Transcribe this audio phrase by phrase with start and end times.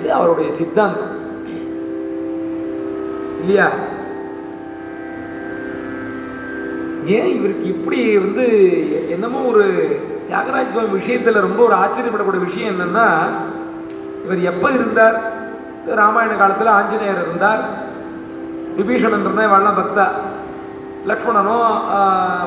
[0.00, 1.14] இது அவருடைய சித்தாந்தம்.
[3.40, 3.66] இல்லையா?
[7.16, 8.44] ஏன் இவருக்கு இப்படி வந்து
[9.14, 9.64] என்னமோ ஒரு
[10.28, 13.06] தியாகராஜ சுவாமி விஷயத்துல ரொம்ப ஒரு ஆச்சரியப்படக்கூடிய விஷயம் என்னன்னா
[14.24, 15.16] இவர் எப்ப இருந்தார்?
[16.00, 17.62] ராமாயண காலத்துல ஆஞ்சநேயர் இருந்தார்.
[18.78, 20.06] விபீஷணன் இருந்தால் வாழலாம் பக்தா.
[21.10, 21.56] லக்ஷ்மணனோ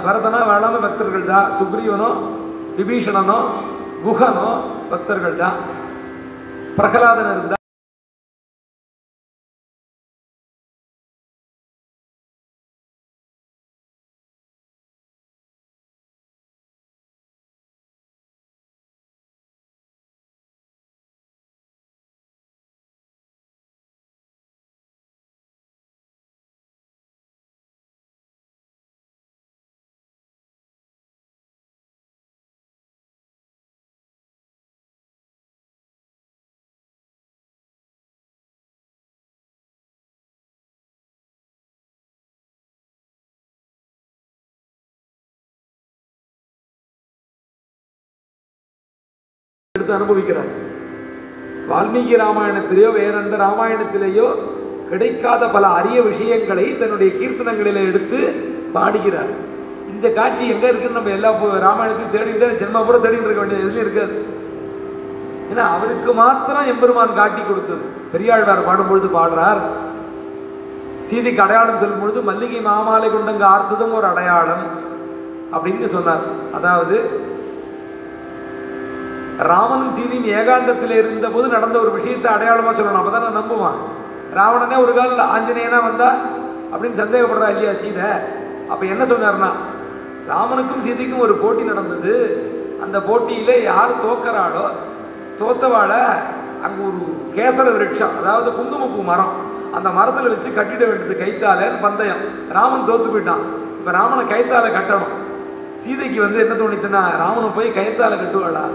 [0.05, 2.09] பரதனா பரதனோ இவெல்லாமே பக்தர்கள் தான் சுக்ரீவனோ
[2.77, 3.37] விபீஷணனோ
[4.05, 4.47] குஹனோ
[4.89, 5.57] பக்தர்கள் தான்
[6.77, 7.62] பிரகலாதன் இருந்தார்
[49.77, 50.49] எடுத்து அனுபவிக்கிறார்.
[51.69, 54.25] வால்மீகி ராமாயணத்திலேயோ வேற எந்த ராமாயணத்திலேயோ
[54.89, 58.19] கிடைக்காத பல அரிய விஷயங்களை தன்னுடைய கீர்த்தனங்களில் எடுத்து
[58.75, 59.31] பாடுகிறார்.
[59.93, 61.31] இந்த காட்சி எங்க இருக்குன்னு நம்ம எல்லா
[61.65, 64.13] ராமாயணத்தையும் தேடிட்டு ஜென்மபுரம் தேடிட்டு இருக்க வேண்டிய எதுலையும் இருக்காது.
[65.49, 67.83] ஏன்னா அவருக்கு மாத்திரம் எம்பெருமான் காட்டி கொடுத்தது.
[68.13, 69.63] பெரியாழ்வார் பாடும்பொழுது பாடுறார்.
[71.09, 74.65] சீதைக்கு அடையாளம் சொல்லும் பொழுது மல்லிகை மாமாலை கொண்டங்க ஆர்த்ததும் ஒரு அடையாளம்
[75.55, 76.25] அப்படின்னு சொன்னார்.
[76.59, 76.95] அதாவது
[79.49, 83.01] ராமனும் சீதையும் ஏகாந்தத்தில் இருந்தபோது நடந்த ஒரு விஷயத்தை அடையாளமாக சொல்லணும்.
[83.01, 83.79] அப்பதான் நான் நம்புவான்.
[84.37, 86.09] ராவணனே ஒரு கால் ஆஞ்சநேயனா வந்தா
[86.71, 88.09] அப்படின்னு சந்தேகப்படுறா இல்லையா சீதை?
[88.71, 89.49] அப்போ என்ன சொன்னார்னா
[90.31, 92.13] ராமனுக்கும் சீதைக்கும் ஒரு போட்டி நடந்தது.
[92.83, 94.65] அந்த போட்டியில் யார் தோக்கறாளோ
[95.39, 96.01] தோத்தவாளை
[96.65, 96.99] அங்கே ஒரு
[97.35, 99.33] கேசர விருட்சம் அதாவது குங்குமப்பூ மரம்
[99.77, 102.23] அந்த மரத்தில் வச்சு கட்டிட வேண்டியது கைத்தாலேன்னு பந்தயம்.
[102.57, 103.43] ராமன் தோத்து போயிட்டான்.
[103.79, 105.13] இப்போ ராமனை கைத்தால கட்டணும்.
[105.83, 108.65] சீதைக்கு வந்து என்ன தோணித்துன்னா ராமனை போய் கைத்தால கட்டுவாளா?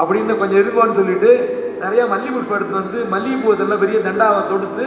[0.00, 1.30] அப்படின்னு கொஞ்சம் இருக்கும்னு சொல்லிட்டு
[1.80, 4.86] நிறைய மல்லி புஷ்பம் எடுத்து வந்து மல்லிகைப்பூ இதெல்லாம் பெரிய தண்டாவை தொடுத்து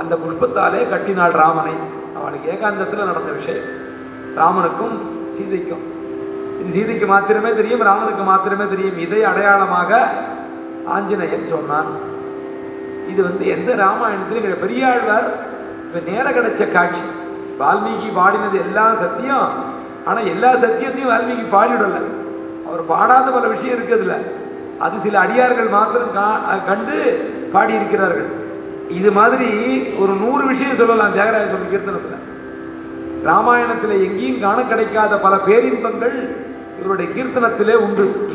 [0.00, 1.74] அந்த புஷ்பத்தாலே கட்டினாள் ராமனை.
[2.18, 3.68] அவனுக்கு ஏகாந்தத்தில் நடந்த விஷயம்.
[4.40, 4.96] ராமனுக்கும்
[5.36, 5.84] சீதைக்கும்.
[6.60, 8.98] இது சீதைக்கு மாத்திரமே தெரியும் ராமனுக்கு மாத்திரமே தெரியும்.
[8.98, 9.90] இதை அடையாளமாக
[10.96, 11.90] ஆஞ்சநேயன் சொன்னான்.
[13.10, 15.28] இது வந்து எந்த ராமாயணத்திலும் பெரியாழ்வார்
[15.84, 17.04] இப்போ நேரம் கிடைச்ச காட்சி.
[17.60, 19.50] வால்மீகி பாடினது எல்லாம் சத்தியம்.
[20.04, 22.02] ஆனால் எல்லா சத்தியத்தையும் வால்மீகி பாடிவிடலை.
[22.68, 24.14] அவர் பாடாத பல விஷயம் இருக்குதுல
[24.78, 28.26] அது சில அடியார்கள் மாத்திரம் கா- கண்டு பாடியிருக்கிறார்கள்.
[28.88, 32.16] இது மாதிரி ஒரு நூறு விஷயம் சொல்லலாம் தியாகராஜ சுவாமி கீர்த்தனத்தில்.
[33.22, 36.36] ராமாயணத்தில் எங்கேயும் காண கிடைக்காத பல பேரின்பங்கள்
[36.78, 38.30] இவருடைய கீர்த்தனத்திலே உண்டு.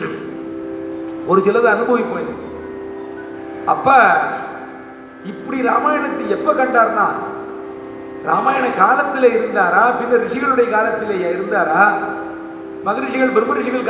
[1.28, 2.20] ஒரு சிலது அனுபவிப்போம்.
[2.20, 2.52] இன்னைக்கு.
[3.66, 4.12] அப்ப
[5.24, 7.06] இப்படி ராமாயணத்தை எப்ப கண்டார்னா?
[8.26, 9.84] ராமாயண காலத்தில் இருந்தாரா?
[9.84, 11.92] பின்ன ரிஷிகளுடைய காலத்திலேயே இருந்தாரா?
[12.84, 13.88] மகரிஷிகள் பிரம்ம ரிஷிகள்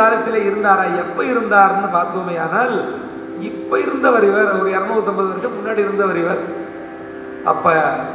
[0.47, 0.85] இருந்தாரா?
[1.03, 2.35] எப்போ இருந்தார்னு பார்த்தோமே.
[2.45, 2.73] ஆனால்
[3.39, 4.51] இப்போ இருந்தவர் இவர்.
[4.59, 6.41] ஒரு இரநூத்தம்பது வருஷம் முன்னாடி இருந்தவர் இவர்.
[7.51, 7.71] அப்போ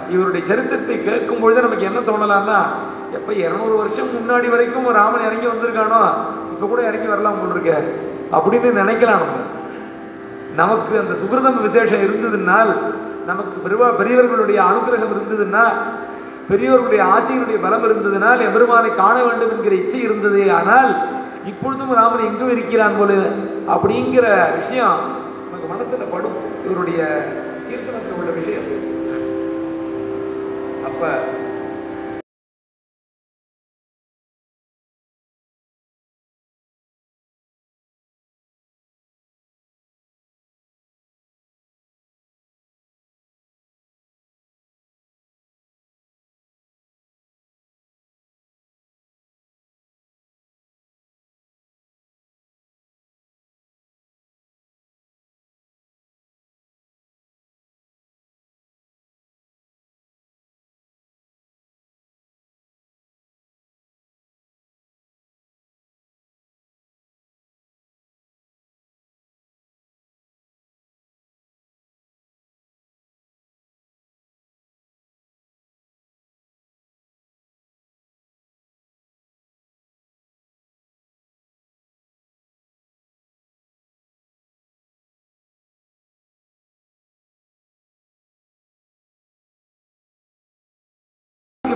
[0.08, 2.58] இவருடைய சரித்திரத்தை கேட்கும் பொழுது நமக்கு என்ன தோணலாம்னா
[3.12, 6.00] எப்போ இரநூறு வருஷம் முன்னாடி வரைக்கும் ராமன் இறங்கி வந்திருக்கானோ
[6.52, 7.72] இப்போ கூட இறங்கி வரலாம் போல் இருக்க
[8.36, 9.44] அப்படின்னு நினைக்கலாம் நம்ம.
[10.56, 12.72] நமக்கு அந்த சுகிருதம் விசேஷம் இருந்ததுனால்
[13.26, 15.64] நமக்கு பெருவா பெரியவர்களுடைய அனுகிரகம் இருந்ததுன்னா
[16.50, 20.42] பெரியோர்களுடைய ஆசையினுடைய பலம் இருந்ததுனால் எம்பெருமானை காண வேண்டும் என்கிற இச்சை இருந்தது.
[20.58, 20.90] ஆனால்
[21.50, 23.12] இப்பொழுதும் ராமன் எங்கும் இருக்கிறான் போல
[23.74, 24.26] அப்படிங்கிற
[24.58, 24.98] விஷயம்
[25.44, 26.38] நமக்கு மனசில் படும்.
[26.66, 27.00] இவருடைய
[27.68, 28.66] கீர்த்தனத்தில் உள்ள விஷயம்.
[30.88, 31.10] அப்போ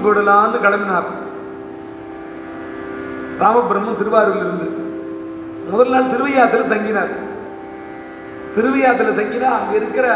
[0.04, 1.08] போடலான்னு கிளம்பினார்
[3.42, 4.68] ராமபிரம்மன் திருவாரூரில் இருந்து
[5.70, 7.12] முதல் நாள் திருவையாத்தில் தங்கினார்.
[8.54, 10.06] திருவையாத்தில் தங்கினா அங்க இருக்கிற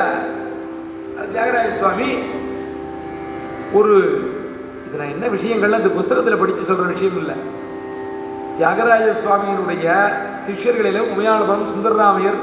[1.17, 2.09] தியாகராய தியாகராஜ சுவாமி
[3.79, 3.95] ஒரு
[4.87, 7.37] இது நான் என்ன விஷயங்கள்ல இந்த புஸ்தகத்தில் படித்து சொல்ற விஷயம் இல்லை.
[8.59, 9.87] தியாகராஜ சுவாமியினுடைய
[10.47, 12.39] சிஷ்யர்களில உமையாளபுரம் சுந்தரராமையர்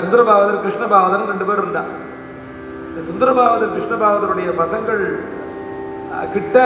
[0.00, 1.90] சுந்தரபாவதர் கிருஷ்ணபாவதர் ரெண்டு பேர் இருந்தார்.
[2.88, 5.02] இந்த சுந்தரபாவதர் கிருஷ்ணபாவதருடைய பசங்கள்
[6.34, 6.56] கிட்ட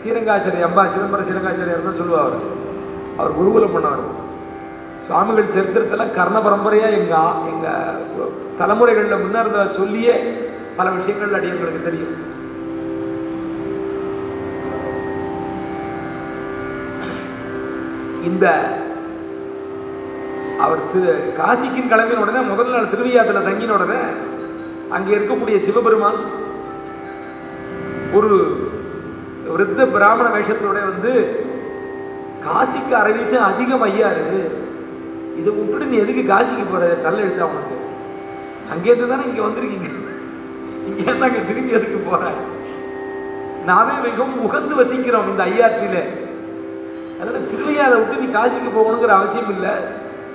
[0.00, 2.44] ஸ்ரீரங்காச்சாரி அம்பா சிதம்பரம் ஸ்ரீரங்காச்சாரியார் தான் சொல்லுவார் அவர்.
[3.18, 4.04] அவர் குருகுலம் பண்ணவர்.
[5.06, 7.80] சுவாமிகள் சரித்திரத்தில் கர்ண பரம்பரையாக எங்கள் எங்கள்
[8.12, 8.26] எங்க
[8.60, 10.14] தலைமுறைகளில் முன்னேறத சொல்லியே
[10.76, 12.14] பல விஷயங்கள் அடியங்களுக்கு தெரியும்.
[18.28, 18.46] இந்த
[20.64, 24.00] அவர் திரு காசிக்கின் கிளம்பின உடனே முதல் நாள் திருவையாத்தில் தங்கின உடனே
[24.96, 26.20] அங்கே இருக்கக்கூடிய சிவபெருமான்
[28.18, 28.30] ஒரு
[29.52, 31.12] விருத்த பிராமண வேஷத்தோட வந்து
[32.46, 34.40] காசிக்கு அரவிசம் அதிகம் ஐயா இருக்கு
[35.40, 36.86] இதை விட்டுட்டு நீ எதுக்கு காசிக்கு போற?
[37.04, 37.76] தள்ள எடுத்தா உனக்கு.
[38.72, 39.88] அங்கேருந்து தானே இங்க வந்திருக்கீங்க.
[40.88, 42.22] இங்கே தாங்க திரும்பி எதுக்கு போற?
[43.64, 45.98] நாமே மிகவும் உகந்து வசிக்கிறோம் இந்த ஐயாற்றில.
[47.18, 49.74] அதனால திருவையாரை விட்டு நீ காசிக்கு போகணுங்கிற அவசியம் இல்லை.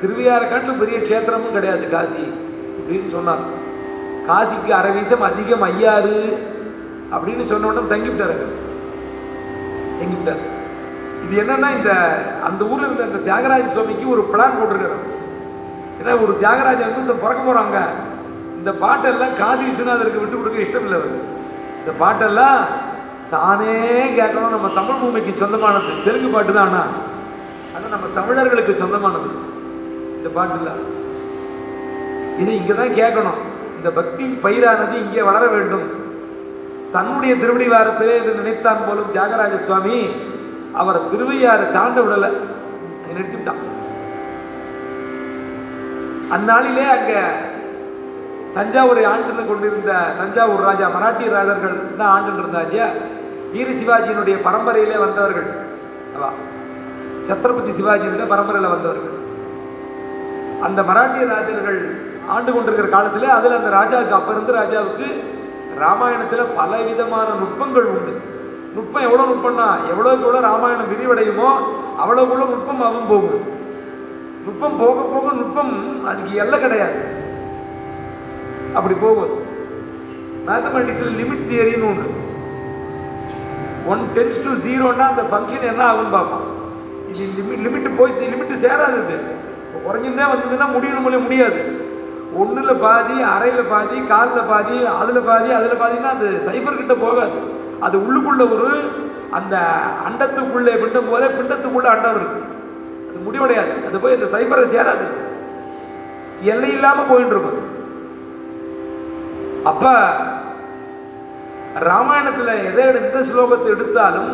[0.01, 2.23] திருவையாரை காட்டிலும் பெரிய க்ஷேத்திரமும் கிடையாது காசி
[2.77, 3.45] அப்படின்னு சொன்னார்
[4.29, 6.15] காசிக்கு அரவீசம் அதிகம் ஐயாறு
[7.15, 8.47] அப்படின்னு சொன்ன உடனே தங்கிவிட்டாரு அங்க.
[9.99, 10.43] தங்கிவிட்டார்
[11.25, 11.91] இது என்னன்னா இந்த
[12.47, 14.97] அந்த ஊர்ல இருந்த அந்த தியாகராஜ சுவாமிக்கு ஒரு பிளான் போட்டிருக்காரு
[15.99, 17.77] ஏன்னா ஒரு தியாகராஜ வந்து இந்த பிறக்க போறாங்க.
[18.59, 21.15] இந்த பாட்டெல்லாம் காசி விஸ்வநாதருக்கு விட்டு கொடுக்க இஷ்டம் இல்லை அவர்
[21.81, 22.59] இந்த பாட்டெல்லாம்
[23.35, 23.73] தானே
[24.19, 24.53] கேட்கணும்.
[24.55, 25.91] நம்ம தமிழ் பூமிக்கு சொந்தமானது.
[26.05, 29.29] தெலுங்கு பாட்டு தான் ஆனால் நம்ம தமிழர்களுக்கு சொந்தமானது.
[30.17, 30.73] இந்த பாட்டு இல்லை
[32.41, 33.39] இது இங்கே தான் கேட்கணும்.
[33.77, 35.87] இந்த பக்தி பயிரானது இங்கே வளர வேண்டும்.
[36.95, 39.97] தன்னுடைய திருவடி வாரத்திலே என்று நினைத்தான் போலும் தியாகராஜ சுவாமி
[40.81, 42.29] அவர் திருவையாறு தாண்ட விடலை.
[43.07, 43.61] நிறுத்திவிட்டான்.
[46.35, 47.13] அந்நாளிலே அங்க
[48.57, 52.77] தஞ்சாவூரை ஆண்டு கொண்டிருந்த தஞ்சாவூர் ராஜா மராட்டிய ராஜர்கள் தான் ஆண்டு இருந்தாங்க
[53.53, 55.47] வீர சிவாஜியினுடைய பரம்பரையிலே வந்தவர்கள்.
[56.15, 56.29] அவா
[57.29, 59.15] சத்ரபதி சிவாஜியினுடைய பரம்பரையில் வந்தவர்கள்.
[60.67, 61.79] அந்த மராட்டிய ராஜர்கள்
[62.35, 65.07] ஆண்டு கொண்டிருக்கிற காலத்துல அதில் அந்த ராஜாவுக்கு அப்போ இருந்த ராஜாவுக்கு
[65.83, 68.13] ராமாயணத்தில் பல விதமான நுட்பங்கள் உண்டு.
[68.75, 71.49] நுட்பம் எவ்வளோ நுட்பம்னா எவ்வளோக்கு எவ்வளோ ராமாயணம் விரிவடையுமோ
[72.01, 73.45] அவ்வளோக்குள்ள நுட்பம் அவன் போகும்.
[74.45, 75.73] நுட்பம் போக போக நுட்பம்
[76.09, 76.99] அதுக்கு எல்லை கிடையாது.
[78.77, 79.33] அப்படி போகும்
[80.47, 82.09] மேத்தமெட்டிக்ஸில் லிமிட் தியரின்னு ஒன்று
[83.93, 86.45] ஒன் டென்ஸ் டு ஜீரோன்னா அந்த ஃபங்க்ஷன் என்ன ஆகும்னு பார்ப்போம்
[87.11, 89.17] இது லிமிட் லிமிட் போய் லிமிட்டு சேராது இது.
[89.65, 91.59] இப்போ குறைஞ்சுட்டே வந்ததுன்னா முடியணும் முடியாது.
[92.41, 97.37] ஒன்றில் பாதி அறையில் பாதி காலில் பாதி அதில் பாதி அதில் பாதின்னா அது சைபர் கிட்ட போகாது.
[97.85, 98.69] அது உள்ளுக்குள்ள ஒரு
[99.37, 99.55] அந்த
[100.07, 102.41] அண்டத்துக்குள்ளே பிண்டம் போல பிண்டத்துக்குள்ளே அண்டம் இருக்கு.
[103.09, 103.73] அது முடிவடையாது.
[103.87, 105.05] அது போய் இந்த சைபரை சேராது.
[106.53, 107.63] எல்லை இல்லாமல் போயிட்டு இருக்கும்
[109.71, 109.85] அப்ப
[111.89, 114.31] ராமாயணத்தில் எதை எந்த ஸ்லோகத்தை எடுத்தாலும்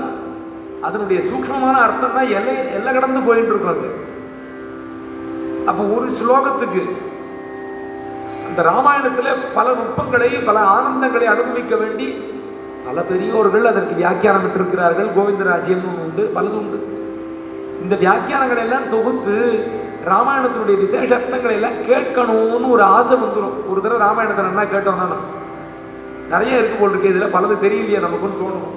[0.88, 3.88] அதனுடைய சூக்மமான அர்த்தம் தான் எல்லை எல்லை கடந்து போயிட்டு இருக்கும் அது.
[5.70, 6.84] அப்போ ஒரு ஸ்லோகத்துக்கு
[8.54, 12.08] இந்த ராமாயணத்துல பல நுட்பங்களை பல ஆனந்தங்களை அனுபவிக்க வேண்டி
[12.88, 16.80] பல பெரியோர்கள் அதற்கு வியாக்கியானம் விட்டிருக்கிறார்கள் கோவிந்தராஜ்யம் உண்டு பலது உண்டு.
[17.84, 19.36] இந்த வியாக்கியானங்களை எல்லாம் தொகுத்து
[20.12, 25.30] ராமாயணத்தினுடைய விசேஷ அர்த்தங்களை எல்லாம் கேட்கணும்னு ஒரு ஆசை வந்துடும் ஒரு தடவை ராமாயணத்தை நல்லா கேட்டோம்னா நான்
[26.34, 27.12] நிறைய இருக்கு போல் இருக்கு.
[27.14, 28.70] இதில் பலது தெரியலையே நமக்குன்னு தோணும்.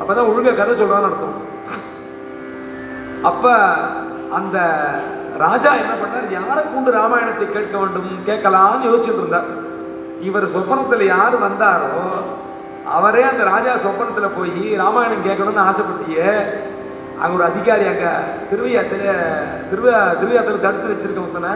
[0.00, 1.36] அப்பதான் ஒழுங்காக கதை சொல்கிறான்னு அர்த்தம்.
[3.30, 3.54] அப்ப
[4.38, 4.58] அந்த
[5.44, 6.28] ராஜா என்ன பண்ணார்?
[6.38, 8.10] யாரை கொண்டு ராமாயணத்தை கேட்க வேண்டும்?
[8.28, 9.48] கேட்கலாம்னு யோசிச்சுட்டு இருந்தார்.
[10.28, 11.90] இவர் சொப்பனத்தில் யார் வந்தாரோ
[12.96, 16.30] அவரே அந்த ராஜா சொப்பனத்தில் போய் ராமாயணம் கேட்கணும்னு ஆசைப்பட்டியே
[17.20, 18.10] அங்கே ஒரு அதிகாரி அங்கே
[18.50, 19.06] திருவையாத்தில்
[19.70, 19.86] திருவ
[20.20, 21.52] திருவையாத்தில் தடுத்து வச்சிருக்க ஒருத்தனை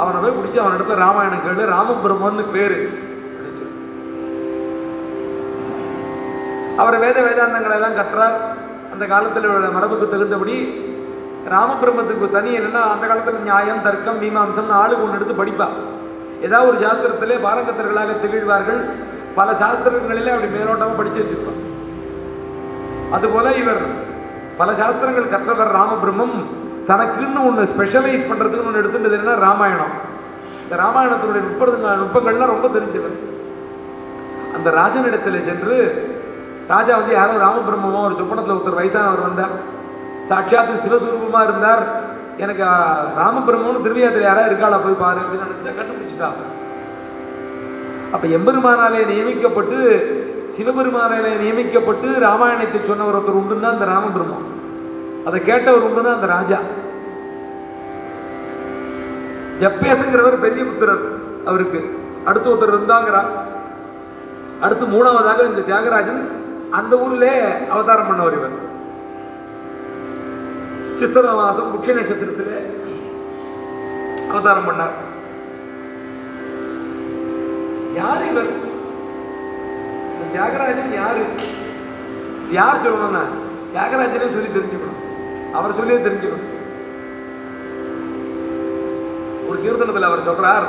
[0.00, 2.80] அவனை போய் பிடிச்சி அவன் இடத்துல ராமாயணம் கேளு ராமபிரம்மன்னு பேரு.
[6.82, 8.36] அவர் வேத வேதாந்தங்களை எல்லாம் கற்றார்.
[8.92, 10.56] அந்த காலத்தில் உள்ள மரபுக்கு தகுந்தபடி
[11.48, 15.68] ராமபிரம்மத்துக்கு தனி என்னென்னா அந்த காலத்தில் நியாயம் தர்க்கம் மீமாம்சம்னு ஆளுக்கு ஒன்று எடுத்து படிப்பா.
[16.46, 18.80] ஏதாவது ஒரு சாஸ்திரத்திலே பாரங்கத்தர்களாக திகழ்வார்கள்.
[19.38, 21.60] பல சாஸ்திரங்களிலே அப்படி மேலோட்டமாக படித்து வச்சுருப்பான்.
[23.16, 23.82] அதுபோல் இவர்
[24.60, 26.36] பல சாஸ்திரங்கள் கற்றவர் ராமபிரம்மம்
[26.90, 29.94] தனக்குன்னு ஒன்று ஸ்பெஷலைஸ் பண்ணுறதுக்குன்னு ஒன்று எடுத்துட்டு என்னன்னா ராமாயணம்.
[30.62, 31.66] இந்த ராமாயணத்தினுடைய நுட்ப
[32.02, 33.18] நுட்பங்கள்லாம் ரொம்ப தெரிஞ்சவர்.
[34.56, 35.76] அந்த ராஜனிடத்தில் சென்று
[36.68, 39.54] ராஜா வந்து யாரும் ராமபிரம்மமோ ஒரு சொப்பனத்தில் ஒருத்தர் வயசானவர் வந்தார்.
[40.30, 41.84] சாட்சாத்து சிவஸ்வரூபமாக இருந்தார்.
[42.38, 46.46] எனக்கு அஹ், ராமபிரம்மன்னு திருவியாத்தில் யாராவது இருக்காளா போய் பாரு அப்படின்னு நினச்சா கண்டுபிடிச்சிட்டாங்க
[48.12, 49.76] அப்போ எம்பெருமானாலே நியமிக்கப்பட்டு
[50.48, 54.46] சிவபெருமானாலே நியமிக்கப்பட்டு ராமாயணத்தை சொன்னவர் ஒருத்தர் உண்டுன்னா அந்த ராமபிரம்மம்
[55.26, 56.58] அதை கேட்டவர் உண்டுன்னா அந்த ராஜா.
[59.60, 61.02] ஜப்பேசுங்கிறவர் பெரிய புத்திரர்
[61.46, 61.80] அவருக்கு.
[62.24, 63.22] அடுத்து ஒருத்தர் இருந்தாங்கிறா.
[64.60, 66.20] அடுத்து மூணாவதாக இந்த தியாகராஜன்
[66.70, 67.32] அந்த ஊரிலே
[67.68, 68.56] அவதாரம் பண்ணவர் இவர்.
[71.00, 72.54] சித்திர மாதம் முட்ச நட்சத்திரத்தில்
[74.30, 74.96] அவதாரம் பண்ணார்.
[77.98, 78.50] யார் இவர்?
[80.32, 81.22] தியாகராஜன் யாரு?
[82.58, 83.22] யார் சொல்லணும்னா
[83.72, 85.00] தியாகராஜனே சொல்லி தெரிஞ்சுக்கணும்.
[85.58, 86.46] அவர் சொல்லியே தெரிஞ்சுக்கணும்.
[89.48, 90.68] ஒரு கீர்த்தனத்தில் அவர் சொல்றார்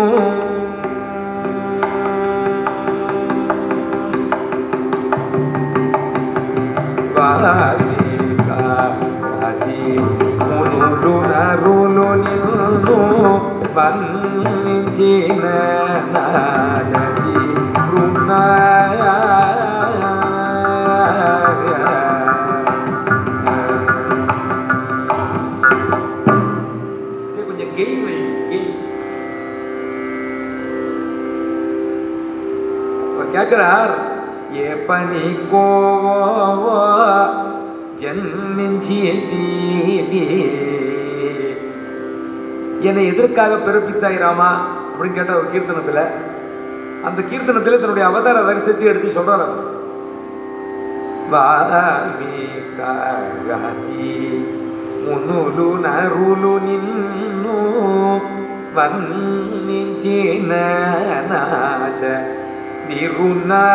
[8.13, 9.77] వాల్మీకాతి
[10.41, 12.99] మునులు నరులు నిన్ను
[13.75, 15.45] వంచిన
[16.13, 17.14] నాజీ
[33.45, 34.21] கேட்கிறார்
[34.53, 36.87] ఏ పని కోవో
[38.01, 38.99] ஜன்மிஞ்சி
[42.81, 46.05] என்னை எதற்காக பிறப்பித்தாய் ராமா அப்படின்னு கேட்ட ஒரு கீர்த்தனத்துல
[47.03, 49.77] அந்த கீர்த்தனத்துல தன்னுடைய அவதார ரகசியத்தை எடுத்து சொல்றார் அவர்.
[51.31, 52.21] వాల్మీకాతి
[55.05, 57.55] మునులు నరులు నిన్ను
[58.75, 60.53] వర్ణించిన
[62.90, 63.66] يقدرنا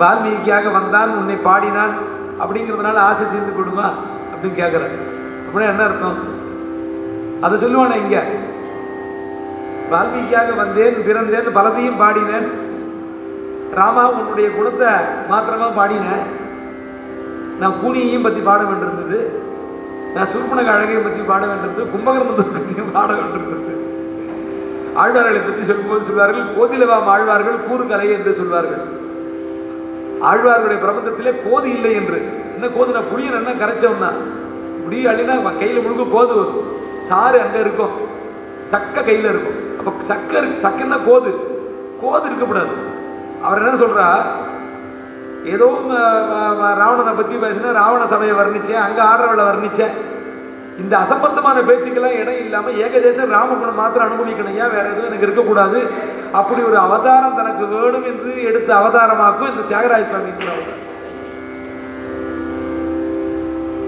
[0.00, 1.94] வால்மீகியாக வந்தான் உன்னை பாடினான்
[2.40, 3.86] அப்படிங்கிறதுனால ஆசை தீர்ந்து கொடுமா
[4.32, 4.94] அப்படின்னு கேட்குறேன்
[5.44, 6.18] அப்படின்னா என்ன அர்த்தம்?
[7.44, 8.22] அதை சொல்லுவானே இங்கே.
[9.92, 12.46] வால்மீகியாக வந்தேன் பிறந்தேன் பலத்தையும் பாடினேன்.
[13.78, 14.90] ராமா உன்னுடைய குணத்தை
[15.30, 16.24] மாத்திரமா பாடினேன்.
[17.60, 19.18] நான் கூனியையும் பற்றி பாட வேண்டியிருந்தது.
[20.14, 23.74] நான் சுருப்பனக அழகையை பற்றி பாட வேண்டியிருந்தது கும்பகர்மத்தை பற்றியும் பாட வேண்டியிருந்தது
[25.02, 28.82] ஆழ்வார்களை பற்றி சொல்லும்போது சொல்வார்கள் கோதிலவாம் ஆழ்வார்கள் கூறு கலை என்று சொல்வார்கள்.
[30.30, 32.18] ஆழ்வார்களுடைய பிரபந்தத்திலே கோது இல்லை என்று.
[32.54, 34.10] என்ன கோதுனா புளியன் என்ன கரைச்சவன்னா
[34.84, 36.64] புளி அள்ளினா கையில் முழுக்க கோது வரும்.
[37.10, 37.94] சாறு அங்கே இருக்கும்.
[38.72, 39.58] சக்க கையில் இருக்கும்.
[39.78, 41.30] அப்போ சக்க சக்கன்னா கோது
[42.02, 42.74] கோது இருக்கக்கூடாது.
[43.46, 44.06] அவர் என்ன சொல்கிறா
[45.54, 45.66] ஏதோ
[46.82, 49.96] ராவணனை பற்றி பேசினா ராவண சபையை வர்ணிச்சேன் அங்கே ஆடுறவளை வர்ணித்தேன்
[50.82, 54.58] இந்த அசம்பந்தமான பேச்சுக்கெல்லாம் இடம் இல்லாமல் ஏகதேசம் ராமகுணம் மாத்திரம் அனுபவிக்கணும்.
[54.62, 54.72] ஏன்?
[54.74, 55.78] வேற எதுவும் எனக்கு இருக்கக்கூடாது.
[56.40, 60.32] அப்படி ஒரு அவதாரம் தனக்கு வேணும் என்று எடுத்த அவதாரமாக்கும் இந்த தியாகராஜ சுவாமி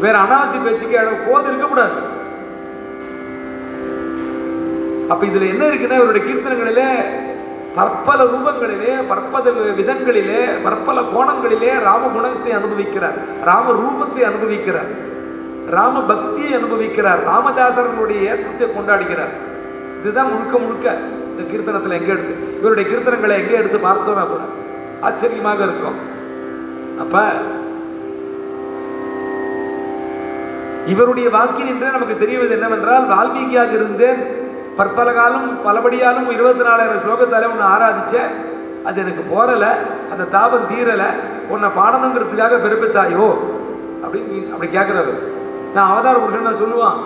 [0.05, 1.97] வேற அனாவசிய பேச்சுக்கு இடம் போது இருக்கக்கூடாது.
[5.13, 6.89] அப்ப இதுல என்ன இருக்குன்னா இவருடைய கீர்த்தனங்களிலே
[7.77, 9.51] பற்பல ரூபங்களிலே பற்பல
[9.81, 13.19] விதங்களிலே பற்பல கோணங்களிலே ராம குணத்தை அனுபவிக்கிறார்.
[13.49, 14.91] ராம ரூபத்தை அனுபவிக்கிறார்.
[15.77, 17.21] ராம பக்தியை அனுபவிக்கிறார்.
[17.31, 19.35] ராமதாசரனுடைய ஏற்றத்தை கொண்டாடுகிறார்.
[20.01, 20.97] இதுதான் முழுக்க முழுக்க
[21.31, 24.43] இந்த கீர்த்தனத்தில் எங்கே எடுத்து இவருடைய கீர்த்தனங்களை எங்கே எடுத்து பார்த்தோம்னா கூட
[25.09, 25.99] ஆச்சரியமாக இருக்கும்.
[27.03, 27.25] அப்ப
[30.93, 34.21] இவருடைய வாக்கினின்றே நமக்கு தெரிவது என்னவென்றால் வால்மீகியாக இருந்தேன்
[34.77, 38.31] பற்பல காலம் பலபடியாலும் இருபத்தி நாலாயிரம் ஸ்லோகத்தாலே உன்னை ஆராதிச்சேன்.
[38.85, 39.67] அது எனக்கு போறல
[40.11, 41.07] அந்த தாபம் தீரலை
[41.49, 43.39] உன்னை பாடணுங்கிறதுக்காக பெருப்பித்தாயோ?
[44.03, 45.15] அப்படின்னு நீ- அப்படி கேட்குறாரு
[45.75, 46.97] நான் அவதார புருஷன் சொல்லுவான்.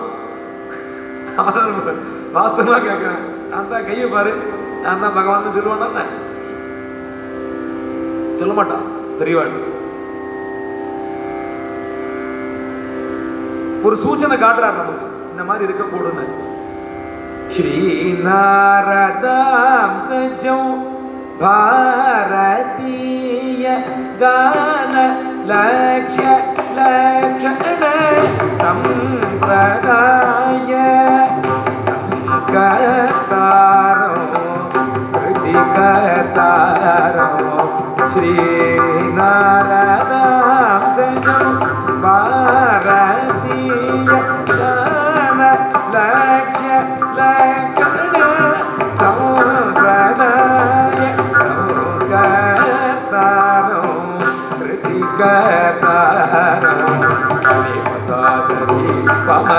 [1.35, 1.99] அவதார புருஷன்
[2.35, 4.33] வாஸ்தவமாக கேட்குறேன் நான் தான் கையை பாரு
[4.83, 6.05] நான் தான் பகவான் சொல்லுவான்
[8.39, 8.81] சொல்ல மாட்டான்
[9.19, 9.73] பெரியவாள்
[13.83, 15.05] ஒரு சூச்சனை காட்டுறார் நமக்கு.
[15.31, 16.53] இந்த மாதிரி இருக்கக்கூடுன்னு.
[17.55, 19.35] श्रीनारदां
[19.99, 20.55] श्रीनरदांसजो
[21.41, 23.67] भारतीय
[24.23, 24.95] गान
[25.51, 26.17] लक्ष
[26.77, 27.61] लक्षण
[28.61, 30.71] सम्प्रदाय।
[31.85, 32.83] संस्कर
[36.35, 37.35] तारं
[38.13, 40.23] श्रीनारदा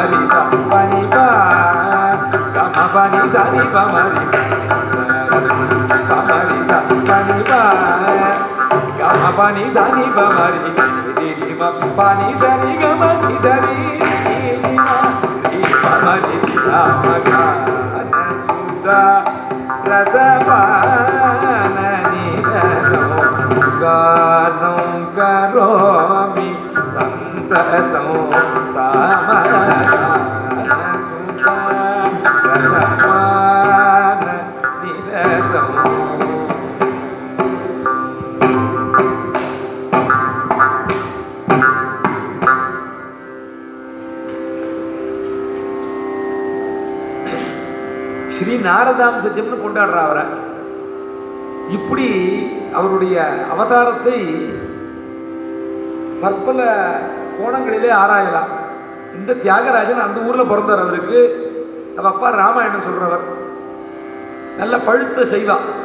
[0.06, 1.02] సరి పని
[2.94, 4.22] పని సరి పమరి
[6.08, 7.38] పమరి పని
[9.38, 10.70] పని సరి పమరి
[11.98, 13.78] పని సరి గమని సరి
[15.84, 16.38] పమరి
[18.46, 18.88] సుధ
[19.90, 21.44] రసపాన
[22.10, 23.06] నిరో
[23.82, 24.80] గానం
[25.16, 26.50] కరోమి
[26.94, 28.45] సంతతం.
[48.66, 50.22] ஸ்ரீ நாரதாம் கொண்டாடுறா அவரை.
[51.70, 52.08] இப்படி
[52.72, 54.48] அவருடைய அவதாரத்தை
[56.20, 56.88] பற்பல
[57.38, 58.50] கோணங்களிலே ஆராயலாம்.
[59.14, 61.20] இந்த தியாகராஜன் அந்த ஊரில் பிறந்தார் அவருக்கு.
[61.96, 63.44] அவ அப்பா ராமாயணம் சொல்றவர்.
[64.58, 65.75] நல்ல பழுத்த செய்வான்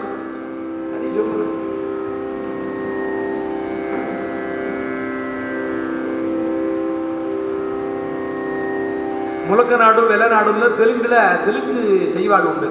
[9.51, 11.15] முழக்க நாடு வெள்ள நாடுல தெலுங்குல
[11.46, 11.81] தெலுங்கு
[12.13, 12.70] செய்வாள் உண்டு.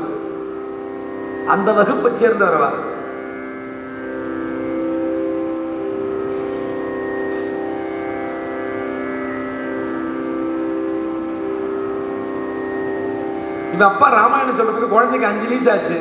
[1.54, 2.70] அந்த வகுப்பை சேர்ந்தவரவா
[13.74, 15.98] இவ அப்பா ராமாயணம் சொல்றதுக்கு குழந்தைக்கு அஞ்சு வயசு ஆச்சு.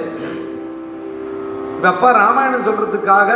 [1.77, 3.31] இவ அப்பா ராமாயணம் சொல்றதுக்காக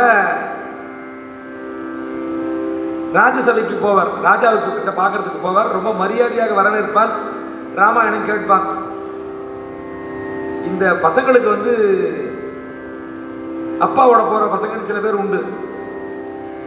[3.18, 4.10] ராஜசபைக்கு போவார்.
[4.28, 5.74] ராஜாவுக்கு கிட்ட பார்க்கறதுக்கு போவார்.
[5.76, 7.12] ரொம்ப மரியாதையாக வரவேற்பார்.
[7.74, 8.66] ராமாயணம் கேட்பான்
[10.66, 11.72] இந்த பசங்களுக்கு வந்து
[13.80, 15.38] அப்பாவோட போற பசங்கன்னு சில பேர் உண்டு.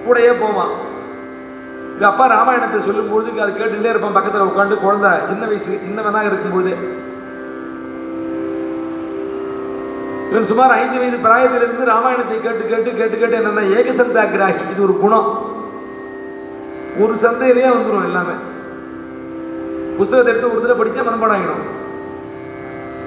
[0.05, 0.73] கூடயே போவான்
[1.97, 6.75] இவ அப்பா ராமாயணத்தை சொல்லும்பொழுது அது கேட்டுட்டே இருப்பான் பக்கத்துல உட்காந்து குழந்தை சின்ன வயசு சின்னவனாக இருக்கும்பொழுதே
[10.31, 15.29] இவன் சுமார் ஐந்து வயது பிராயத்திலிருந்து ராமாயணத்தை கேட்டு கேட்டு கேட்டு கேட்டு என்னன்னா ஏகசந்தாகிராகி இது ஒரு குணம்.
[16.99, 18.35] ஒரு சந்தையிலேயே வந்துடும் எல்லாமே.
[19.97, 21.65] புஸ்தகத்தை எடுத்து ஒரு தடவை படித்தா மனப்பாடம் ஆகிடும்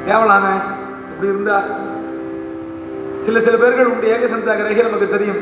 [0.09, 0.47] தேவலான
[1.11, 1.56] இப்படி இருந்தா
[3.25, 5.40] சில சில பேர்கள் உண்டு ஏகசந்தாகிராகி நமக்கு தெரியும்.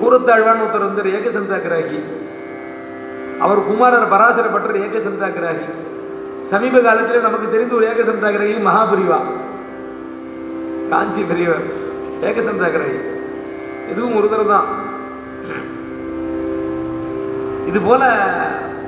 [0.00, 1.98] கூரத்தாழ்வான் ஒருத்தர் வந்தார் ஏகசந்தாகிராகி
[3.44, 5.66] அவர் குமாரர் பராசர பட்டர் ஏகசந்தாகிராகி
[6.50, 9.18] சமீப காலத்தில் நமக்கு தெரிந்த ஒரு ஏகசந்தாகிரகி மகாபிரிவா.
[10.90, 11.64] காஞ்சி பெரியவர்
[12.30, 12.98] ஏகசந்தாகிரகி
[13.92, 14.68] இதுவும் ஒரு தரம் தான்.
[17.66, 18.04] இது போல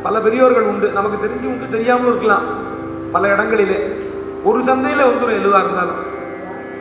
[0.02, 0.88] பல பெரியோர்கள் உண்டு.
[0.98, 2.46] நமக்கு தெரிஞ்சு உண்டு தெரியாமலும் இருக்கலாம்.
[3.14, 3.78] பல இடங்களிலே.
[4.48, 6.02] ஒரு சந்தையில் ஒருத்தர் எழுதா இருந்தாலும்.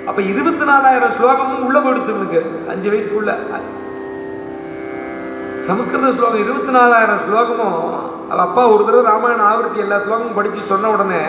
[0.10, 2.42] அப்போ இருபத்தி நாலாயிரம் ஸ்லோகமும் உள்ள போயிடுத்து
[2.74, 3.32] அஞ்சு வயசுக்குள்ள.
[5.68, 7.78] சமஸ்கிருத ஸ்லோகம் இருபத்தி நாலாயிரம் ஸ்லோகமும்
[8.32, 11.22] அவ அப்பா ஒரு தடவை ராமாயண ஆவர்த்தி எல்லா ஸ்லோகமும் படித்து சொன்ன உடனே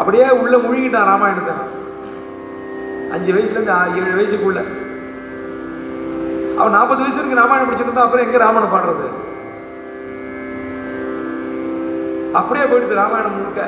[0.00, 1.54] அப்படியே உள்ள முழுகிட்டான் ராமாயணத்தை.
[3.14, 4.60] அஞ்சு வயசுலேருந்து ஏழு வயசுக்குள்ள.
[6.60, 9.06] அவன் நாற்பது வயசு வரைக்கும் ராமாயணம் படிச்சிருந்தா அப்புறம் எங்கே ராமாயணம் பாடுறது?
[12.34, 13.62] அப்படியே போயிடுது ராமாயணம் முழுக்க.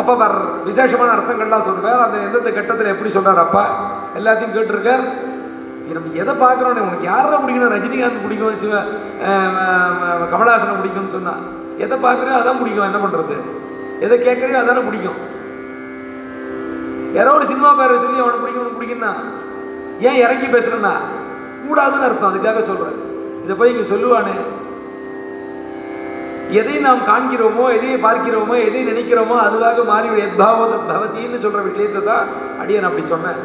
[0.00, 3.64] அப்ப வர விசேஷமான அர்த்தங்கள்லாம் சொல்லுவார் அந்த எந்தெந்த கட்டத்தில் எப்படி சொல்கிறார் அப்பா?
[4.14, 5.04] எல்லாத்தையும் கேட்டிருக்கார்.
[5.94, 7.72] நம்ம எதை பார்க்குறோன்னே உனக்கு யாரை பிடிக்கணும்?
[7.74, 8.74] ரஜினிகாந்த் பிடிக்கும் சிவ
[9.26, 9.56] அஹ்,
[10.32, 11.42] கமலஹாசனை பிடிக்கும்னு சொன்னால்
[11.78, 12.88] எதை பார்க்குறியோ அதான் பிடிக்கும்.
[12.88, 13.36] என்ன பண்ணுறது
[14.00, 15.18] எதை கேட்குறியோ அதானே பிடிக்கும்.
[17.12, 19.12] யாரோ ஒரு சினிமா பேரை சொல்லி அவனுக்கு பிடிக்கும் உனக்கு பிடிக்கும்னா.
[20.00, 20.94] ஏன் இறங்கி பேசுகிறேன்னா
[21.64, 22.30] கூடாதுன்னு அர்த்தம்.
[22.30, 22.98] அதுக்காக சொல்கிறேன்
[23.44, 24.34] இதை போய் இங்கே சொல்லுவானே.
[26.58, 32.26] எதை நாம் காண்கிறோமோ எதை பார்க்கிறோமோ எதை நினைக்கிறோமோ அதுவாக மாறி எத்பாவத பவத்தின்னு சொல்கிற விஷயத்தை தான்
[32.60, 33.40] அடியன் அப்படி சொன்னேன்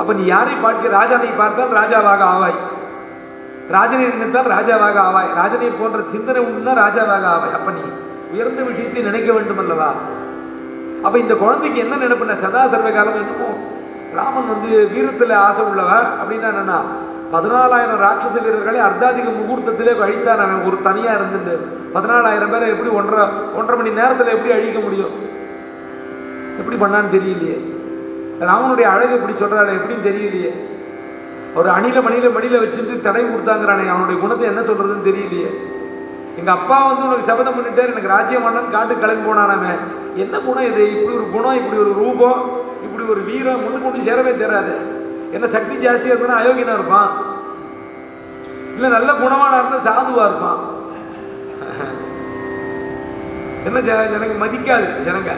[0.00, 2.58] அப்போ நீ யாரை பார்க்க ராஜானை பார்த்தால் ராஜாவாக ஆவாய்.
[3.70, 5.30] ராஜனை நினைத்தால் ராஜாவாக ஆவாய்.
[5.36, 7.54] ராஜனை போன்ற சிந்தனை உண்டுனா ராஜாவாக ஆவாய்.
[7.58, 7.82] அப்போ நீ
[8.32, 9.90] உயர்ந்த விஷயத்தை நினைக்க வேண்டும் அல்லவா
[11.04, 13.50] அப்போ இந்த குழந்தைக்கு என்ன நினைப்புன சதா சர்வகாலம் என்னமோ
[14.14, 16.78] ராமன் வந்து வீரத்தில் ஆசை உள்ளவன் அப்படின்னா என்னன்னா
[17.34, 20.64] பதினாலாயிரம் ராட்சச வீரர்களை அர்த்தாதிக முகூர்த்தத்திலே அழித்தான் அவன்.
[20.66, 21.54] ஒரு தனியாக இருந்துட்டு
[21.94, 23.24] பதினாலாயிரம் பேரை எப்படி ஒன்றரை
[23.56, 25.14] ஒன்றரை மணி நேரத்தில் எப்படி அழிக்க முடியும்?
[26.60, 27.58] எப்படி பண்ணான்னு தெரியலையே.
[28.40, 30.52] ராமனுடைய அழகு இப்படி சொல்கிறாள் எப்படின்னு தெரியலையே.
[31.54, 35.50] ஒரு அணில மணில மணியில வச்சுட்டு தடை கொடுத்தாங்கிறானே அவனுடைய குணத்தை என்ன சொல்கிறதுன்னு தெரியலையே.
[36.38, 39.72] எங்கள் அப்பா வந்து உனக்கு சபதம் பண்ணிட்டார் எனக்கு ராஜ்யம் மன்னன் காட்டு கிளம்பி போனானாமே
[40.16, 40.82] என்ன குணம் இது?
[40.96, 42.40] இப்படி ஒரு குணம் இப்படி ஒரு ரூபம்
[42.82, 44.98] இப்படி ஒரு வீரம் முன்னு கொண்டு சேரவே சேராது.
[45.36, 47.10] என்ன சக்தி ஜாஸ்தியாக இருக்குன்னா அயோக்கியனா இருப்பான்.
[48.74, 50.60] இல்லை நல்ல குணமான இருந்தால் சாதுவா இருப்பான்.
[53.68, 55.32] என்ன ஜனங்க மதிக்காது ஜனங்க.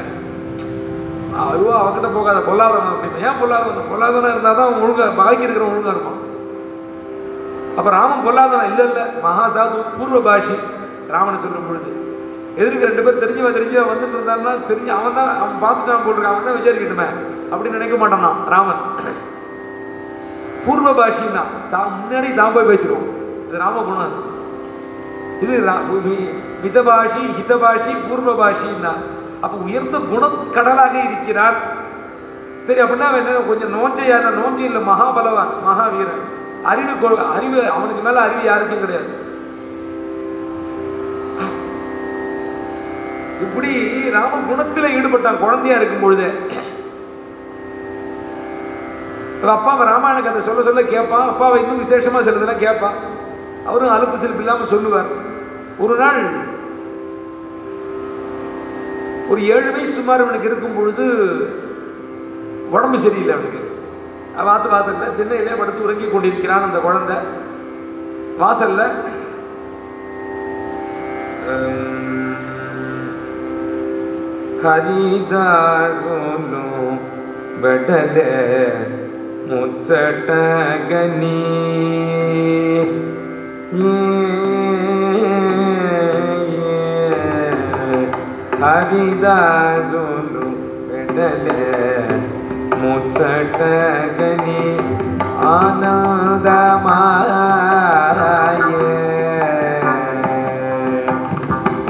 [1.42, 3.90] அதுவா அவன்கிட்ட போகாத பொல்லாதவன் அப்படின்னு ஏன் பொல்லாதவன்?
[3.92, 6.20] பொல்லாதவனா இருந்தால் தான் அவன் ஒழுங்கா பாக்கி இருக்கிற ஒழுங்கா இருப்பான்.
[7.78, 8.68] அப்ப ராமன் பொல்லாதவன்?
[8.70, 10.56] இல்லைல்ல மகா மகாசாது பூர்வ பாஷி.
[11.14, 11.90] ராமனை சொல்லும் பொழுது.
[12.60, 16.34] எதிர்க்க ரெண்டு பேர் தெரிஞ்சவன் தெரிஞ்சவன் வந்துட்டு இருந்தான்னா தெரிஞ்சு அவன் தான் அவன் பார்த்துட்டான் போட்டிருக்கான்.
[16.34, 17.08] அவன் தான் விசாரிக்கட்டுமே
[17.50, 18.82] அப்படின்னு நினைக்க மாட்டானான் ராமன்.
[20.66, 23.08] பூர்வ பாஷின்னா தான் முன்னாடி தான் போய் பேசிடுவோம்
[23.46, 24.14] இது ராம குணம்
[25.40, 25.84] இது ரா-
[26.64, 28.92] மிதபாஷி ஹிதபாஷி பூர்வபாஷின்னா
[29.40, 31.56] அப்போ உயர்ந்த குணக்கடலாக இருக்கிறார்.
[32.58, 36.22] சரி அப்படின்னா என்ன கொஞ்சம் நோஞ்சையான நோஞ்சை இல்லை மகாபலவான் மகாவீரன்.
[36.62, 39.10] அறிவு கொ- அறிவு அவனுக்கு மேல அறிவு யாருக்கும் கிடையாது.
[43.40, 43.72] இப்படி
[44.10, 46.28] ராம குணத்தில் ஈடுபட்டான் குழந்தையா இருக்கும் பொழுதே
[49.42, 52.96] இவன் அப்பா அவன் ராமாயண கதை சொல்ல சொல்ல கேட்பான் அப்பாவை இன்னும் விசேஷமாக சிலதெல்லாம் கேட்பான்
[53.68, 55.08] அவரும் அலுப்பு சிலுப்பு இல்லாமல் சொல்லுவார்.
[55.84, 56.20] ஒரு நாள்
[59.30, 61.04] ஒரு ஏழு வயசு சுமார் அவனுக்கு இருக்கும் பொழுது
[62.76, 63.60] உடம்பு சரியில்லை அவனுக்கு.
[64.48, 67.16] வாத்து வாசலில் திண்ணையிலே படுத்து உறங்கி கொண்டிருக்கிறான் அந்த குழந்தை.
[68.42, 68.86] வாசலில்
[74.64, 76.66] ஹரிதாசோலோ
[77.62, 78.26] படலே
[79.48, 81.38] ముచ్చటగని.
[88.62, 90.44] హరిదాసులు
[90.88, 91.62] పెడలే
[92.80, 94.60] ముచ్చటగని
[95.46, 97.30] ఆనందమాయ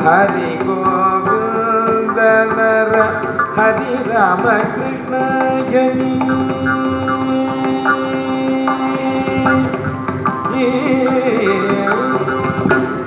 [0.04, 2.58] హరి గోవిందర
[3.58, 5.14] హరి రామ కృష్ణ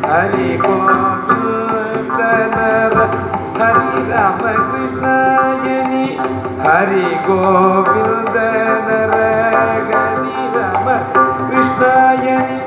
[0.07, 2.15] हरि गोविंदनर
[3.59, 4.41] हरि राम
[4.71, 6.07] कृष्णायनि
[6.65, 9.15] हरि गोविंदनर
[9.55, 10.87] हरि राम
[11.49, 12.59] कृष्णायनि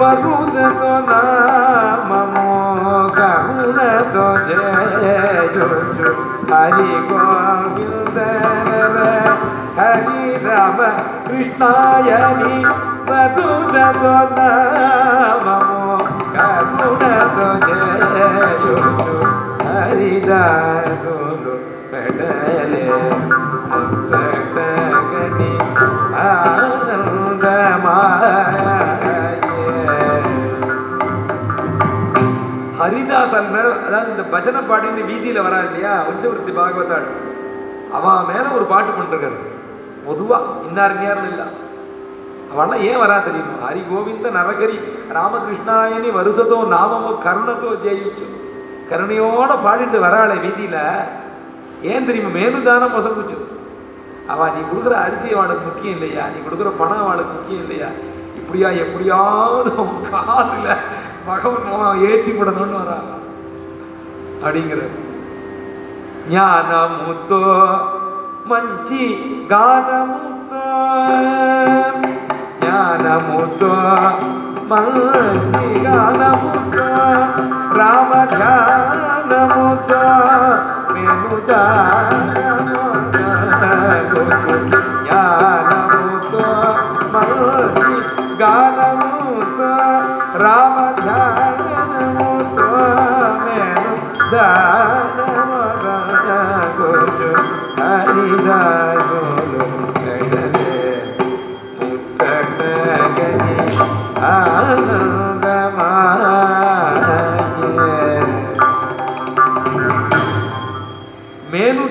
[0.00, 3.78] मरुसतो नाम मोगुण
[4.16, 5.14] तो जय
[5.54, 5.68] जो
[6.52, 8.98] हरि गोविंदनर
[9.78, 10.78] हरि राम
[11.28, 12.56] कृष्णायनि
[20.18, 21.52] హరిదాసులు
[21.90, 22.86] పెడలే
[24.10, 25.50] చక్కని
[32.78, 37.08] ஹரிதாஸ் மேல அதாவது இந்த பஜனை பாடின்னு வீதியில வரா இல்லையா உச்சவருத்தி பாகவதாடு
[37.92, 39.38] அவன் மேல ஒரு பாட்டு பண்றிருக்காரு
[40.06, 41.46] பொதுவா இன்னார் இன்னாருமையாருன்னு இல்லை
[42.52, 43.54] அவெல்லாம் ஏன் வரா தெரியுமா?
[43.66, 44.76] ஹரி கோவிந்த நரகரி
[45.16, 48.26] ராமகிருஷ்ணாயனி வருஷத்தோ நாமமோ கருணத்தோ ஜெயிச்சு.
[48.90, 50.78] கருணையோட பாடிட்டு வராளே வீதியில.
[51.92, 52.30] ஏன் தெரியுமா?
[52.38, 53.38] மேலுதானம் மொசங்குச்சு
[54.32, 56.22] அவா நீ கொடுக்குற அரிசி அவளுக்கு முக்கியம் இல்லையா?
[56.32, 57.88] நீ கொடுக்குற பணம் அவளுக்கு முக்கியம் இல்லையா?
[58.38, 60.68] இப்படியா எப்படியாவது அவன் காதுல
[61.28, 62.98] பகவன் அவன் ஏத்தி விடணும்னு வரா.
[64.44, 64.80] அப்படிங்கிற
[66.30, 67.42] ஞானமுத்தோ
[68.50, 69.00] మంచి
[72.98, 73.70] గానముతో
[74.70, 76.86] మంచి గానముతో
[77.78, 80.00] రామ గానముతో
[80.94, 83.26] మేము గానముతో
[87.14, 87.92] మంచి
[88.40, 89.70] గానముతో
[90.44, 92.68] రామ గానముతో
[93.44, 93.94] మేము
[94.32, 95.60] దానము
[96.78, 97.30] గోచు
[97.78, 98.60] హరిదా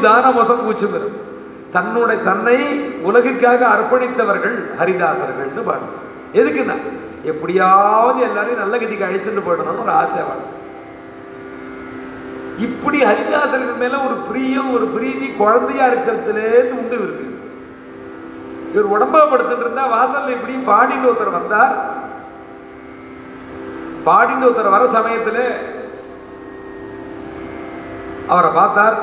[0.02, 1.10] தான வசம் கூச்சுங்கிறது
[1.72, 2.58] தன்னுடைய தன்னை
[3.02, 5.88] உலகுக்காக அர்ப்பணித்தவர்கள் ஹரிதாசர்கள்னு பாடு.
[6.34, 6.78] எதுக்குன்னா
[7.24, 10.44] எப்படியாவது எல்லாரையும் நல்ல கதிக்கு அழைத்துட்டு போயிடணும்னு ஒரு ஆசை வாழ்
[12.58, 17.26] இப்படி ஹரிதாசர்கள் மேல ஒரு பிரியம் ஒரு பிரீதி குழந்தையா இருக்கிறதுலேருந்து உண்டு இருக்கு.
[18.74, 21.76] இவர் உடம்ப படுத்துட்டு இருந்தா வாசல்ல இப்படியும் பாடின்னு ஒருத்தர் வந்தார்.
[24.08, 25.40] பாடின்னு ஒருத்தர் வர சமயத்துல
[28.28, 28.98] அவரை பார்த்தார்.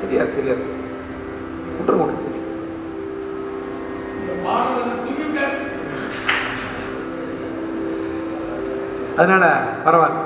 [0.00, 0.56] சரியா சரியா.
[1.76, 2.40] குற்றம் கொண்டு சரி.
[9.16, 9.44] அதனால
[9.84, 10.22] பரவாயில்ல.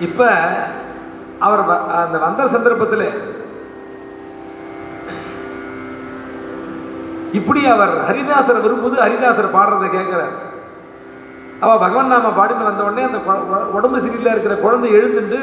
[0.00, 0.22] இப்ப
[1.40, 1.62] அவர்
[1.98, 3.06] அந்த வந்த சந்தர்ப்பத்தில்
[7.36, 10.34] இப்படி அவர் ஹரிதாசரை விரும்புது ஹரிதாசர் பாடுறதை கேட்கிறார்
[11.60, 13.18] அவ பகவான் நாம பாடின்னு வந்த உடனே அந்த
[13.76, 15.40] உடம்பு சரியில்லை இருக்கிற குழந்தை எழுந்துட்டு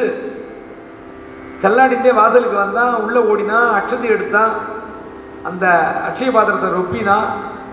[1.63, 4.53] கல்லாடிண்டே வாசலுக்கு வந்தான் உள்ளே ஓடினா அட்சத்தை எடுத்தான்
[5.43, 5.65] அந்த
[6.07, 7.15] அட்சய பாத்திரத்தை ரொப்பினா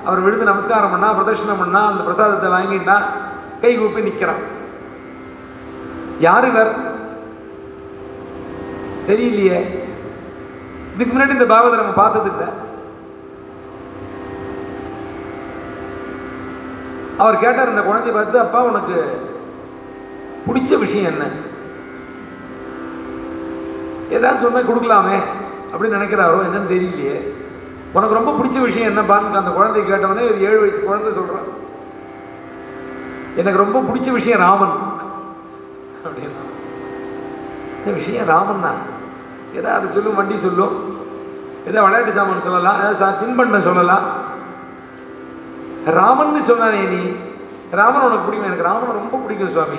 [0.04, 2.96] அவர் விழுந்து நமஸ்காரம் பண்ணா பிரதர்ஷனம் பண்ணா அந்த பிரசாதத்தை வாங்கிட்டா
[3.60, 4.42] கை கூப்பி நிற்கிறான்
[6.20, 6.70] யார் இவர்?
[9.06, 9.58] தெரியலையே.
[10.94, 12.48] இதுக்கு முன்னாடி இந்த பாகவதை நம்ம பார்த்தது இல்லை.
[17.18, 18.98] அவர் கேட்டார் இந்த குழந்தைய பார்த்து அப்பா உனக்கு
[20.46, 21.24] பிடிச்ச விஷயம் என்ன?
[24.10, 25.18] ஏதாவது சொன்னால் கொடுக்கலாமே
[25.72, 27.20] அப்படின்னு நினைக்கிறாரோ என்னன்னு தெரியலையே.
[27.92, 31.58] உனக்கு ரொம்ப பிடிச்ச விஷயம் என்னப்பான்னு அந்த குழந்தை கேட்டவொடனே ஒரு ஏழு வயசு குழந்தை சொல்கிறான்
[33.36, 34.76] எனக்கு ரொம்ப பிடிச்ச விஷயம் ராமன்.
[36.04, 36.48] அப்படின்னா
[37.78, 38.80] இந்த விஷயம் ராமன் தான்.
[39.56, 40.98] ஏதாவது சொல்லும் வண்டி சொல்லும்.
[41.66, 44.04] ஏதாவது விளையாட்டு சாமான் சொல்லலாம் ஏதாவது சா தின்பண்டம் சொல்லலாம்.
[45.84, 47.16] ராமன் சொன்னானே நீ.
[47.70, 48.44] ராமன் உனக்கு பிடிக்கும்.
[48.44, 49.76] எனக்கு ராமனை ரொம்ப பிடிக்கும் சுவாமி.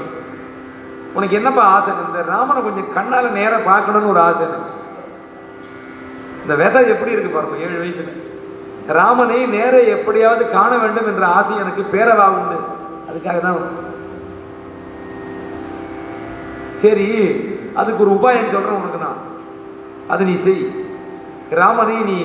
[1.13, 1.93] உனக்கு என்னப்பா ஆசை?
[2.07, 4.71] இந்த ராமனை கொஞ்சம் கண்ணால் நேராக பார்க்கணும்னு ஒரு ஆசை எனக்கு.
[6.41, 8.11] இந்த விதை எப்படி இருக்கு பாருங்க ஏழு வயசுல.
[8.87, 12.57] ராமனை நேர எப்படியாவது காண வேண்டும் என்ற ஆசை எனக்கு பேரவா உண்டு.
[13.09, 13.89] அதுக்காக தான்
[16.73, 17.09] சரி
[17.75, 19.19] அதுக்கு ஒரு உபாயம் சொல்றேன் உனக்கு நான்.
[20.07, 20.63] அது நீ செய்.
[21.49, 22.19] ராமனை நீ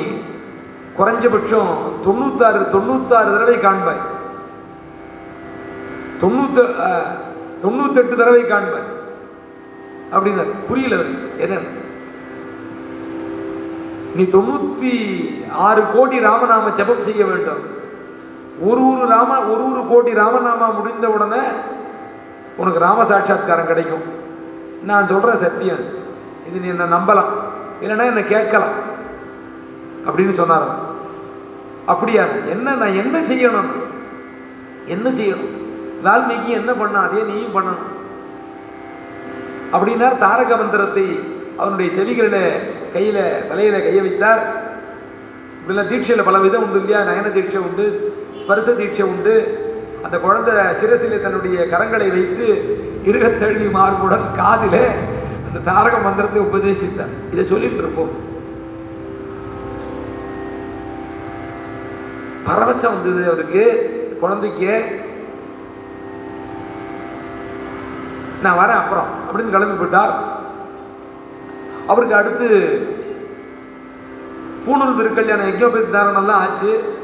[0.98, 1.72] குறைஞ்சபட்சம்
[2.04, 4.04] தொண்ணூத்தாறு தொண்ணூத்தாறு தடவை காண்பாய்.
[6.20, 6.58] தொண்ணூத்த
[7.62, 8.94] தொண்ணூத்தெட்டு தடவை காண்பாய்
[10.12, 10.52] அப்படின்னார்.
[10.68, 11.02] புரியல
[11.38, 11.58] என்ன?
[14.14, 17.74] நீ தொண்ணூத்தி ஆறு கோடி ராமநாம ஜபம் செய்ய வேண்டும்.
[18.60, 21.46] ஒரு ஒரு ராம ஒரு ஒரு கோடி ராமநாமா முடிந்த உடனே
[22.56, 24.02] உனக்கு ராம சாட்சாத்காரம் கிடைக்கும்.
[24.82, 26.04] நான் சொல்ற சத்தியம்.
[26.50, 27.30] இது நீ என்ன நம்பலாம்.
[27.80, 28.94] இல்லைன்னா என்ன கேட்கலாம்.
[30.06, 30.78] அப்படின்னு சொன்னாராம்.
[31.86, 32.24] அப்படியா?
[32.24, 33.70] என்ன நான் என்ன செய்யணும்?
[34.86, 35.65] என்ன செய்யணும்?
[36.06, 36.98] வால்மீகி என்ன பண்ண?
[36.98, 37.94] அதே நீயும் பண்ணணும்.
[39.72, 41.20] அப்படின்னார் தாரக மந்திரத்தை
[41.56, 42.42] அவனுடைய செவிகளில்
[42.92, 44.42] கையில் தலையில் கையை வைத்தார்.
[45.60, 47.00] இப்படிலாம் தீட்சையில் பல விதம் உண்டு இல்லையா?
[47.10, 47.84] நயன தீட்சை உண்டு
[48.40, 49.34] ஸ்பர்ச தீட்சை உண்டு.
[50.02, 52.46] அந்த குழந்தை சிரசிலே தன்னுடைய கரங்களை வைத்து
[53.04, 54.86] இருகத்தழுவி மார்புடன் காதில்
[55.46, 57.12] அந்த தாரக மந்திரத்தை உபதேசித்தார்.
[57.32, 58.12] இதை சொல்லிட்டு இருப்போம்.
[62.46, 63.64] பரவசம் வந்தது அவருக்கு.
[64.20, 64.72] குழந்தைக்கு
[68.42, 69.06] நான் வரேன் அப்புறம்.
[69.26, 70.14] அப்படின்னு கிளம்பி போயிட்டார்.
[71.86, 72.46] அவருக்கு அடுத்து
[74.66, 76.98] பூணூல் திருக்கல்யாணம் யஜ்யோபதி தாரணம்லாம் ஆச்சு.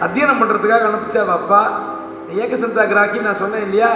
[0.00, 1.80] அத்தியனம் பண்ணுறதுக்காக அனுப்பிச்சா அப்பா.
[2.34, 3.90] ஏகசந்தா கிராக்கி நான் சொன்னேன் இல்லையா?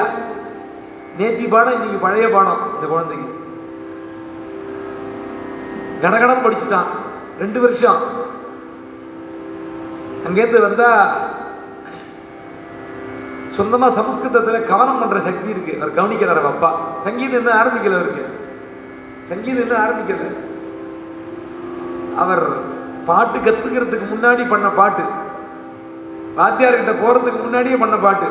[1.19, 3.41] நேத்தி பாடம் இன்னைக்கு பழைய பாடம் இந்த குழந்தைக்கு.
[6.03, 6.87] கடகடம் படிச்சுட்டான்.
[7.39, 7.97] ரெண்டு வருஷம்.
[10.29, 11.09] அங்கேருந்து வந்தால்
[13.57, 16.71] சொந்தமாக சமஸ்கிருதத்தில் கவனம் பண்ணுற சக்தி இருக்குது அவர் கவனிக்கிறார் அவர் அப்பா.
[17.07, 18.25] சங்கீதம் என்ன ஆரம்பிக்கல அவருக்கு.
[19.31, 20.29] சங்கீதம் இன்னும் ஆரம்பிக்கல.
[22.23, 22.45] அவர்
[23.09, 25.05] பாட்டு கற்றுக்கிறதுக்கு முன்னாடி பண்ண பாட்டு.
[26.39, 28.29] வாத்தியார்கிட்ட போகிறதுக்கு முன்னாடியே பண்ண பாட்டு.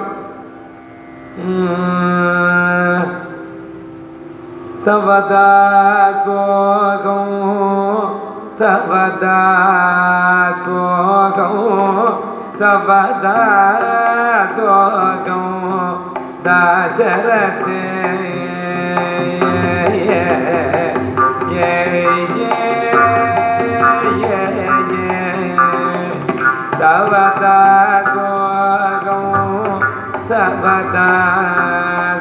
[4.85, 5.47] தவதா
[6.25, 7.37] சோகம்
[8.61, 9.39] தவதா
[10.63, 11.59] சோகம்.
[12.59, 13.37] தவதா
[14.55, 15.55] சோகம்
[16.43, 17.81] தாசரதே
[26.81, 27.57] தவதா
[28.07, 29.81] சோகம்
[30.29, 31.07] தவதா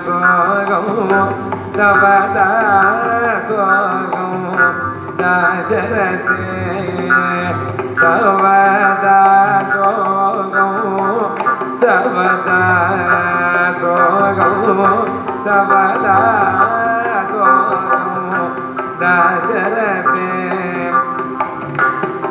[0.07, 1.33] சோகம்
[1.77, 2.49] தவதா
[3.49, 4.47] சோகம்
[5.21, 6.41] தாசரதே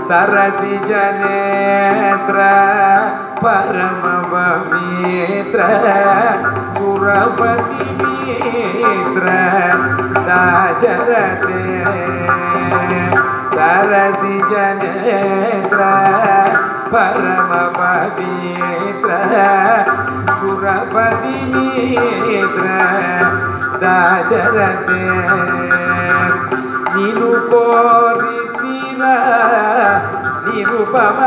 [0.10, 2.58] Sarasi janetra
[3.42, 5.70] parama bhavitra
[6.74, 9.46] surapati mitra
[10.26, 11.62] dasarate
[13.54, 16.49] sarasi janetra.
[16.92, 19.10] పరమ పవిత్ర
[20.40, 22.66] పురపతి మిత్ర
[23.82, 24.90] దశరథ
[26.94, 29.02] నిను కోరితిర
[30.46, 31.20] నిరుపమ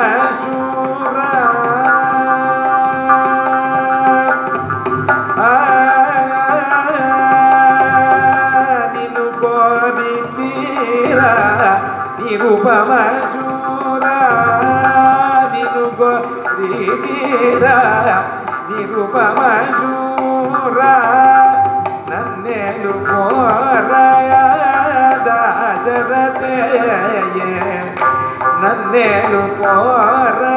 [28.92, 30.52] నేను పోరా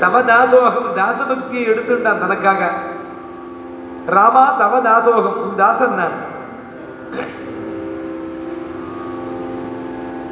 [0.00, 2.70] తవ దాసోహం దాసభక్తి ఎడుతుంటాను తనకాగా.
[4.08, 6.27] రామా తవ దాసోహం దాసన్నాను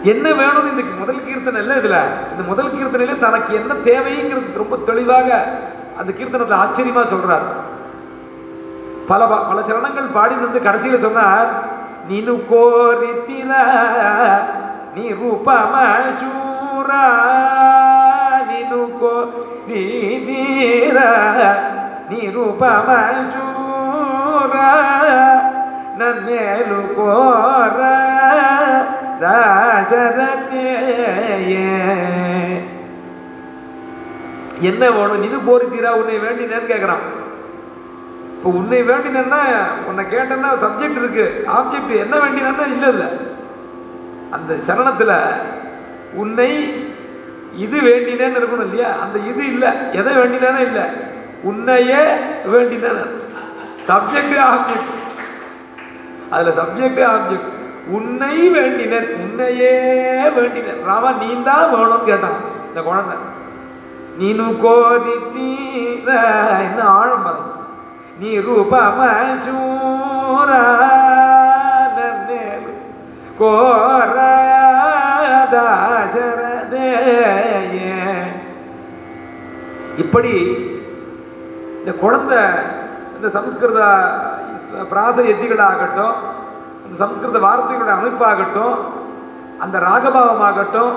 [0.06, 2.00] என்ன வேணும்னு இந்த முதல் கீர்த்தனை இல்லை இதில்.
[2.32, 5.28] இந்த முதல் கீர்த்தனையிலே தனக்கு என்ன தேவைங்கிறது ரொம்ப தெளிவாக
[5.98, 7.46] அந்த கீர்த்தனத்தில் ஆச்சரியமாக சொல்கிறார்
[9.06, 11.50] பல பல சரணங்கள் பாடின்னு வந்து கடைசியில் சொன்னார்
[12.08, 13.50] நீனு கோரித்திர
[14.94, 17.02] நீ ரூபமசூரா
[18.48, 19.14] நீனு கோ
[19.68, 20.98] கோரிதீர
[22.10, 23.50] நீ ரூபமசூரா
[25.98, 27.78] நன் மேலு கோர
[34.68, 35.22] என்ன வேணும்?
[35.24, 37.04] நினு கோரித்தீரா உன்னை வேண்டினேன்னு கேட்குறான்
[38.36, 39.40] இப்போ உன்னை வேண்டினேன்னா
[39.88, 41.44] உன்னை கேட்டேன்னா சப்ஜெக்ட் இருக்கு.
[41.58, 43.08] ஆப்ஜெக்ட் என்ன வேண்டினேன்னா இல்லை இல்லை.
[44.30, 45.16] அந்த சரணத்தில்
[46.14, 46.50] உன்னை
[47.64, 48.90] இது வேண்டினேன்னு இருக்கணும் இல்லையா?
[49.02, 49.70] அந்த இது இல்லை.
[49.92, 50.86] எதை வேண்டினேன்னு இல்லை.
[51.42, 52.02] உன்னையே
[52.52, 53.02] வேண்டினேன்
[53.88, 54.92] சப்ஜெக்ட் ஆப்ஜெக்ட்
[56.30, 57.52] அதில் சப்ஜெக்ட் ஆப்ஜெக்ட்
[57.94, 59.72] உன்னை வேண்டினர் உன்னையே
[60.36, 60.80] வேண்டினர்.
[60.90, 63.16] ராமா நீ தான் வேணும்னு கேட்டான் இந்த குழந்தை.
[64.18, 66.08] நீனு கோரி தீர
[66.66, 67.52] என்ன ஆழம் பாருங்க
[68.20, 70.50] நீ ரூபமசூர
[71.96, 72.72] நன்னேலு.
[76.18, 77.96] கோரதாசரதேயே
[80.02, 80.34] இப்படி
[81.80, 82.40] இந்த குழந்தை
[83.16, 83.80] இந்த சம்ஸ்கிருத
[84.90, 86.16] பிராச எத்திகளாகட்டும்
[86.86, 88.76] அந்த சம்ஸ்கிருத வார்த்தைகளுடைய அமைப்பாகட்டும்
[89.58, 90.92] அந்த ராகபாவமாகட்டும்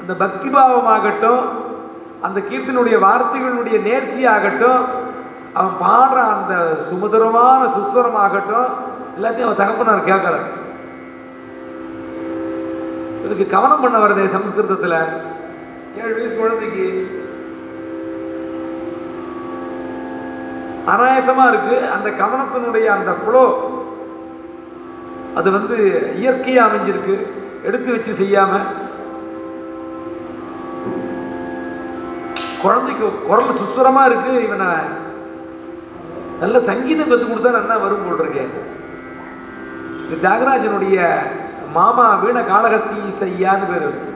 [0.00, 1.42] அந்த பக்தி பாவமாகட்டும்
[2.22, 4.82] அந்த கீர்த்தனுடைய வார்த்தைகளுடைய நேர்த்தியாகட்டும்
[5.54, 6.54] அவன் பாடுற அந்த
[6.88, 8.70] சுமதுரமான சுஸ்வரமாகட்டும்
[9.16, 10.48] எல்லாத்தையும் அவன் தகப்பனார் கேட்கறான்
[13.24, 14.96] இதுக்கு கவனம் பண்ண வருதே சம்ஸ்கிருதத்தில்.
[16.00, 16.86] ஏழு வயசு குழந்தைக்கு
[20.86, 23.44] அனாயசமா இருக்குது அந்த கவனத்தினுடைய அந்த ஃப்ளோ
[25.34, 27.26] அது வந்து இயற்கையாக அமைஞ்சிருக்கு.
[27.62, 28.60] எடுத்து வச்சு செய்யாமல்
[32.62, 34.44] குழந்தைக்கு குரல் சுஸ்வரமா இருக்கு.
[34.44, 34.66] இவனை
[36.40, 38.72] நல்ல சங்கீதம் கற்றுக் கொடுத்தா நல்லா வரும் போட்டிருக்கேன் இது
[40.10, 41.16] இந்த தியாகராஜனுடைய
[41.72, 44.12] மாமா வீண காளஹஸ்தி இசையான்னு பேர்.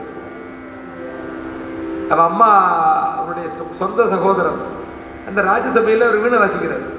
[2.09, 2.77] அவன் அம்மா
[3.17, 4.61] அவருடைய சொ- சொந்த சகோதரன்
[5.27, 6.98] அந்த ராஜ்யசபையில் அவர் வீணை வாசிக்கிறார்.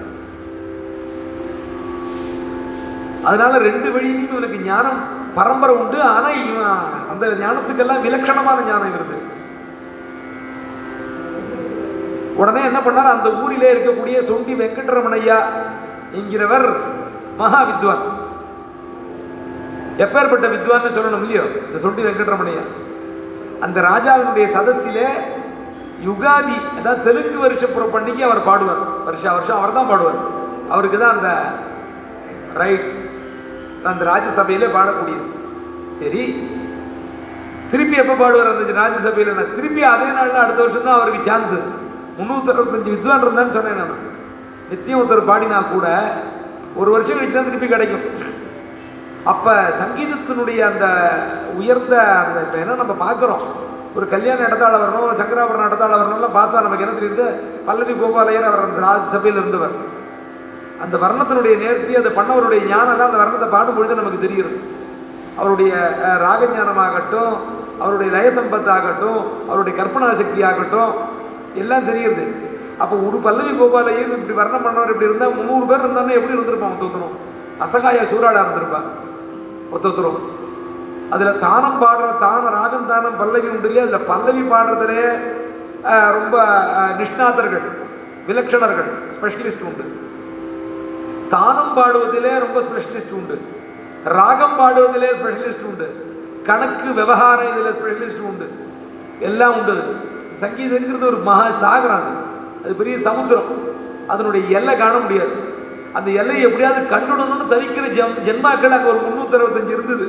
[3.29, 5.01] அதனால ரெண்டு வழியிலையும் இவனுக்கு ஞானம்
[5.39, 5.99] பரம்பரை உண்டு.
[6.15, 6.71] ஆனா இவன்
[7.13, 9.19] அந்த ஞானத்துக்கெல்லாம் விலட்சணமான ஞானம் இருக்கு
[12.41, 13.15] உடனே என்ன பண்ணார்?
[13.15, 15.39] அந்த ஊரிலே இருக்கக்கூடிய சொண்டி வெங்கடரமணையா
[16.19, 16.69] என்கிறவர்
[17.41, 18.05] மகா வித்வான்
[20.05, 21.45] எப்பேற்பட்ட வித்வான்னு சொல்லணும் இல்லையோ?
[21.67, 22.63] இந்த சொண்டி வெங்கட்ரமணையா.
[23.65, 25.09] அந்த ராஜாவினுடைய சதஸிலே
[26.09, 27.65] யுகாதி அதாவது தெலுங்கு வருஷ
[27.97, 28.83] பண்டிகை அவர் பாடுவார்.
[29.09, 30.21] வருஷா வருஷம் அவர் தான் பாடுவார்.
[30.73, 31.31] அவருக்கு தான் அந்த
[32.63, 32.97] ரைட்ஸ்
[33.89, 35.27] அந்த ராஜ்யசபையிலே பாடக்கூடியது
[36.01, 36.23] சரி.
[37.71, 39.37] திருப்பி எப்போ பாடுவார் அந்த ராஜ்யசபையில்?
[39.39, 41.59] நான் திருப்பி அதே நாளில் அடுத்த வருஷம் தான் அவருக்கு சான்ஸு
[42.19, 43.95] முந்நூற்றி அறுபத்தஞ்சு வித்வான் இருந்தான்னு சொன்னேன் நான்.
[44.71, 45.87] நித்தியம் ஒருத்தர் பாடினா கூட
[46.81, 48.05] ஒரு வருஷம் கழிச்சு தான் திருப்பி கிடைக்கும்.
[49.33, 50.87] அப்போ சங்கீதத்தினுடைய அந்த
[51.59, 53.43] உயர்ந்த அந்த இப்போ என்ன நம்ம பார்க்குறோம்?
[53.97, 57.27] ஒரு கல்யாண இடத்தால வரணும் ஒரு சங்கராபுரம் இடத்தால வரணும்லாம் பார்த்தா நமக்கு என்ன தெரியுது?
[57.69, 59.75] பல்லவி கோபாலையர் அவர் அந்த ராஜ்யசபையில் இருந்தவர்.
[60.81, 64.59] அந்த வர்ணத்தினுடைய நேர்த்தி அந்த பண்ணவருடைய ஞானம் அந்த வர்ணத்தை பாடும்பொழுது நமக்கு தெரிகிறது.
[65.39, 65.73] அவருடைய
[66.05, 67.35] அஹ், ராக ஞானமாகட்டும்
[67.81, 70.93] அவருடைய லயசம்பத்தாகட்டும் அவருடைய கற்பனா சக்தி ஆகட்டும்
[71.57, 72.25] எல்லாம் தெரியுது
[72.79, 77.15] அப்போ ஒரு பல்லவி கோபாலையும் இப்படி வர்ணம் பண்ணவர் இப்படி இருந்தால் முந்நூறு பேர் இருந்தாலும் எப்படி இருந்திருப்பான் ஒத்தொத்தரும்
[77.61, 78.87] அசகாய சூறாடாக இருந்திருப்பான்.
[79.73, 80.21] ஒத்தொத்தரும்
[81.11, 83.87] அதில் தானம் பாடுற தான ராகம் தானம் பல்லவி உண்டு இல்லையா?
[83.87, 85.03] அதில் பல்லவி பாடுறதுலே
[86.17, 86.35] ரொம்ப
[86.99, 87.67] நிஷ்ணாதர்கள்
[88.29, 89.85] விலக்ஷணர்கள் ஸ்பெஷலிஸ்ட் உண்டு.
[91.35, 93.37] தானம் பாடுவதிலே ரொம்ப ஸ்பெஷலிஸ்ட் உண்டு.
[94.17, 95.87] ராகம் பாடுவதிலே ஸ்பெஷலிஸ்ட் உண்டு.
[96.49, 98.47] கணக்கு விவகாரம் இதில் ஸ்பெஷலிஸ்ட் உண்டு.
[99.29, 99.75] எல்லாம் உண்டு
[100.43, 102.09] சங்கீதங்கிறது ஒரு மகா சாகரம்
[102.65, 102.75] அது.
[102.81, 103.51] பெரிய சமுத்திரம்.
[104.13, 105.35] அதனுடைய எல்லை காண முடியாது.
[105.99, 110.07] அந்த எல்லையை எப்படியாவது கண்டுடணும்னு தவிக்கிற ஜெம் ஜென்மாக்கள் அங்கே ஒரு முந்நூற்றி அறுபத்தஞ்சு இருந்தது.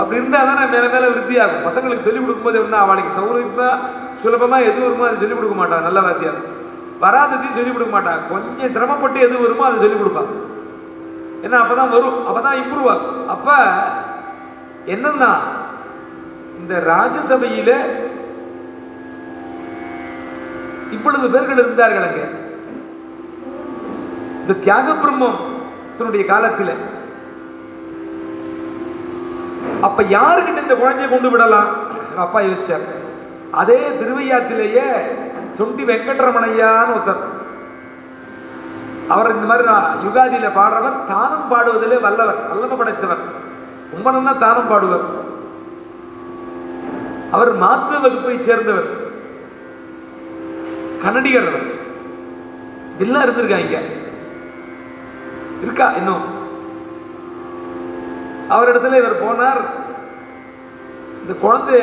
[0.00, 1.64] அப்படி இருந்தால் தான் மேலே மேலே விருத்தியாகும்.
[1.66, 3.78] பசங்களுக்கு சொல்லிக் கொடுக்கும்போது என்ன அவளுக்கு சௌரியமாக
[4.22, 5.86] சுலபமாக எது வருமோ அதை சொல்லிக் கொடுக்க மாட்டான்.
[5.88, 6.60] நல்ல வாத்தியார்.
[7.02, 8.22] வராததையும் சொல்லிக் கொடுக்க மாட்டாங்க.
[8.32, 10.32] கொஞ்சம் சிரமப்பட்டு எது வருமோ அதை சொல்லிக் கொடுப்பாங்க.
[11.44, 12.18] ஏன்னா அப்போ தான் வரும்.
[12.28, 13.16] அப்போ தான் இம்ப்ரூவ் ஆகும்.
[13.34, 13.56] அப்போ
[14.94, 15.32] என்னன்னா
[16.60, 17.74] இந்த ராஜசபையில்
[20.96, 22.26] இவ்வளவு பேர்கள் இருந்தார்கள் அங்கே
[24.40, 26.74] இந்த தியாக பிரம்மத்தினுடைய காலத்தில்.
[29.86, 31.70] அப்ப யாருக்கிட்ட இந்த குழந்தைய கொண்டு விடலாம்?
[32.24, 32.86] அப்பா யோசிச்சார்.
[33.60, 34.86] அதே திருவையாத்திலேயே
[35.58, 37.40] சுண்டி வெங்கட்ரமணையான்னு ஒருத்தன்.
[39.08, 43.22] அவர் இந்த மாதிரி நான் யுகாதியில பாடுறவர் தானம் பாடுவதிலே வல்லவர் வல்லமை படைத்தவர்
[43.92, 45.04] ரொம்ப நல்லா தானம் பாடுவர்.
[47.30, 48.90] அவர் மாத்து வகுப்பை சேர்ந்தவர்.
[51.04, 51.66] கன்னடிகர் அவர்.
[52.98, 53.78] எல்லாம் இருந்திருக்காங்க
[55.62, 56.24] இருக்கா இன்னும்?
[58.50, 59.62] அவரிடத்துல இவர் போனார்.
[61.22, 61.76] இந்த குழந்தை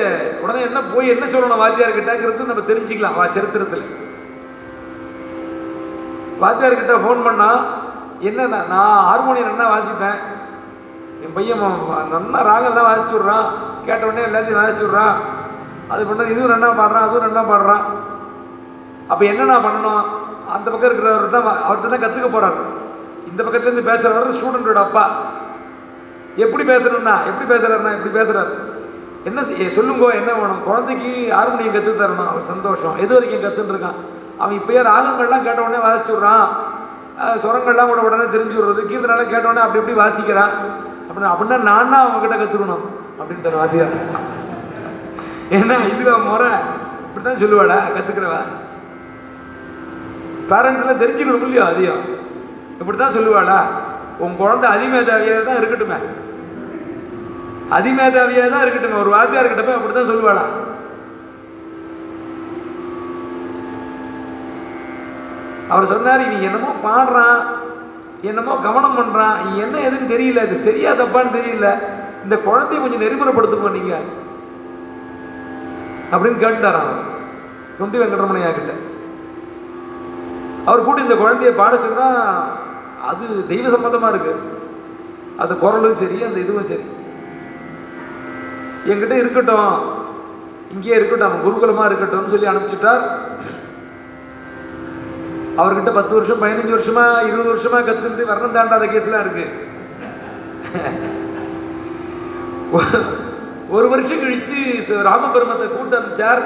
[0.43, 3.17] உடனே என்ன போய் என்ன சொல்லணும் வாத்தியார் கிட்டங்கிறது நம்ம தெரிஞ்சுக்கலாம்.
[3.19, 3.85] வா சரித்திரத்தில்.
[6.41, 7.49] வாத்தியார் கிட்ட ஃபோன் பண்ணா
[8.29, 10.19] என்ன நான் ஹார்மோனியம் நல்லா வாசிப்பேன்.
[11.23, 11.63] என் பையன்
[12.13, 13.47] நல்லா ராகம் தான் வாசிச்சு விட்றான்.
[13.87, 15.15] கேட்ட உடனே எல்லாத்தையும் வாசிச்சு விட்றான்.
[15.93, 17.85] அது பண்ண இதுவும் நல்லா பாடுறான் அதுவும் நல்லா பாடுறான்.
[19.11, 20.03] அப்போ என்ன நான் பண்ணணும்?
[20.55, 22.59] அந்த பக்கம் இருக்கிறவர் தான் அவர்கிட்ட தான் கற்றுக்க போகிறார்
[23.29, 25.05] இந்த பக்கத்துலேருந்து பேசுகிறவர் ஸ்டூடெண்டோட அப்பா.
[26.43, 28.51] எப்படி பேசுகிறேன்னா எப்படி பேசுகிறாருண்ணா எப்படி பேசுகிறாரு
[29.23, 30.63] என்ன செய்- சொல்லுங்கோ என்ன வேணும்?
[30.63, 32.97] குழந்தைக்கு ஹார்மோனியம் கற்று தரணும் அவன் சந்தோஷம்.
[32.97, 33.97] எது வரைக்கும் கற்றுன்னு இருக்கான்
[34.37, 36.47] அவன் இப்பயே ராகங்கள்லாம் கேட்ட உடனே வாசிச்சு விட்றான்
[37.43, 40.53] சுரங்கள்லாம் கூட உடனே தெரிஞ்சு விடுறது கீர்த்தனால கேட்ட உடனே அப்படி இப்படி வாசிக்கிறான்.
[41.07, 42.85] அப்படின்னா அப்படின்னா நான் தான் அவங்ககிட்ட கற்றுக்கணும்
[43.19, 43.95] அப்படின்னு தர வாத்தியார்.
[45.51, 46.47] ஏன்னா இதுவா முறை.
[47.07, 48.41] இப்படி தான் சொல்லுவாடா கற்றுக்கிறவா
[50.49, 52.01] பேரண்ட்ஸ்லாம் தெரிஞ்சுக்கணும் இல்லையோ அதையும்?
[52.79, 53.57] இப்படி தான் சொல்லுவாடா.
[54.19, 55.97] உன் குழந்தை அதிமேதாவியாக தான் இருக்கட்டுமே.
[57.77, 58.99] அதிமேதாவியாக தான் இருக்கட்டும்.
[58.99, 60.45] ஒரு வாத்தியார் கிட்ட அப்படி தான் சொல்லுவாளா?
[65.73, 67.39] அவர் சொன்னார் நீ என்னமோ பாடுறான்
[68.21, 71.67] என்னமோ கவனம் பண்ணுறான் நீ என்ன எதுன்னு தெரியல இது சரியா தப்பான்னு தெரியல
[72.23, 73.93] இந்த குழந்தைய கொஞ்சம் நெறிமுறைப்படுத்துங்க நீங்க.
[76.11, 76.99] அப்படின்னு கேட்டார் அவர்.
[77.77, 78.73] சொந்தி வெங்கடரமணையா கிட்ட.
[80.65, 82.07] அவர் கூட இந்த குழந்தைய பாட சொன்னா
[83.09, 84.33] அது தெய்வ சம்மந்தமாக இருக்கு.
[85.37, 86.85] அது குரலும் சரி அந்த இதுவும் சரி.
[88.91, 89.73] என்கிட்ட இருக்கட்டும்.
[90.73, 93.03] இங்கேயே இருக்கட்டும் குருகுலமா இருக்கட்டும்னு சொல்லி அனுப்பிச்சுட்டார்.
[95.61, 99.45] அவர்கிட்ட பத்து வருஷம் பதினஞ்சு வருஷமா இருபது வருஷமா கத்துக்கிட்டு வர்ணம் தாண்டாத கேஸ்லாம் இருக்கு.
[103.75, 104.57] ஒரு வருஷம் கழிச்சு
[105.09, 106.41] ராமபெருமத்தை கூட்டு அனுப்பிச்சார்.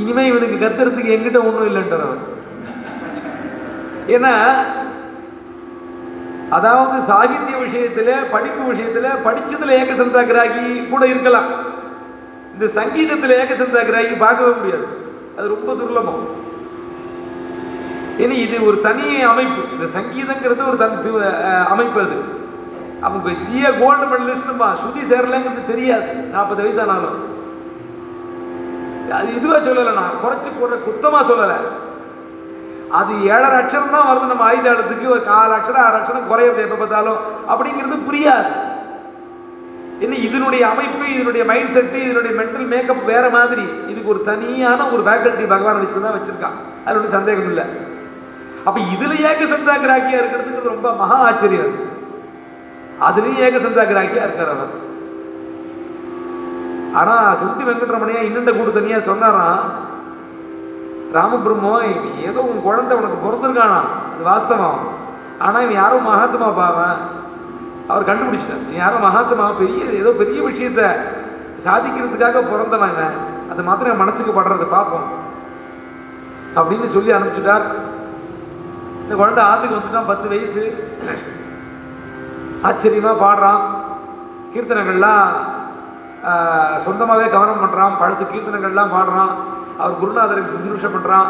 [0.00, 2.22] இனிமே இவனுக்கு கத்துறதுக்கு எங்கிட்ட ஒன்றும் இல்லைன்றார் அவர்.
[4.16, 4.32] ஏன்னா
[6.56, 11.48] அதாவது சாகித்ய விஷயத்துல படிப்பு விஷயத்துல படித்ததில் ஏகசந்தா கிராகி கூட இருக்கலாம்.
[12.54, 14.86] இந்த சங்கீதத்தில் ஏகசந்தா கிராகி பார்க்கவே முடியாது.
[15.38, 16.22] அது ரொம்ப துர்லபம்.
[18.22, 19.62] ஏன்னா இது ஒரு தனி அமைப்பு.
[19.74, 20.96] இந்த சங்கீதங்கிறது ஒரு தனி
[21.74, 22.18] அமைப்பு அது.
[23.06, 26.08] அவங்க சிஏ கோல்டு மெடலிஸ்ட்டுமா ஸ்ருதி சேரலைங்கிறது தெரியாது.
[26.34, 27.18] நாற்பது வயசானாலும்
[29.18, 31.58] அது இதுவாக சொல்லலை நான் குறைச்சி கூட குத்தமாக சொல்லலை.
[32.90, 35.06] அது ஏழரை அக்ஷரம் தான் வருது நம்ம ஆயுதாளத்துக்கு.
[35.08, 37.18] ஒரு கால் அக்ஷரம் ஆறு அக்ஷரம் குறையிறது எப்போ பார்த்தாலும்.
[37.48, 38.50] அப்படிங்கிறது புரியாது.
[40.00, 43.62] என்ன இதனுடைய அமைப்பு இதனுடைய மைண்ட் செட்டு இதனுடைய மென்டல் மேக்கப் வேற மாதிரி.
[43.88, 46.56] இதுக்கு ஒரு தனியான ஒரு ஃபேக்கல்ட்டி பகவான் வச்சுட்டு தான் வச்சிருக்கான்.
[46.84, 47.64] அதில் ஒன்றும் சந்தேகம் இல்லை.
[48.64, 51.74] அப்போ இதுல ஏக சந்தாகிராக்கியா இருக்கிறதுக்கு ரொம்ப மகா ஆச்சரியம்.
[53.00, 54.86] அதுலேயும் அதுலயும் ஏக சந்தாகிராக்கியா இருக்கார் அவர்.
[56.94, 59.86] ஆனா சுத்தி வெங்கட்ரமணியா இன்னண்ட கூடு தனியா சொன்னாராம்
[61.16, 63.78] ராமபிரம்மோ இவன் ஏதோ உன் குழந்தை உனக்கு பிறந்திருக்கானா?
[64.12, 64.80] அது வாஸ்தவம்.
[65.44, 67.00] ஆனால் இவன் யாரோ மகாத்மா பாவன்
[67.90, 68.64] அவர் கண்டுபிடிச்சிட்டார்.
[68.66, 70.82] இவன் யாரோ மகாத்மா பெரிய ஏதோ பெரிய விஷயத்த
[71.66, 73.16] சாதிக்கிறதுக்காக பிறந்தவன் இவன்.
[73.50, 75.08] அது மாத்திரம் மனசுக்கு படுறது பார்ப்போம்.
[76.58, 77.66] அப்படின்னு சொல்லி அனுப்பிச்சுட்டார்.
[79.02, 80.64] இந்த குழந்தை ஆற்றுக்கு வந்துட்டான் பத்து வயசு.
[82.68, 83.62] ஆச்சரியமாக பாடுறான்.
[84.52, 85.24] கீர்த்தனங்கள்லாம்
[86.84, 89.32] சொந்தமாகவே கவனம் பண்ணுறான் பழசு கீர்த்தனங்கள்லாம் பாடுறான்.
[89.80, 91.28] அவர் குருநாதருக்கு சுசுரூஷை பண்றான்.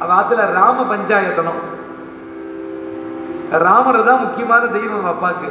[0.00, 1.60] அவன் ஆத்துல ராம பஞ்சாயத்தனம்.
[3.64, 5.50] ராமர் தான் முக்கியமான தெய்வம் அவ அப்பாக்கு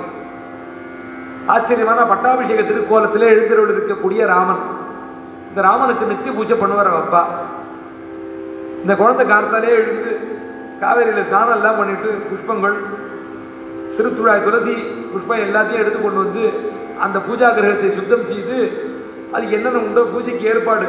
[1.53, 4.63] ஆச்சரியமான பட்டாபிஷேக திருக்கோலத்தில் எழுந்தருள் இருக்கக்கூடிய ராமன்.
[5.49, 7.23] இந்த ராமனுக்கு நித்திய பூஜை பண்ணுவார் அப்பா.
[8.81, 10.11] இந்த குழந்தை காலத்தாலே எழுந்து
[10.81, 12.75] காவேரியில் ஸ்நானம் எல்லாம் பண்ணிட்டு புஷ்பங்கள்
[13.97, 14.75] திருத்துழாய் துளசி
[15.13, 16.43] புஷ்பம் எல்லாத்தையும் எடுத்து கொண்டு வந்து
[17.05, 18.57] அந்த பூஜா கிரகத்தை சுத்தம் செய்து
[19.35, 20.87] அது என்னென்ன உண்டோ பூஜைக்கு ஏற்பாடு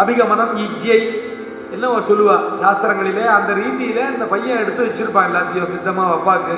[0.00, 0.98] அபிகமனம் இஜ்ஜை
[1.74, 6.56] என்ன ஒரு சொல்லுவா சாஸ்திரங்களிலே அந்த ரீதியில இந்த பையன் எடுத்து வச்சிருப்பான் எல்லாத்தையும் சித்தமாக அப்பாவுக்கு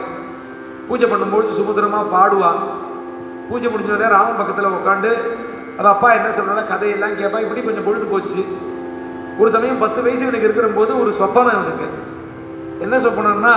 [0.89, 2.61] பூஜை பண்ணும்பொழுது சுமுத்திரமா பாடுவான்
[3.49, 5.11] பூஜை முடிஞ்ச உடனே ராமன் பக்கத்தில் உட்காந்து
[5.79, 8.41] அவள் அப்பா என்ன சொல்கிறா கதையெல்லாம் கேட்பா இப்படி கொஞ்சம் பொழுது போச்சு.
[9.39, 11.89] ஒரு சமயம் பத்து வயசு எனக்கு இருக்கிற போது ஒரு சொப்பனம் இவனுக்கு.
[12.85, 13.55] என்ன சொப்பனம்னா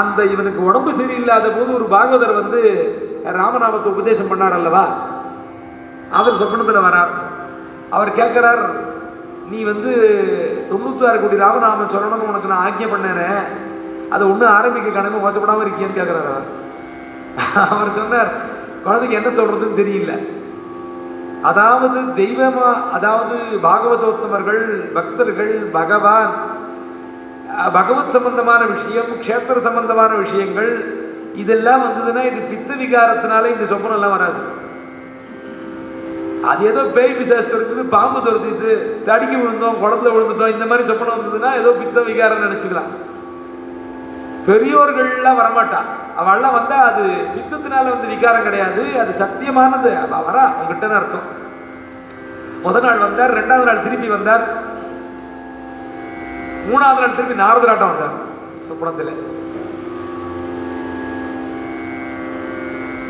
[0.00, 2.60] அந்த இவனுக்கு உடம்பு சரியில்லாத போது ஒரு பாகவதர் வந்து
[3.38, 4.84] ராமநாமத்தை உபதேசம் பண்ணார் அல்லவா?
[6.18, 7.12] அவர் சொப்பனத்தில் வரார்.
[7.90, 8.62] அவர் கேட்குறார்
[9.50, 9.90] நீ வந்து
[10.70, 13.30] தொண்ணூத்தாறு கோடி ராமநாம சொல்லணும்னு உனக்கு நான் ஆக்கியம் பண்ணேனே
[14.10, 16.48] அதை ஒன்றும் ஆரம்பிக்க கடமை மோசப்படாமல் இருக்கியன்னு கேட்குறாரு அவர்.
[17.70, 18.30] அவர் சொன்னார்
[18.84, 20.12] குழந்தைக்கு என்ன சொல்கிறதுன்னு தெரியல.
[21.42, 24.62] அதாவது தெய்வமா அதாவது பாகவதோத்தமர்கள்
[24.92, 26.32] பக்தர்கள் பகவான்
[27.72, 30.70] பகவத் சம்பந்தமான விஷயம் க்ஷேத்திர சம்பந்தமான விஷயங்கள்
[31.34, 34.40] இதெல்லாம் வந்ததுன்னா இது பித்த விகாரத்தினால இந்த சொப்பனம் எல்லாம் வராது.
[36.42, 38.70] அது ஏதோ பேய் விசேஷம் இருக்குது பாம்பு துரத்திட்டு
[39.04, 42.90] தடுக்கி விழுந்தோம் குளத்துல விழுந்துட்டோம் இந்த மாதிரி சொப்பனம் வந்ததுன்னா ஏதோ பித்த விகாரம் நினைச்சுக்கலாம்.
[44.48, 45.80] பெரியோர்கள்லாம் வரமாட்டா.
[46.20, 47.04] அவள்லாம் வந்தா அது
[47.36, 49.90] பித்தத்தினால வந்து விகாரம் கிடையாது அது சத்தியமானது.
[50.02, 51.26] அவ வரா உங்ககிட்ட அர்த்தம்.
[52.64, 54.44] முத நாள் வந்தார் ரெண்டாவது நாள் திருப்பி வந்தார்.
[56.68, 58.14] மூணாவது நாள் திருப்பி நாரதராட்டம் வந்தார்
[58.68, 59.35] சொப்பனத்தில்.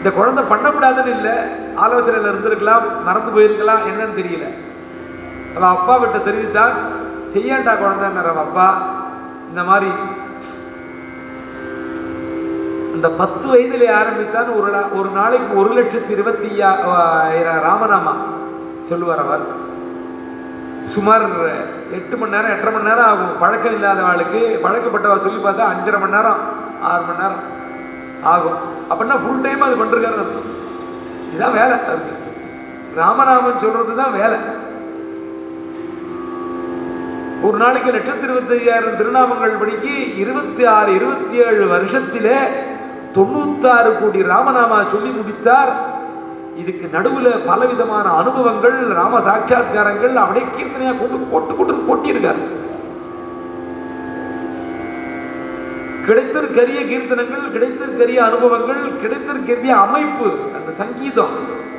[0.06, 1.32] இந்த குழந்தை பண்ணக்கூடாதுன்னு இல்லை.
[1.74, 4.54] ஆலோசனையில் இருந்திருக்கலாம் மறந்து போயிருக்கலாம் என்னன்னு தெரியல.
[5.56, 6.70] அவள் அப்பா விட்ட தெரிவித்தான்
[7.32, 8.82] செய்யாண்டா குழந்தைன்னார் அப்பா.
[9.48, 9.90] இந்த மாதிரி
[12.94, 18.14] அந்த பத்து வயதிலே ஆரம்பித்தான் ஒரு ஒரு நாளைக்கு ஒரு லட்சத்தி இருபத்தி ஐயா- ராமநாமா
[18.82, 19.40] சொல்லுவார் அவர்.
[20.84, 21.22] சுமார்
[21.92, 23.38] எட்டு மணி நேரம் எட்டரை மணி நேரம் ஆகும்.
[23.38, 26.36] பழக்கம் இல்லாதவாளுக்கு பழக்கப்பட்டவா சொல்லி பார்த்தா அஞ்சரை மணி நேரம்
[26.82, 27.64] ஆறு மணி நேரம்.
[28.34, 28.60] ஆகும்.
[28.90, 30.24] அப்படின்னா ஃபுல் டைம் அது பண்ணிருக்காரு
[31.30, 31.76] இதுதான் வேலை.
[31.88, 32.14] அவருக்கு
[33.00, 34.38] ராமநாமன் சொல்றது தான் வேலை.
[37.46, 42.38] ஒரு நாளைக்கு லட்சத்தி இருபத்தி ஐயாயிரம் திருநாமங்கள் படிக்கு இருபத்தி ஆறு இருபத்தி ஏழு வருஷத்திலே
[43.16, 45.72] தொண்ணூத்தாறு கோடி ராமநாமா சொல்லி முடித்தார்.
[46.62, 52.42] இதுக்கு நடுவில் பலவிதமான அனுபவங்கள் ராம சாட்சாத்காரங்கள் அப்படியே கீர்த்தனையாக கொண்டு கொட்டு கொட்டு கொட்டியிருக்காரு
[56.06, 61.34] கிடைத்திருக்கரிய கீர்த்தனங்கள் கிடைத்திருக்கரிய அனுபவங்கள் கிடைத்திருக்கரிய அமைப்பு அந்த சங்கீதம்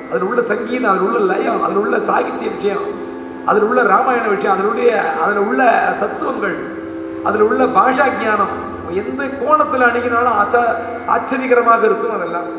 [0.10, 2.86] அதில் உள்ள சங்கீதம் அதில் உள்ள லயம் அதில் உள்ள சாகித்ய விஷயம்
[3.46, 4.92] அதில் உள்ள ராமாயண விஷயம் அதனுடைய
[5.24, 5.62] அதில் உள்ள
[6.00, 6.58] தத்துவங்கள்
[7.24, 8.56] அதில் உள்ள பாஷா ஞானம்
[9.02, 10.62] எந்த கோணத்தில் அணுகினாலும் ஆச்சா
[11.08, 12.50] ஆச்சரியகரமாக இருக்கும் அதெல்லாம்.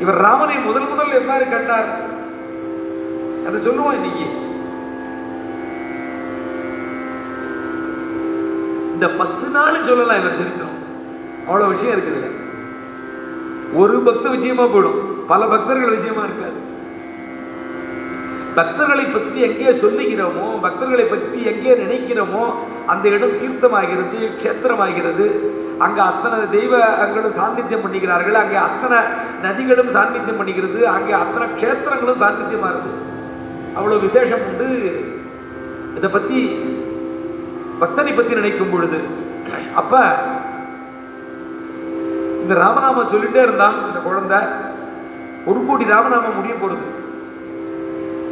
[0.00, 1.88] இவர் ராமனை முதல் முதல் எவ்வாறு கண்டார்?
[3.46, 4.26] அதை சொல்லுவோம் இன்னைக்கு.
[8.94, 10.76] இந்த பத்து நாள் சொல்லலாம் இவர் சரித்திரம்.
[11.46, 12.30] அவ்வளோ விஷயம் இருக்குது
[13.80, 15.00] ஒரு பக்த விஷயமா போயிடும்.
[15.30, 16.58] பல பக்தர்கள் விஷயமா இருக்காது.
[18.58, 22.42] பக்தர்களை பற்றி எங்கே சொல்லுகிறோமோ பக்தர்களை பற்றி எங்கே நினைக்கிறோமோ
[22.92, 25.26] அந்த இடம் தீர்த்தமாகிறது க்ஷேத்திரமாகிறது.
[25.84, 28.36] அங்கே அத்தனை தெய்வங்களும் சாநித்தியம் பண்ணிக்கிறார்கள்.
[28.42, 28.98] அங்கே அத்தனை
[29.46, 30.80] நதிகளும் சாநித்தியம் பண்ணிக்கிறது.
[30.94, 33.00] அங்கே அத்தனை க்ஷேத்திரங்களும் இருக்குது
[33.78, 34.68] அவ்வளோ விசேஷம் உண்டு.
[35.98, 36.38] இதை பற்றி
[37.80, 38.98] பக்தனை பற்றி நினைக்கும் பொழுது
[39.74, 40.18] அப்ப
[42.42, 44.38] இந்த ராமநாமம் சொல்லிட்டே இருந்தான் இந்த குழந்தை.
[45.44, 47.02] ஒரு கோடி ராமநாமம் முடிய போறது.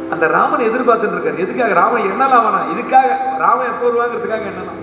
[0.09, 1.37] அந்த ராமன் எதிர்பார்த்துட்டு இருக்காரு.
[1.37, 1.73] எதுக்காக?
[1.73, 3.37] ராமன் எண்ணலாம் வேணாம் இதுக்காக.
[3.37, 4.81] ராமன் எப்போ வருவாங்கிறதுக்காக என்னலாம்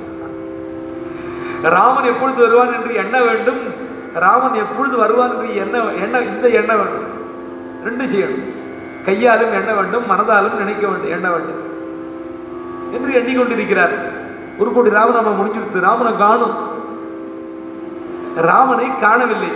[1.62, 3.58] ராமன் எப்பொழுது வருவான் என்று எண்ண வேண்டும்.
[4.14, 7.08] ராமன் எப்பொழுது வருவான் என்று எண்ண எண்ண இந்த எண்ண வேண்டும்.
[7.84, 8.54] ரெண்டு செய்யணும்.
[9.04, 11.68] கையாலும் எண்ண வேண்டும் மனதாலும் நினைக்க வேண்டும் எண்ண வேண்டும்.
[12.92, 14.18] என்று எண்ணிக்கொண்டிருக்கிறார்.
[14.60, 16.56] ஒரு கோடி ராமநாமம் முடிஞ்சிருத்து ராமனை காணும்.
[18.36, 19.50] ராமனை காணவில்லை.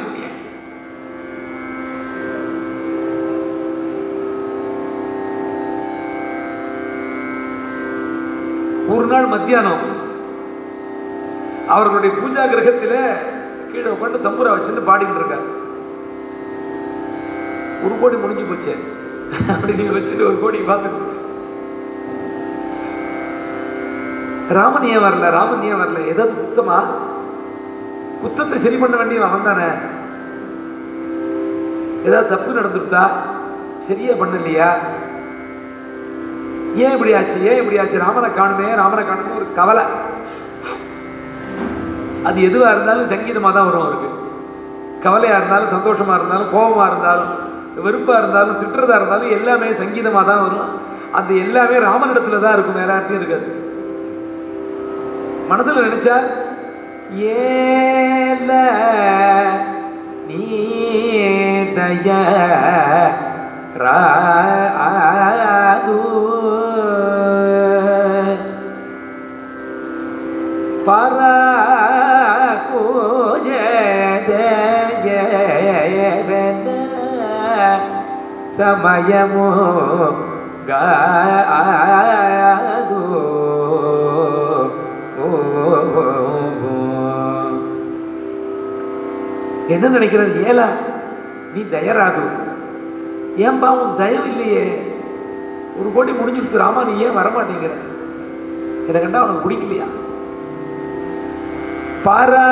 [8.88, 9.84] ஒரு நாள் மத்தியானம்
[11.66, 12.98] அவர்களுடைய பூஜா கிரகத்தில்
[13.72, 15.50] கீழே உட்காந்து தம்புரா வச்சுட்டு பாடிக்கிட்டு இருக்காங்க
[17.84, 18.72] ஒரு கோடி முடிஞ்சு போச்சு.
[19.54, 21.13] அப்படி நீங்க வச்சுட்டு ஒரு கோடி பார்த்துட்டு
[24.50, 25.98] ராமன் ஏன் வரல ராமன் ஏன் வரல.
[26.12, 26.78] ஏதாவது குத்தமா?
[28.22, 29.68] குத்தத்தை சரி பண்ண வேண்டிய அவன் தானே.
[32.04, 33.10] ஏதாவது தப்பு நடந்துருத்தா
[33.86, 34.68] சரியா பண்ணலையா?
[36.74, 37.38] ஏன் இப்படி ஆச்சு?
[37.40, 37.98] ஏன் இப்படி ஆச்சு?
[37.98, 39.84] ராமனை காணுமே ராமனை காணுமே ஒரு கவலை.
[42.24, 44.10] அது எதுவா இருந்தாலும் சங்கீதமாக தான் வரும் அவருக்கு.
[45.02, 47.32] கவலையா இருந்தாலும் சந்தோஷமா இருந்தாலும் கோபமா இருந்தாலும்
[47.84, 50.70] வெறுப்பா இருந்தாலும் திட்டுறதா இருந்தாலும் எல்லாமே சங்கீதமாக தான் வரும்.
[51.12, 53.63] அந்த எல்லாமே ராமனிடத்துல தான் இருக்கும் வேற யார்ட்டையும் இருக்காது.
[55.48, 56.16] மனசில் நினச்சா
[57.32, 58.50] ஏல
[60.28, 60.44] நீ
[61.76, 62.08] தய
[63.82, 65.98] ராது
[70.86, 71.34] பரா
[72.68, 73.48] கோஜ
[78.56, 79.48] சமயமோ
[80.68, 83.00] காது
[89.74, 90.68] என்ன நினைக்கிற ஏலா
[91.54, 92.24] நீ தயராது
[93.44, 94.64] ஏன்பா உன் தயம் இல்லையே?
[95.78, 97.74] ஒரு கோடி முடிஞ்சிருச்சு ராமா நீ ஏன் வரமாட்டேங்கிற?
[98.88, 99.86] இதை கண்டா அவனுக்கு பிடிக்கலையா?
[102.06, 102.48] பரா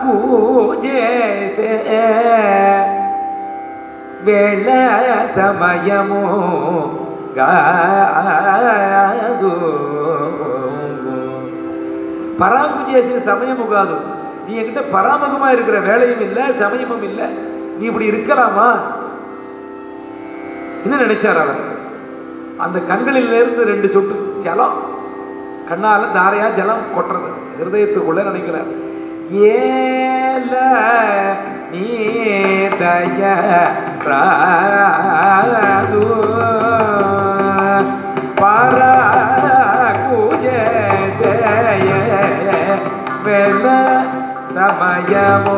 [0.00, 1.70] கூஜேசே
[4.26, 4.68] வேள
[5.36, 6.22] சமயமோ
[12.40, 13.96] பராகுஜேசே சமயமுகாது
[14.46, 17.26] நீ என்கிட்ட பராமகமாக இருக்கிற வேலையும் இல்லை சமயமும் இல்லை.
[17.78, 18.68] நீ இப்படி இருக்கலாமா?
[20.84, 21.62] என்ன நினைச்சார் அவர்?
[22.58, 24.76] அந்த கண்களிலிருந்து ரெண்டு சொட்டு ஜலம்
[25.70, 27.30] கண்ணால தாரையா ஜலம் கொட்டுறது.
[27.58, 28.70] ஹிருதயத்துக்குள்ள நினைக்கிறார்.
[29.32, 30.52] ஏல
[31.72, 31.86] நீ
[32.80, 33.22] தய
[34.08, 36.02] ராது
[38.40, 38.92] பாரா
[40.06, 41.44] கூஜேசய
[43.24, 43.85] வெல
[44.68, 45.56] சமயமோ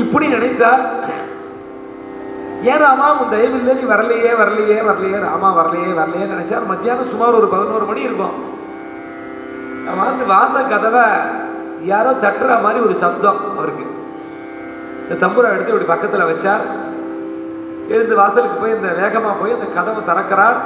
[0.00, 0.84] இப்படி நினைத்தால்
[2.62, 7.48] ஏன் ராமா உன் தயவில்லை நீ வரலையே வரலையே வரலையே ராமா வரலையே வரலையே நினைச்சா மத்தியானம் சுமார் ஒரு
[7.48, 8.36] பதினோரு மணி இருக்கும்
[9.86, 11.06] அவன் வந்து வாச கதவை
[11.84, 13.86] யாரோ தட்டுற மாதிரி ஒரு சப்தம் அவருக்கு
[15.02, 16.64] இந்த தம்புரை எடுத்து இப்படி பக்கத்தில் வச்சார்
[17.90, 20.56] எழுந்து வாசலுக்கு போய் இந்த வேகமாக போய் அந்த கதவை திறக்கிறார்.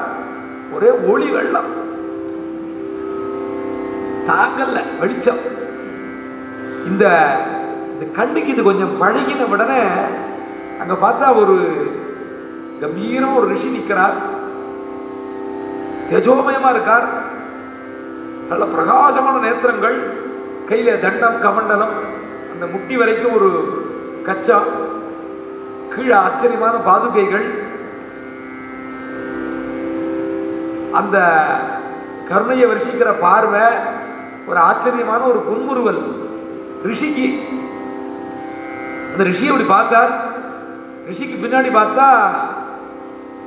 [0.72, 1.70] ஒரே ஒளி வெள்ளம்.
[4.26, 5.38] தாங்கல்ல வெளிச்சம்.
[6.86, 7.04] இந்த
[7.92, 9.80] இந்த கண்ணுக்கு இது கொஞ்சம் பழகின உடனே
[10.80, 11.86] அங்க பார்த்தா ஒரு
[12.80, 14.12] கம்பீரம் ஒரு ரிஷி நிற்கிறார்
[16.10, 17.08] தேஜோமயமா இருக்கார்.
[18.48, 20.12] நல்ல பிரகாசமான நேத்திரங்கள்.
[20.68, 21.94] கையில தண்டம் கமண்டலம்.
[22.52, 23.50] அந்த முட்டி வரைக்கும் ஒரு
[24.22, 24.60] கச்சா.
[25.94, 27.46] கீழே ஆச்சரியமான பாதுகைகள்.
[31.00, 31.16] அந்த
[32.30, 33.64] கருணையை வருஷிக்கிற பார்வை
[34.50, 36.02] ஒரு ஆச்சரியமான ஒரு புன்முறுவல்.
[36.88, 37.26] ரிஷிக்கு
[39.12, 40.12] அந்த ரிஷியை அப்படி பார்த்தார்.
[41.08, 42.06] ரிஷிக்கு பின்னாடி பார்த்தா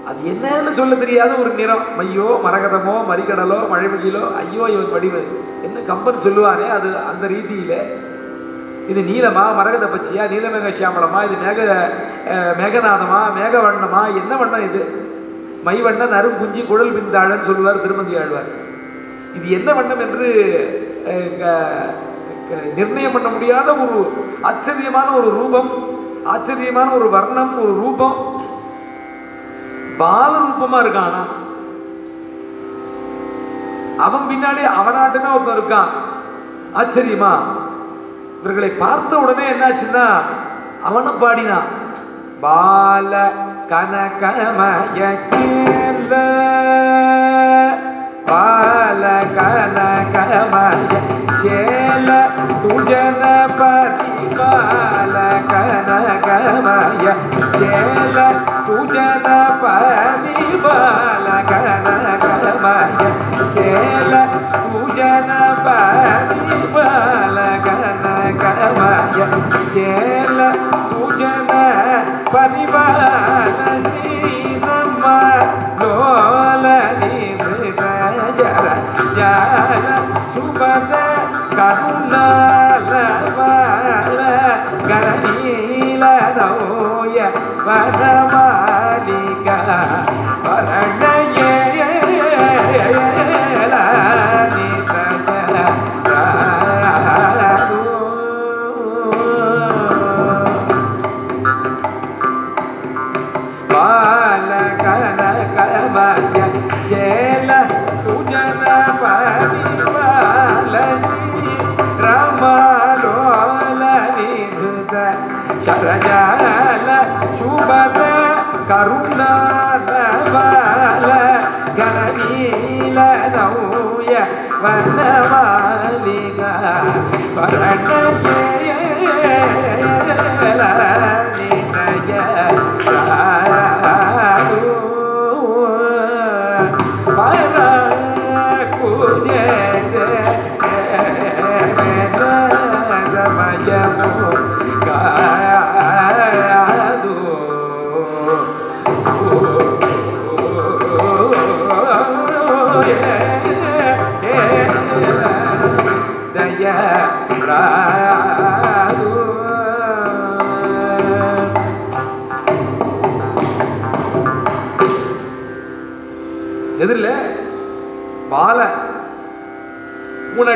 [0.10, 1.86] அது என்னன்னு சொல்ல தெரியாத ஒரு நிறம்.
[2.00, 5.22] மையோ மரகதமோ மறிகடலோ மழைமொழியிலோ ஐயோ இவன் வடிவு
[5.68, 7.80] என்ன கம்பன் சொல்லுவானே அது அந்த ரீதியிலே.
[8.92, 11.60] இது நீலமா மரகத பச்சியா நீலமேக சியாமலமா இது மேக
[12.60, 14.82] மேகநாதமா மேக வண்ணமா என்ன வண்ணம் இது?
[15.66, 18.50] மை வண்ணம் நரும் குஞ்சி குழல் பிந்தாழன்னு சொல்லுவார் திருமதி ஆழ்வார்.
[19.38, 20.28] இது என்ன வண்ணம் என்று
[22.78, 24.00] நிர்ணயம் பண்ண முடியாத ஒரு
[24.50, 25.70] ஆச்சரியமான ஒரு ரூபம்
[26.34, 28.18] ஆச்சரியமான ஒரு வர்ணம் ஒரு ரூபம்.
[30.02, 31.20] பால ரூபமா இருக்கான்
[34.06, 35.92] அவன் பின்னாடி அவனாட்டமே ஒருத்தன் இருக்கான்.
[36.80, 37.32] ஆச்சரியமா?
[38.38, 40.06] இவர்களை பார்த்த உடனே என்னாச்சுன்னா
[40.84, 41.70] அவனும் பாடினான்
[42.42, 43.14] பால
[43.72, 45.00] கனகமய
[45.32, 46.12] கேல
[48.30, 49.04] பால
[49.36, 50.92] கனகமய
[51.42, 52.10] சேல
[52.62, 53.24] சுஜன
[53.60, 55.16] பதி பால
[55.52, 57.06] கனகமய
[57.60, 58.18] சேல
[58.68, 59.28] சுஜன
[59.64, 60.36] பதி
[69.78, 70.40] చేల
[70.90, 71.52] సూచన
[72.34, 73.44] పరివారమ
[75.82, 76.66] లోల
[78.38, 78.68] జల
[79.18, 79.88] జల
[80.34, 80.94] శుభద
[81.58, 82.94] కరుణాల
[84.90, 86.04] గణనీల
[86.40, 87.20] రౌయ
[87.68, 89.48] వరమాలిక
[90.46, 91.07] వరణ
[103.78, 104.07] Bye.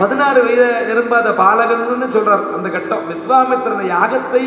[0.00, 3.02] பதினாறு வயத நிரம்பாத பாலகன்னு சொல்றார் அந்த கட்டம்.
[3.10, 4.44] விஸ்வாமித்திரன் யாகத்தை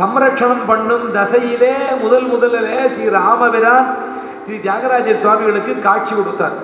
[0.00, 3.88] சம்ரட்சணம் பண்ணும் தசையிலே முதல் முதலிலே ஸ்ரீ ராமபிரான்
[4.44, 6.56] ஸ்ரீ தியாகராஜ சுவாமிகளுக்கு காட்சி கொடுத்தார்.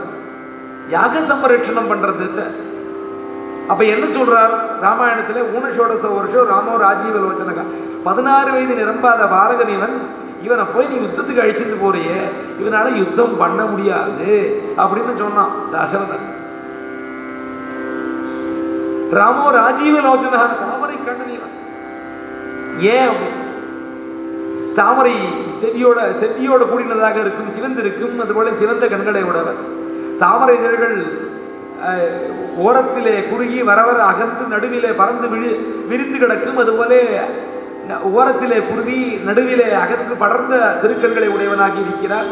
[0.89, 2.45] யாக சம்ரட்சணம் பண்ணுறது
[3.70, 4.53] அப்ப என்ன சொல்றார்?
[4.82, 7.64] ராமாயணத்துல ஊனசோடச வருஷம் ராமோ ராஜீவ லோச்சனகா.
[8.05, 9.97] பதினாறு வயது நிரம்பாத பாரகன் இவன்
[10.43, 12.18] இவனை போய் நீ யுத்தத்துக்கு அழிச்சிட்டு போறியே.
[12.61, 14.28] இவனால யுத்தம் பண்ண முடியாது.
[14.82, 16.26] அப்படின்னு சொன்னான் தசரதன்.
[19.18, 21.55] ராமோ ராஜீவ லோச்சனா தாமரை கண்ணன் இவன்
[22.95, 23.18] ஏன்
[24.79, 25.14] தாமரை
[25.61, 29.61] செவியோட செவியோட கூடினதாக இருக்கும் சிவந்திருக்கும் அதுபோல சிவந்த கண்களை உடையவர்.
[30.22, 30.97] தாமரை இதழ்கள்
[32.66, 35.51] ஓரத்திலே குறுகி வரவர அகன்று நடுவிலே பறந்து விழி
[35.91, 36.93] விரிந்து கிடக்கும் அதுபோல
[38.18, 38.99] ஓரத்திலே குருவி
[39.29, 42.29] நடுவிலே அகன்று படர்ந்த திருக்கண்களை உடையவனாகி இருக்கிறார்.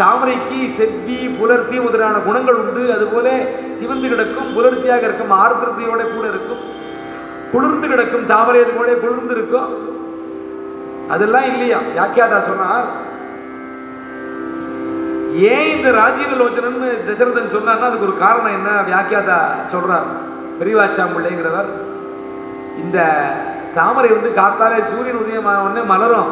[0.00, 3.28] தாமரைக்கு செவ்வி புலர்த்தி முதலான குணங்கள் உண்டு அதுபோல
[3.80, 6.62] சிவந்து கிடக்கும் புலர்த்தியாக இருக்கும் ஆர்திரத்தையோட கூட இருக்கும்.
[7.52, 9.90] குளிர்ந்து கிடக்கும் தாமரை அது போல குளிர்ந்து இருக்கும்.
[11.08, 11.78] அதெல்லாம் இல்லையா?
[11.96, 12.84] வியாக்கியாதா சொன்னார்.
[15.32, 18.70] ஏன் இந்த ராஜீவ லோச்சனன்னு தசரதன் சொன்னார்னா அதுக்கு ஒரு காரணம் என்ன?
[18.80, 19.38] வியாக்கியாதா
[19.72, 20.08] சொல்றார்.
[20.60, 21.70] பெரியவாச்சாம்பிள்ளைங்கிறவர்
[22.78, 23.20] இந்த
[23.74, 26.30] தாமரை வந்து காத்தாலே சூரியன் உதயமான உடனே மலரும்.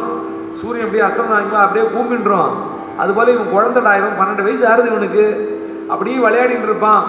[0.53, 2.53] சூரியன் அப்படியே அஸ்தமனம் ஆகும்போது அப்படியே கூம்பின்றோம்
[2.99, 5.25] அதுபோல் இவன் குழந்தைடா இவன் பன்னெண்டு வயசு ஆறுது இவனுக்கு.
[5.89, 7.05] அப்படியே விளையாடிட்டு இருப்பான்.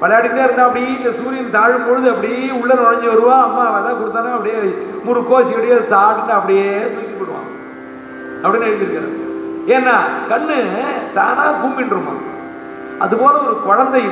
[0.00, 3.36] விளையாடிட்டே இருந்தா அப்படியே இந்த சூரியன் தாழும் பொழுது அப்படியே உள்ள நுழைஞ்சு வருவா.
[3.46, 4.58] அம்மா அதான் கொடுத்தானே அப்படியே
[5.06, 7.48] முறுக்கோசி அப்படியே சாப்பிட்டு அப்படியே தூக்கி போடுவான்.
[8.42, 9.22] அப்படின்னு எழுதியிருக்கிறார்.
[9.76, 9.94] ஏன்னா
[10.30, 10.56] கண்ணு
[11.14, 11.56] தானா அது
[12.98, 14.02] அதுபோல ஒரு குழந்தை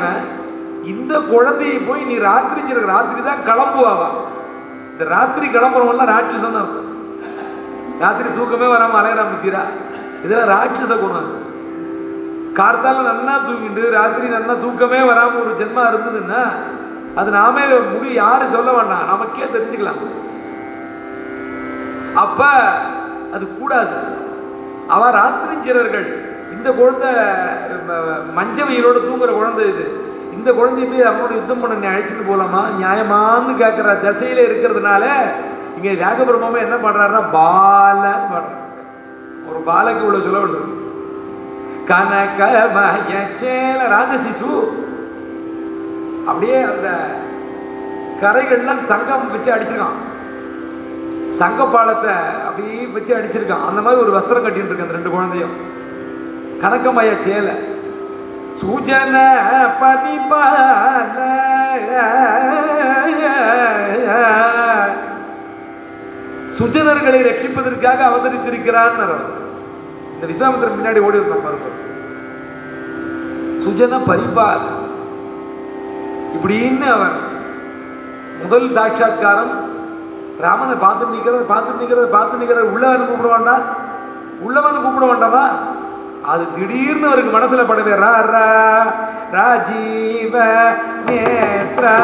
[0.82, 4.08] இந்த குழந்தையை போய் நீ ராத்திரி ராத்திரி தான் கிளம்புவாவா?
[4.92, 6.90] இந்த ராத்திரி கிளம்புறவன்லாம் ராட்சசன் அர்த்தம்
[8.00, 9.62] ராத்திரி தூக்கமே வராமல் அலையறாம தீரா
[10.24, 11.30] இதெல்லாம் ராட்சச குணம்.
[12.58, 16.42] கார்த்தால நன்னா தூங்கிட்டு ராத்திரி நன்னா தூக்கமே வராமல் ஒரு ஜென்மா இருந்ததுன்னா
[17.20, 17.62] அது நாமே
[17.94, 19.08] முடி யாரும் சொல்ல வேண்டாம்.
[19.10, 20.00] நமக்கே தெரிஞ்சுக்கலாம்.
[22.22, 22.48] அப்ப
[23.34, 23.96] அது கூடாது.
[24.94, 26.06] அவ ராத்திரிஞ்சிரர்கள்
[26.54, 27.10] இந்த குழந்தை
[28.38, 29.86] மஞ்ச உயிரோடு தூங்குற குழந்தை இது.
[30.36, 35.04] இந்த குழந்தைய போய் அவனோட யுத்தம் பண்ண நீ அழைச்சிட்டு போகலாமா நியாயமான்னு கேட்குற திசையில இருக்கிறதுனால
[35.76, 38.62] இங்கே வியாகபிரமே என்ன பண்றாருன்னா பாலன்னு பாடுறாரு.
[39.48, 40.83] ஒரு பாலக்கு உள்ள சொல்ல வேண்டும்
[41.88, 44.52] கனகமய சேல ராஜசிசு.
[46.26, 46.88] அப்படியே அந்த
[48.22, 50.00] கரைகள்லாம் தங்கம் வச்சு அடிச்சிருக்கான்.
[51.38, 52.14] தங்க பாலத்தை
[52.48, 53.66] அப்படியே வச்சு அடிச்சிருக்கான்.
[53.68, 55.54] அந்த மாதிரி ஒரு வஸ்திரம் கட்டிட்டு இருக்கு அந்த ரெண்டு குழந்தையும்.
[56.62, 57.54] கனகமய சேலை.
[58.60, 59.16] சுஜன
[59.80, 61.16] பதிபால
[66.58, 68.98] சுஜனர்களை ரட்சிப்பதற்காக அவதரித்திருக்கிறான்
[70.24, 71.70] இந்த விஸ்வாமித்திரன் பின்னாடி ஓடி இருந்தான் பாருங்க.
[73.64, 74.62] சுஜன பரிபால.
[76.36, 77.16] இப்படின்னு அவன்
[78.42, 79.52] முதல் சாட்சா்காரம்
[80.44, 83.64] ராமனை பார்த்து நிற்கிறத பார்த்து நிற்கிறத பார்த்து நிற்கிறத உள்ளவன் கூப்பிட வேண்டாம்.
[84.46, 85.44] உள்ளவன் கூப்பிட வேண்டாமா?
[86.32, 88.46] அது திடீர்னு அவருக்கு மனசுல படவே ரா ரா
[89.36, 90.34] ராஜீவ
[91.06, 91.96] நேத்ரா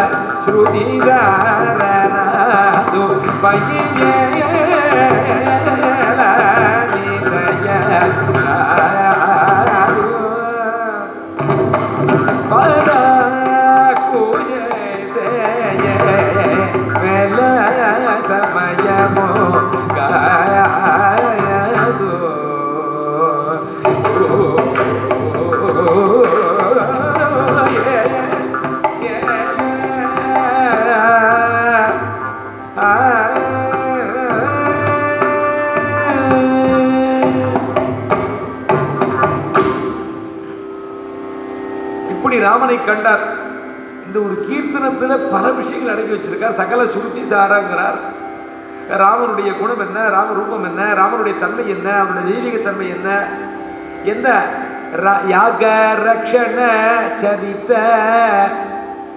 [0.45, 1.03] श्रुतिदारनादु
[3.43, 4.48] वैज्ञ
[42.89, 43.47] கண்டார்.
[44.05, 46.53] இந்த ஒரு கீர்த்தனத்தில் பல விஷயங்கள் அடங்கி வச்சிருக்கார்.
[46.53, 47.99] சகல சுருத்தி சாராங்கிறார்.
[48.97, 50.09] ராமனுடைய குணம் என்ன?
[50.09, 50.83] ராம ரூபம் என்ன?
[50.83, 51.91] ராமனுடைய தன்மை என்ன?
[51.91, 53.27] அவனுடைய தெய்வீக தன்மை என்ன?
[54.03, 54.41] எந்த
[55.03, 56.67] ர- யாக ரக்ஷண
[57.15, 57.75] சரித்த.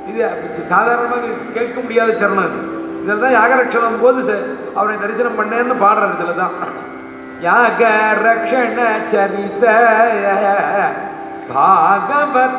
[0.08, 0.28] இது
[0.60, 1.20] சாதாரணமாக
[1.54, 2.80] கேட்க முடியாத சரணம் அது.
[3.04, 6.50] இதில் தான் யாகரக்ஷணம் போது அவனை தரிசனம் பண்ணேன்னு பாடுறாரு இதில் தான்
[7.40, 7.88] யாக
[8.24, 9.70] ரக்ஷண சரித்த.
[11.48, 12.52] பாகவதாச்சித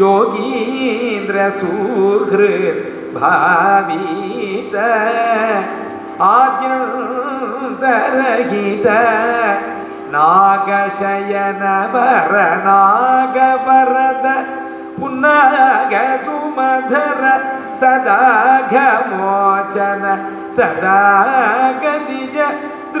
[0.00, 2.82] யோகீந்திர சூர்கிருத்
[3.14, 4.76] பாவித
[7.50, 8.88] ஆத்யந்தரகித
[10.14, 11.62] நாகசயன
[11.94, 12.34] வர
[12.66, 14.26] நாகவரத
[14.96, 15.94] புன்னாக
[16.24, 17.22] சுமதர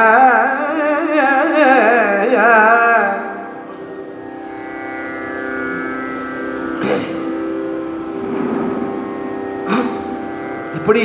[10.79, 11.05] இப்படி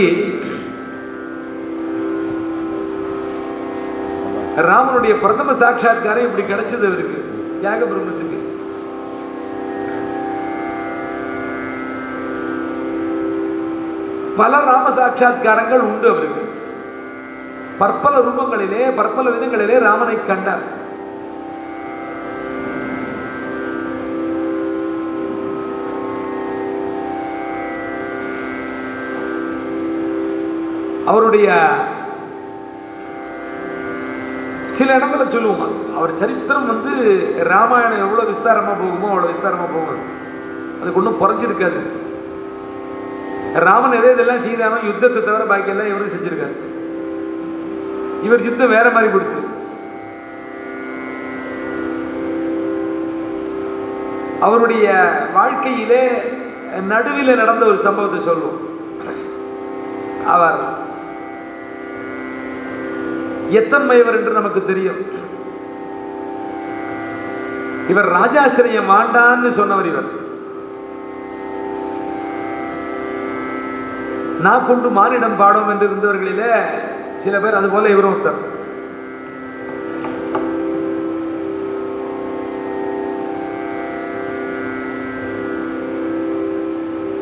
[4.58, 7.26] ராமனுடைய பிரதம சாட்சா்காரம் இப்படி கிடைச்சது அவருக்கு.
[7.60, 8.32] தியாக பிரம்மத்துக்கு
[14.38, 16.52] பல ராம சாட்சா்காரங்கள் உண்டு அவருக்கு.
[17.78, 20.82] பற்பல ரூபங்களிலே பற்பல விதங்களிலே ராமனை கண்டார்.
[31.06, 31.76] அவருடைய
[34.78, 36.92] சில இடங்களில் சொல்லுவோம் அவர் சரித்திரம் வந்து
[37.52, 40.04] ராமாயணம் எவ்வளோ விஸ்தாரமாக போகுமோ அவ்வளோ விஸ்தாரமாக போகும்
[40.80, 41.82] அதுக்கு ஒன்றும் குறைஞ்சிருக்காது.
[43.66, 46.56] ராமன் எதே இதெல்லாம் செய்தானோ யுத்தத்தை தவிர பாக்கியெல்லாம் இவரும் செஞ்சுருக்காரு.
[48.28, 49.40] இவர் யுத்தம் வேற மாதிரி கொடுத்து
[54.46, 54.88] அவருடைய
[55.38, 56.04] வாழ்க்கையிலே
[56.92, 58.60] நடுவில் நடந்த ஒரு சம்பவத்தை சொல்லுவோம்.
[60.34, 60.60] அவர்
[63.50, 65.00] எத்தன்மையவர் என்று நமக்கு தெரியும்.
[67.88, 70.10] இவர் ராஜாசிரியம் ஆண்டான்னு சொன்னவர் இவர்.
[74.42, 76.52] நான் கொண்டு மானிடம் பாடும் என்று இருந்தவர்களிலே
[77.18, 78.42] சில பேர் அது போல இவரும் ஒருத்தர்.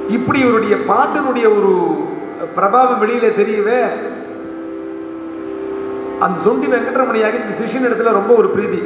[0.10, 1.74] இப்படி இவருடைய பாட்டினுடைய ஒரு
[2.56, 3.82] பிரபாவம் வெளியில தெரியவே
[6.22, 8.82] அந்த சுண்டி வெங்கடரமணியாக இந்த சிஷியன் இடத்துல ரொம்ப ஒரு பிரீதி.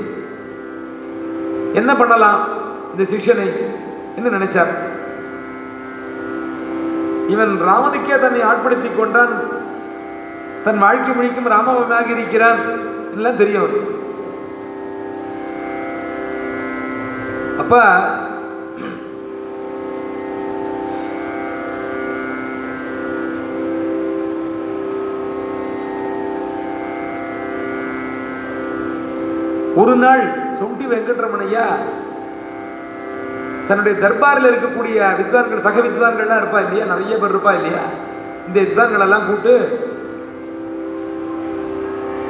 [1.73, 2.47] என்ன பண்ணலாம்
[2.95, 3.47] இந்த சிஷ்யனை?
[4.15, 4.73] என்ன நினைச்சார்?
[7.27, 9.33] இவன் ராமனுக்கே தன்னை ஆட்படுத்தி கொண்டான்.
[10.63, 12.59] தன் வாழ்க்கை முழிக்கும் ராமவனாக இருக்கிறான்
[13.13, 13.69] எல்லாம் தெரியும்.
[17.57, 17.83] அப்ப
[29.75, 30.23] ஒரு நாள்
[30.59, 31.63] சொண்டி வெங்கட்ரமணையா
[33.67, 36.85] தன்னுடைய தர்பாரில் இருக்கக்கூடிய வித்வான்கள் சக வித்வான்கள்லாம் இருப்பா இல்லையா?
[36.85, 37.83] நிறைய பேர் இருப்பா இல்லையா?
[38.47, 39.53] இந்த வித்வான்கள் எல்லாம் கூப்பிட்டு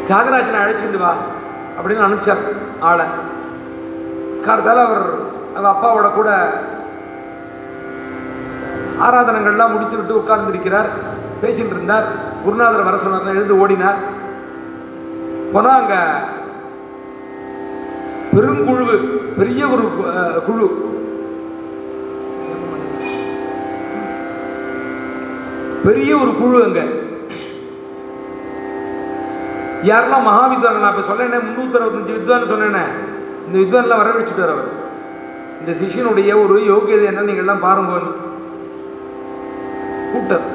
[0.08, 1.14] தியாகராஜனை அழைச்சிட்டு வா
[1.78, 2.44] அப்படின்னு அனுப்பிச்சார்
[2.80, 3.06] ஆளை.
[4.46, 5.04] காரணத்தால் அவர்
[5.56, 6.30] அவ அப்பாவோட கூட
[9.06, 10.90] ஆராதனங்கள்லாம் முடித்து விட்டு உட்கார்ந்துருக்கிறார்.
[11.42, 12.08] பேசிட்டு இருந்தார்.
[12.44, 14.00] குருநாதர் வர சொன்னார் எழுந்து ஓடினார்.
[15.54, 16.00] போனால் அங்கே
[18.34, 18.96] பெருங்குழு
[19.38, 19.84] பெரிய ஒரு
[20.46, 20.68] குழு.
[25.86, 26.80] பெரிய ஒரு குழு அங்க.
[29.90, 32.84] யாரெல்லாம் மகாவித்வான் நான் இப்போ சொன்னேனே முந்நூற்றி அறுபத்தஞ்சு வித்வான் சொன்னேனே.
[33.46, 34.12] இந்த வித்வான்லாம் வர
[34.56, 34.72] அவர்.
[35.60, 38.12] இந்த சிஷ்யனுடைய ஒரு யோகியதை என்ன நீங்கள்லாம் பாருங்கன்னு.
[40.14, 40.55] கூட்டம்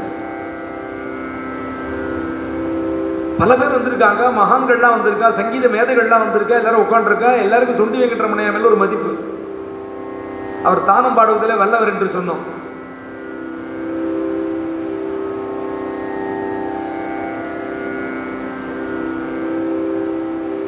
[3.40, 4.22] பல பேர் வந்திருக்காங்க.
[4.38, 9.12] மகான்கள்லாம் வந்திருக்கா சங்கீத மேதைகள்லாம் வந்திருக்கா எல்லாரும் உட்காந்துருக்கா எல்லாருக்கும் சொண்டி வெங்கட்ரமணையா மேல ஒரு மதிப்பு.
[10.68, 12.42] அவர் தானம் பாடுவதில் வல்லவர் என்று சொன்னோம்.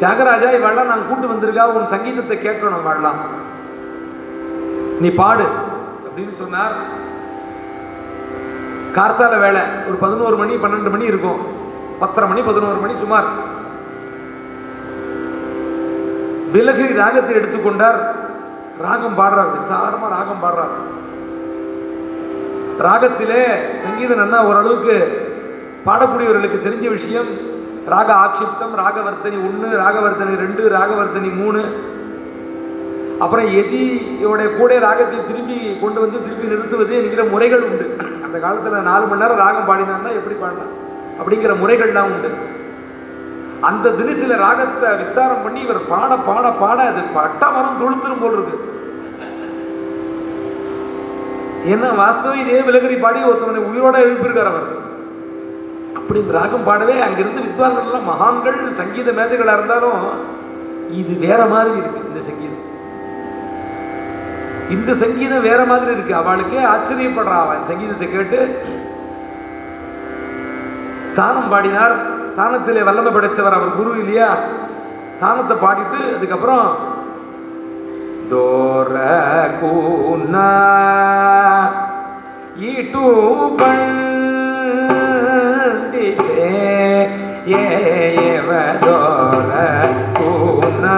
[0.00, 3.20] தியாகராஜா இவெல்லாம் நான் கூட்டு வந்திருக்கா உன் சங்கீதத்தை கேட்கணும் இவெல்லாம்.
[5.02, 5.46] நீ பாடு
[6.06, 6.76] அப்படின்னு சொன்னார்.
[8.96, 11.42] கார்த்தால வேலை ஒரு பதினோரு மணி பன்னெண்டு மணி இருக்கும்.
[12.02, 13.28] பத்தரை மணி பதினோரு மணி சுமார்.
[16.54, 17.98] விலகிரி ராகத்தை எடுத்துக்கொண்டார்
[18.86, 20.74] ராகம் பாடுறார் விசாரமா ராகம் பாடுறார்.
[22.86, 23.42] ராகத்திலே
[23.84, 24.96] சங்கீதம் என்ன ஓரளவுக்கு
[25.86, 27.30] பாடக்கூடியவர்களுக்கு தெரிஞ்ச விஷயம்
[27.92, 31.62] ராக ஆக்ஷிப்தம் ராகவர்த்தனி ஒன்று ராகவர்த்தனி ரெண்டு ராகவர்த்தனி மூணு.
[33.24, 37.86] அப்புறம் எதியோட கூட ராகத்தை திரும்பி கொண்டு வந்து திருப்பி நிறுத்துவது என்கிற முறைகள் உண்டு.
[38.26, 40.72] அந்த காலத்தில் நாலு மணி நேரம் ராகம் பாடினான்னா எப்படி பாடலாம்?
[41.22, 42.30] அப்படிங்கிற முறைகள்லாம் உண்டு.
[43.68, 48.56] அந்த தினசில ராகத்தை விஸ்தாரம் பண்ணி இவர் பாட பாட பாட அது பட்ட மரம் தொழுத்துரும் போல் இருக்கு.
[51.72, 54.68] ஏன்னா வாஸ்தவம் இதே விலகரி பாடி ஒருத்தவனை உயிரோட எழுப்பியிருக்கார் அவர்.
[55.98, 60.02] அப்படி இந்த ராகம் பாடவே அங்கிருந்து வித்வான்கள் மகான்கள் சங்கீத மேதைகளாக இருந்தாலும்
[61.00, 62.64] இது வேற மாதிரி இருக்கு இந்த சங்கீதம்.
[64.76, 66.14] இந்த சங்கீதம் வேற மாதிரி இருக்கு.
[66.20, 68.40] அவளுக்கே ஆச்சரியப்படுறா அவன் சங்கீதத்தை கேட்டு
[71.14, 71.94] தானம் பாடினார்.
[72.36, 74.28] தானத்திலே வல்லமை படைத்தவர் அவர் குரு இல்லையா?
[75.20, 76.68] தானத்தை பாடிட்டு அதுக்கப்புறம்
[78.30, 78.94] தோர
[79.60, 80.48] கூனா
[82.70, 83.04] இட்டு
[85.74, 86.50] பண்டிசே
[88.80, 89.50] தோர
[90.18, 90.96] கூனா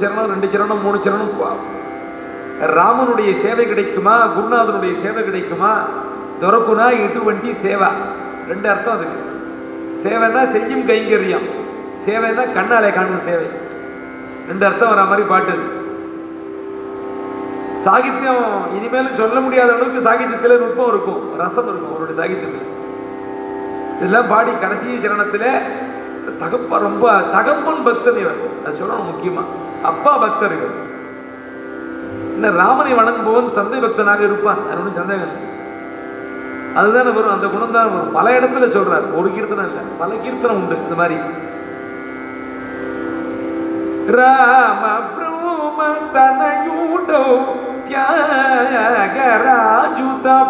[0.00, 1.32] சரணம் ரெண்டு சரணம் மூணு சரணம்
[2.78, 4.14] ராமனுடைய சேவை கிடைக்குமா?
[4.36, 5.72] குருநாதனுடைய சேவை கிடைக்குமா?
[6.40, 7.90] துறக்குனா இட்டு வண்டி சேவா.
[8.48, 9.18] ரெண்டு அர்த்தம் அதுக்கு.
[10.02, 11.46] சேவைன்னா செய்யும் கைங்கரியம்.
[12.06, 13.46] சேவைன்னா கண்ணாலே காணும் சேவை.
[14.48, 15.54] ரெண்டு அர்த்தம் வர மாதிரி பாட்டு
[17.86, 18.46] சாகித்யம்
[18.76, 21.22] இனிமேலும் சொல்ல முடியாத அளவுக்கு சாகித்யத்தில் நுட்பம் இருக்கும்.
[21.42, 22.66] ரசம் இருக்கும் அவருடைய சாகித்யத்தில்.
[23.98, 25.48] இதெல்லாம் பாடி கடைசி சரணத்தில்
[26.42, 27.04] தகப்ப ரொம்ப
[27.36, 28.40] தகப்பன் பக்தன் இவர்.
[28.66, 29.46] அது சொல்லணும் முக்கியமாக
[29.82, 30.86] அப்பா பக்தர்கள்.
[32.34, 34.56] என்ன ராமனை வணங்குபவன் தந்தை பக்தனாக இருப்பான்?
[34.70, 35.42] அது சந்தேகம் இல்லை.
[36.74, 37.32] அதுதானே வரும்.
[37.32, 38.12] அந்த குணம் தான் வரும்.
[38.12, 39.16] பல இடத்துல சொல்றார்.
[39.16, 39.82] ஒரு கீர்த்தனம் இல்லை.
[39.98, 40.76] பல கீர்த்தனம் உண்டு.
[40.76, 41.20] இந்த மாதிரி.
[44.06, 45.82] ராம பிரூம
[46.14, 47.38] தனையூடோ
[47.84, 49.26] தியாகராஜுத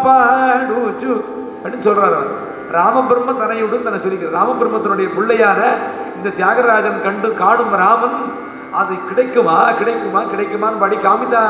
[0.04, 1.24] பாடுச்சு
[1.64, 2.46] அப்படின்னு சொல்றாரு அவர்.
[2.72, 4.36] ராமபிரம்ம தனையுடன் தன்னை சொல்லிக்கிறார்.
[4.36, 5.58] ராமபிரம்மத்தினுடைய பிள்ளையான
[6.16, 11.42] இந்த தியாகராஜன் கண்டு காடும் ராமன் அது கிடைக்குமா கிடைக்குமா கிடைக்குமான்னு படி காமிதா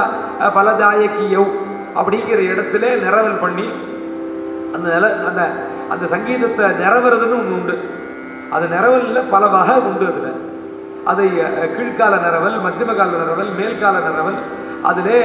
[0.56, 1.52] பலதாயக்கியவ்
[1.94, 3.66] அப்படிங்கிற இடத்துல நிறவல் பண்ணி
[4.74, 5.42] அந்த நில அந்த
[5.90, 7.74] அந்த சங்கீதத்தை நிறவுறதுன்னு ஒன்று உண்டு.
[8.50, 10.34] அது நிறவலில் பல வகை உண்டு அதில்.
[11.04, 11.26] அதை
[11.76, 14.38] கீழ்கால நிறவல் மத்தியமகால நிறவல் மேல்கால நிறவல்
[14.82, 15.20] அதிலே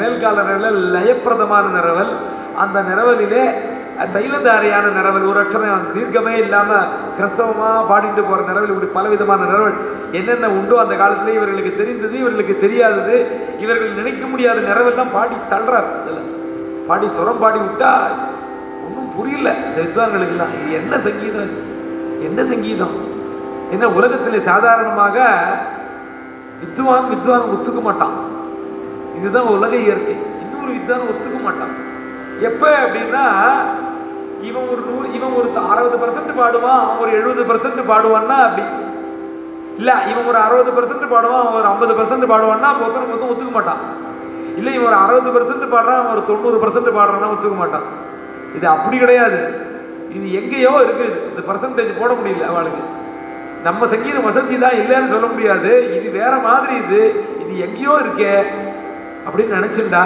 [0.00, 2.12] மேல்கால நிறவல் லயப்பிரதமான நிறவல்
[2.56, 3.44] அந்த நிறவலிலே
[4.14, 6.88] தைலதாரியான நிறவல் ஒரு அக்ஷரம் தீர்க்கமே இல்லாமல்
[7.18, 9.76] கிரசவமாக பாடிட்டு போகிற நிறவல் இப்படி பலவிதமான நிறவல்
[10.12, 13.16] என்னென்ன உண்டோ அந்த காலத்துல இவர்களுக்கு தெரிந்தது இவர்களுக்கு தெரியாதது
[13.58, 15.88] இவர்கள் நினைக்க முடியாத நிறவெல்லாம் பாடி தள்ளுறார்.
[16.00, 16.30] இதில்
[16.88, 17.92] பாடி சுரம் பாடி விட்டா
[18.86, 19.48] ஒன்றும் புரியல.
[19.68, 21.54] இந்த வித்வான்களுக்கெல்லாம் இது என்ன சங்கீதம்?
[22.20, 22.94] என்ன சங்கீதம்?
[23.70, 25.16] என்ன உலகத்தில் சாதாரணமாக
[26.60, 28.14] வித்வான் வித்வான் ஒத்துக்க மாட்டான்.
[29.18, 30.16] இதுதான் உலக இயற்கை.
[30.42, 31.74] இன்னொரு வித்வான் ஒத்துக்க மாட்டான்.
[32.48, 33.24] எப்போ அப்படின்னா
[34.48, 38.64] இவன் ஒரு நூறு இவன் ஒரு அறுபது பர்சன்ட் பாடுவான் அவன் ஒரு எழுபது பர்சன்ட் பாடுவான்னா அப்படி.
[39.78, 43.80] இல்லை இவன் ஒரு அறுபது பர்சன்ட் பாடுவான் அவன் ஒரு ஐம்பது பர்சன்ட் பாடுவான்னா மொத்தம் மொத்தம் ஒத்துக்க மாட்டான்.
[44.58, 47.86] இல்லை இவன் ஒரு அறுபது பர்சன்ட் பாடுறான் அவன் ஒரு தொண்ணூறு பர்சன்ட் பாடுறான்னா ஒத்துக்க மாட்டான்.
[48.56, 49.38] இது அப்படி கிடையாது.
[50.16, 52.84] இது எங்கேயோ இருக்குது இந்த பர்சன்டேஜ் போட முடியல அவளுக்கு.
[53.62, 55.70] நம்ம சங்கீத வசதி தான் இல்லைன்னு சொல்ல முடியாது.
[55.96, 57.00] இது வேற மாதிரி இது.
[57.42, 58.32] இது எங்கேயோ இருக்கே
[59.26, 60.04] அப்படின்னு நினச்சிருந்தா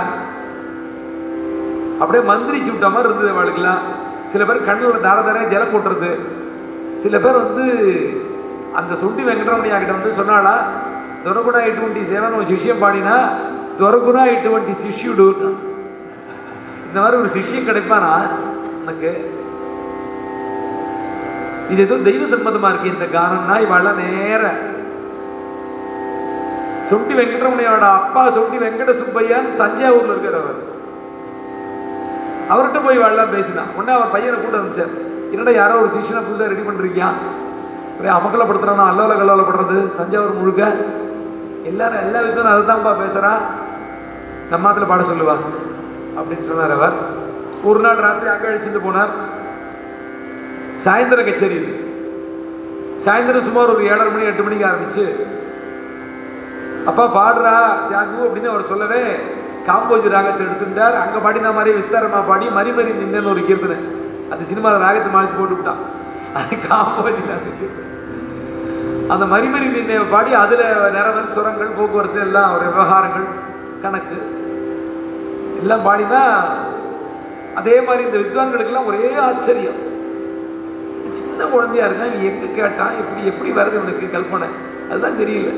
[2.01, 3.83] அப்படியே மந்திரிச்சு விட்ட மாதிரி இருந்தது அவளுக்குலாம்
[4.25, 6.11] சில பேர் கண்ணில் தார தாரையா ஜலம் போட்டுறது
[6.95, 7.65] சில பேர் வந்து
[8.75, 10.55] அந்த சுண்டி வெங்கடரமணி வந்து சொன்னாளா
[11.25, 13.17] துரகுணா இட்டுவண்டி சேவன் ஒரு சிஷியம் பாடினா
[13.79, 15.57] துரகுணா இட்டுவண்டி சிஷ்யுடு
[16.87, 18.13] இந்த மாதிரி ஒரு சிஷ்யம் கிடைப்பானா?
[18.83, 19.31] எனக்கு.
[21.69, 24.55] இது ஏதோ தெய்வ சம்மதமா இருக்கு இந்த கானம்னா இவள நேர.
[26.83, 30.78] சொண்டி வெங்கடரமணியோட அப்பா சொண்டி வெங்கட சுப்பையான் தஞ்சாவூர்ல இருக்கிறவர் அவர்.
[32.53, 34.93] அவர்கிட்ட போய் வாழலாம் பேசினான் உடனே அவர் பையனை கூட அனுப்பிச்சார்.
[35.33, 37.09] என்னடா யாரோ ஒரு சிஷனை புதுசாக ரெடி பண்ணிருக்கியா?
[37.99, 40.63] ஒரே அமக்கலப்படுத்துறானா அல்லவல கல்லவலப்படுறது தஞ்சாவூர் முழுக்க.
[41.71, 43.33] எல்லாரும் எல்லா விதத்திலும் அதை தான்ப்பா பேசுறா.
[44.51, 45.37] நம்ம ஆத்துல பாட சொல்லுவா
[46.19, 46.97] அப்படின்னு சொன்னார் அவர்.
[47.69, 49.13] ஒரு நாள் ராத்திரி அங்கே அழிச்சுட்டு போனார்.
[50.85, 51.73] சாயந்தரம் கச்சேரி இது.
[53.05, 55.05] சாயந்தரம் சுமார் ஒரு ஏழரை மணி எட்டு மணிக்கு ஆரம்பிச்சு
[56.91, 57.57] அப்பா பாடுறா
[57.89, 59.03] தியாகு அப்படின்னு அவர் சொல்லவே
[59.69, 63.77] காம்போஜி ராகத்தை எடுத்துட்டார் அங்கே பாடின மாதிரி விஸ்தாரமாக பாடி மறி மறி நின்னு ஒரு கீர்த்தனை.
[64.33, 65.83] அந்த சினிமாவில் ராகத்தை மாற்றி போட்டு விட்டான்
[66.39, 67.23] அது காம்போஜி
[69.15, 70.65] அந்த மறிமறி நின்னை பாடி அதில்
[70.97, 73.27] நிறவன் சுரங்கள் போக்குவரத்து எல்லாம் ஒரு விவகாரங்கள்
[73.85, 74.19] கணக்கு
[75.61, 76.21] எல்லாம் பாடினா
[77.61, 79.79] அதே மாதிரி இந்த வித்வான்களுக்கெல்லாம் ஒரே ஆச்சரியம்.
[81.21, 82.93] சின்ன குழந்தையா இருக்கான் எங்க கேட்டான்?
[83.01, 84.49] எப்படி எப்படி வருது இவனுக்கு கல்பனை?
[84.91, 85.51] அதுதான் தெரியல.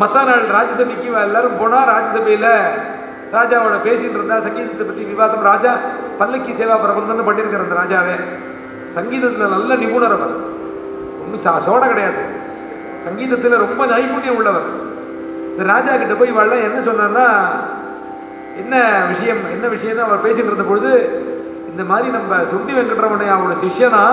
[0.00, 2.50] மற்ற நாள் ராஜ்யசபைக்கு எல்லாரும் போனால் ராஜ்யசபையில்
[3.36, 5.46] ராஜாவோட பேசிட்டு இருந்தா சங்கீதத்தை பற்றி விவாதம்.
[5.50, 5.72] ராஜா
[6.20, 8.16] பல்லக்கி சேவா பிரபந்தம்னு பண்ணியிருக்கிற அந்த ராஜாவே.
[8.96, 10.34] சங்கீதத்தில் நல்ல நிபுணர் அவர்.
[11.22, 12.20] ஒன்றும் சா சோட கிடையாது.
[13.06, 14.68] சங்கீதத்தில் ரொம்ப நைபுண்ணியம் உள்ளவர்.
[15.50, 17.26] இந்த ராஜா கிட்ட போய் வாழ என்ன சொன்னார்னா
[18.62, 18.74] என்ன
[19.12, 20.92] விஷயம் என்ன விஷயம்னு அவர் பேசிட்டு இருந்த பொழுது
[21.70, 24.04] இந்த மாதிரி நம்ம சுத்தி வெங்கட்ரமணையாவோட சிஷ்யனா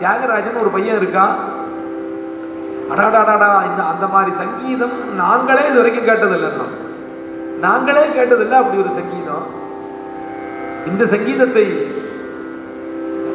[0.00, 1.34] தியாகராஜன் ஒரு பையன் இருக்கான்.
[2.90, 6.66] அடாடாடாடா இந்த அந்த மாதிரி சங்கீதம் நாங்களே இது வரைக்கும் கேட்டதில்லைன்னா
[7.60, 9.46] நாங்களே கேட்டதில்லை அப்படி ஒரு சங்கீதம்.
[10.86, 11.92] இந்த சங்கீதத்தை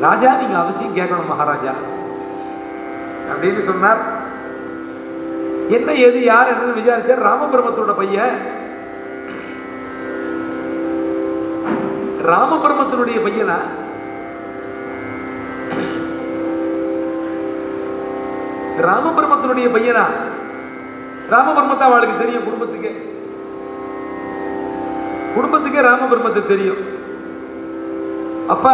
[0.02, 1.72] ராஜா நீங்க அவசியம் கேட்கணும் மகாராஜா.
[3.34, 3.98] அப்படின்னு சொன்னார்.
[5.70, 8.36] என்ன ஏது யார் என்னன்னு விசாரிச்சார் ராமபிரமத்தோட பையன்.
[12.26, 13.58] ராமபிரமத்தினுடைய பையனா?
[18.82, 20.04] ராமபிரமத்தினுடைய பையனா?
[21.30, 22.92] ராமபிரமத்தை அவளுக்கு தெரியும் குடும்பத்துக்கு.
[25.36, 26.92] குடும்பத்துக்கே ராமபிரமத்தை தெரியும்.
[28.48, 28.72] அப்ப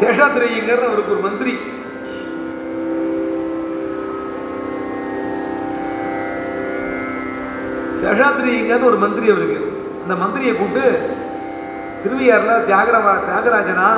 [0.00, 1.54] சேஷாத்திரையங்கர் அவருக்கு ஒரு மந்திரி.
[8.00, 9.58] சேஷாத்திரிங்கிறது ஒரு மந்திரி அவருக்கு.
[10.02, 10.84] அந்த மந்திரியை கூப்பிட்டு
[12.02, 13.88] திருவையாறுல தியாகரவா தியாகராஜனா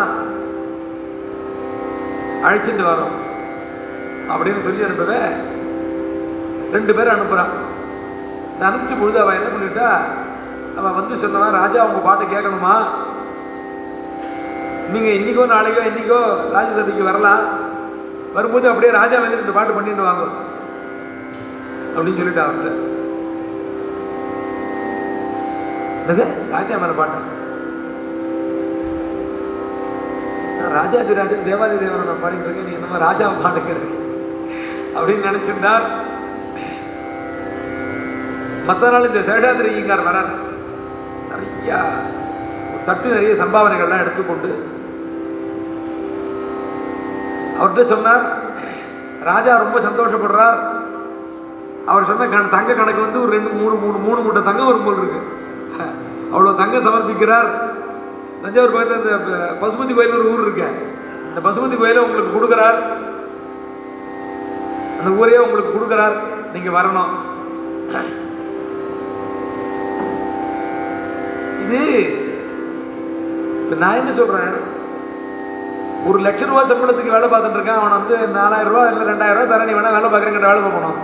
[2.47, 3.17] அழைச்சிட்டு வரோம்.
[4.33, 5.21] அப்படின்னு சொல்லி அனுப்பவே
[6.73, 7.53] ரெண்டு பேரும் அனுப்புறான்
[8.59, 9.89] நான் அனுப்பிச்ச பொழுது அவன் என்ன பண்ணிட்டா
[10.79, 12.75] அவன் வந்து சொன்னவன் ராஜா அவங்க பாட்டை கேட்கணுமா?
[14.93, 16.21] நீங்கள் இன்னைக்கோ நாளைக்கோ இன்றைக்கோ
[16.55, 17.43] ராஜ்யசபைக்கு வரலாம்.
[18.37, 20.25] வரும்போது அப்படியே ராஜா வந்து இந்த பாட்டு பண்ணிட்டு வாங்க.
[21.95, 22.71] அப்படின்னு சொல்லிட்டு அவர்கிட்ட.
[26.03, 26.25] என்னது?
[26.55, 27.19] ராஜா மேல பாட்டா?
[30.59, 32.69] நான் ராஜாதிராஜன் தேவாதி தேவரை நான் பாடிட்டு இருக்கேன்.
[32.69, 33.91] நீ என்னமோ ராஜாவை பாடுக்கிறேன்
[34.97, 35.87] அப்படின்னு நினைச்சிருந்தார்.
[38.69, 40.33] மற்ற நாள் இந்த சேஷாதிரிங்கார் வரார்.
[41.31, 41.79] நிறைய
[42.85, 44.51] தட்டு நிறைய சம்பாவனைகள்லாம் எடுத்துக்கொண்டு
[47.61, 48.23] அவர்கிட்ட சொன்னார்
[49.23, 50.59] ராஜா ரொம்ப சந்தோஷப்படுறார்.
[51.87, 54.97] அவர் சொன்ன கண- தங்க கணக்கு வந்து ஒரு ரெண்டு மூணு மூணு மூணு மூட்டை தங்கம் வரும் போல்
[54.97, 55.21] இருக்கு.
[56.35, 57.47] அவ்வளோ தங்கம் சமர்ப்பிக்கிறார்.
[58.43, 60.75] தஞ்சாவூர் பக்கத்தில் இந்த ப- பசுபதி கோயில் ஒரு ஊர் இருக்கேன்
[61.35, 62.83] அந்த பசுபதி கோயிலை உங்களுக்கு கொடுக்குறார்.
[64.99, 66.13] அந்த ஊரையே உங்களுக்கு கொடுக்குறார்.
[66.53, 67.29] நீங்கள் வரணும்.
[71.67, 72.03] இது
[73.63, 74.79] இப்போ நான் என்ன சொல்கிறேன்
[76.09, 77.81] ஒரு லட்ச ரூபா சம்பளத்துக்கு வேலை பார்த்துட்டு இருக்கான்.
[77.81, 80.99] அவன் வந்து நாலாயிரம் ரூபா இல்லை ரெண்டாயிரம் ரூபாய் தர நீ வேணா வேலை பார்க்குறேங்கிற வேலை பார்க்கணும்.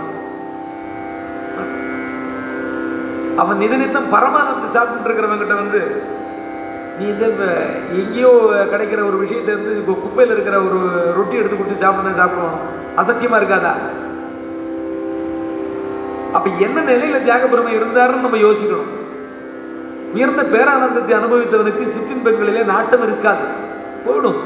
[3.41, 5.81] அவன் நிதனித்தம் பரமானத்தை சாப்பிட்டு இருக்கிறவங்கிட்ட வந்து
[6.99, 7.45] நீ இந்த
[8.01, 8.31] எங்கேயோ
[8.71, 10.79] கிடைக்கிற ஒரு விஷயத்தை வந்து இப்போ குப்பையில் இருக்கிற ஒரு
[11.17, 12.57] ரொட்டி எடுத்து கொடுத்து சாப்பிடணும் சாப்பிடுவோம்
[13.01, 13.73] அசத்தியமாக இருக்காதா?
[16.37, 18.91] அப்போ என்ன நிலையில் தியாகபுரமை இருந்தாருன்னு நம்ம யோசிக்கணும்.
[20.15, 23.45] உயர்ந்த பேரானந்தத்தை அனுபவித்தவனுக்கு சிற்றின்பங்களிலே நாட்டம் இருக்காது.
[24.05, 24.39] போயிடும்.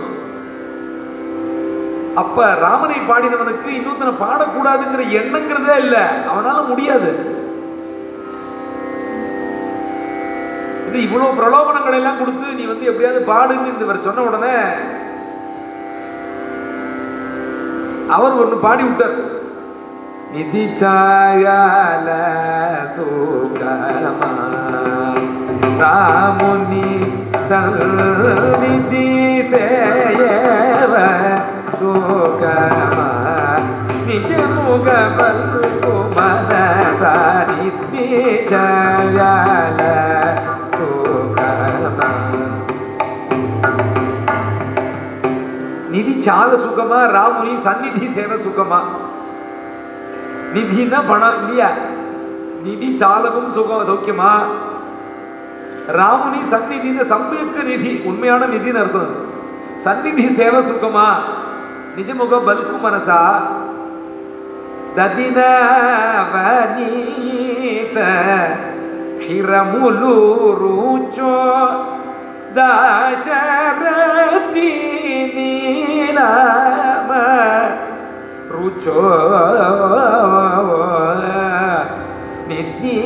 [2.16, 5.98] அப்ப ராமனை பாடினவனுக்கு இன்னொருத்தனை பாடக்கூடாதுங்கிற எண்ணங்கிறதே இல்ல.
[6.32, 7.12] அவனால முடியாது.
[10.88, 14.56] இது இவ்வளவு பிரலோபனங்களை எல்லாம் கொடுத்து நீ வந்து எப்படியாவது பாடுன்னு இந்த இவர் சொன்ன உடனே
[18.10, 19.18] அவர் ஒண்ணு பாடி விட்டார்.
[20.32, 22.10] நிதி சாயால
[22.86, 24.30] சுகமா
[25.82, 26.86] ராமுனி
[27.50, 29.08] சந்நிதி
[29.44, 30.71] சேயவ
[31.82, 33.08] சுகமா
[34.06, 35.62] நிஜ முக பல்கு
[37.52, 38.04] நிதி
[38.52, 39.82] சாயால
[45.90, 48.82] நிதி சால சுகமா ராமுனி சந்நிதி சேவ சுகமா?
[50.54, 51.70] நிதினா பணம் இல்லையா?
[52.64, 54.32] நிதி சாலகம் சுகம் சௌக்கியமா?
[55.88, 59.16] ராமுனி சந்நிதி சம்பயக்க நிதி உண்மையான நிதின்னு அர்த்தம்.
[59.78, 61.08] சந்நிதி சேவ சுகமா?
[61.92, 63.52] Nizi moga belku merasa,
[64.96, 65.52] tadina
[66.32, 68.16] vanita
[69.20, 71.36] kira mulu rucu,
[72.56, 73.44] daca
[73.76, 75.52] redini
[76.16, 77.28] nama
[78.48, 79.04] rucu,
[82.48, 83.04] ini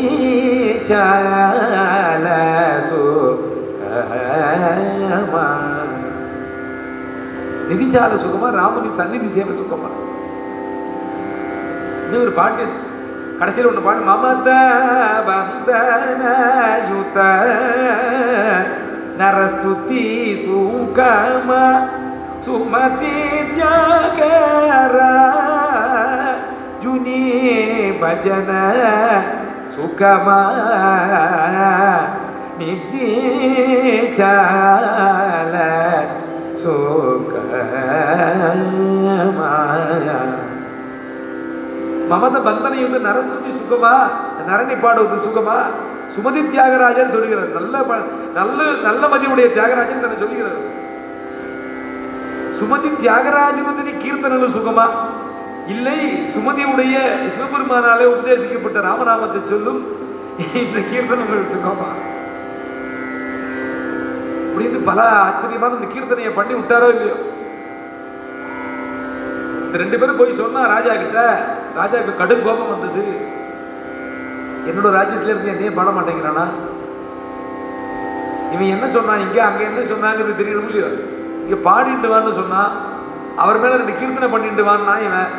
[0.86, 2.26] jalan
[2.86, 5.75] semua.
[7.70, 9.90] நிதிச்சால சுகமா ராமனி சந்நிதி சேவை சுகமா?
[12.06, 12.66] இன்னும் ஒரு பாட்டு?
[13.40, 14.50] கடைசியில் ஒன்று பாட்டு மமத
[15.28, 17.18] பந்தனயுத
[19.20, 20.06] நரஸ்துதி
[20.44, 21.50] சுகம
[22.46, 23.18] சுமதி
[23.52, 24.98] தியாகர
[26.84, 27.22] ஜுனி
[28.02, 28.52] பஜன
[29.76, 30.28] சுகம
[34.28, 35.56] நித்திச்சால
[36.64, 37.35] சுக
[42.10, 43.94] மமத பந்தனை வந்து நரஸ்துதி சுகமா?
[44.50, 45.58] நரணி பாடுவது சுகமா?
[46.16, 47.52] சுமதி தியாகராஜன் சொல்லுகிறார்.
[47.58, 47.76] நல்ல
[48.34, 50.60] நல்ல நல்ல மதியுடைய தியாகராஜன் தன்னை சொல்லுகிறார்.
[52.60, 53.94] சுமதி தியாகராஜன் வந்து நீ
[54.58, 54.86] சுகமா?
[55.74, 56.00] இல்லை
[56.34, 56.96] சுமதியுடைய
[57.36, 59.80] சிவபெருமானாலே உபதேசிக்கப்பட்ட ராமநாமத்தை சொல்லும்
[60.64, 61.90] இந்த கீர்த்தனங்கள் சுகமா?
[64.58, 67.16] அப்படின்னு பல ஆச்சரியமான இந்த கீர்த்தனையை பண்ணி விட்டாரோ இல்லையோ?
[69.76, 71.22] இந்த ரெண்டு பேரும் போய் சொன்னா ராஜா கிட்ட
[71.78, 73.02] ராஜாவுக்கு கடும் கோபம் வந்தது.
[74.68, 76.46] என்னோட ராஜ்யத்துல இருந்து என்னையே பாட மாட்டேங்கிறானா?
[78.54, 80.90] இவன் என்ன சொன்னான் இங்க அங்க என்ன சொன்னாங்கிறது தெரியணும் இல்லையோ?
[81.44, 82.62] இங்க பாடிட்டு வான்னு சொன்னா
[83.38, 85.34] அவர் மேல ரெண்டு கீர்த்தனை பண்ணிட்டு வான்னா இவன்?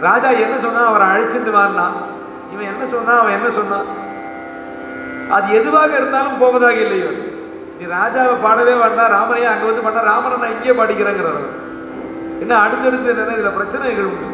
[0.00, 1.86] ராஜா என்ன சொன்னா அவரை அழைச்சிட்டு வான்னா?
[2.54, 3.88] இவன் என்ன சொன்னா அவன் என்ன சொன்னான்
[5.30, 7.10] அது எதுவாக இருந்தாலும் போவதாக இல்லையோ?
[7.78, 11.42] நீ ராஜாவை பாடவே வேண்டாம் ராமனையே அங்கே வந்து பண்ண ராமனை நான் இங்கே பாடிக்கிறேங்கிறார்
[12.42, 14.28] என்ன அடுத்தடுத்து என்னென்னா இதில் பிரச்சனைகள் உண்டு.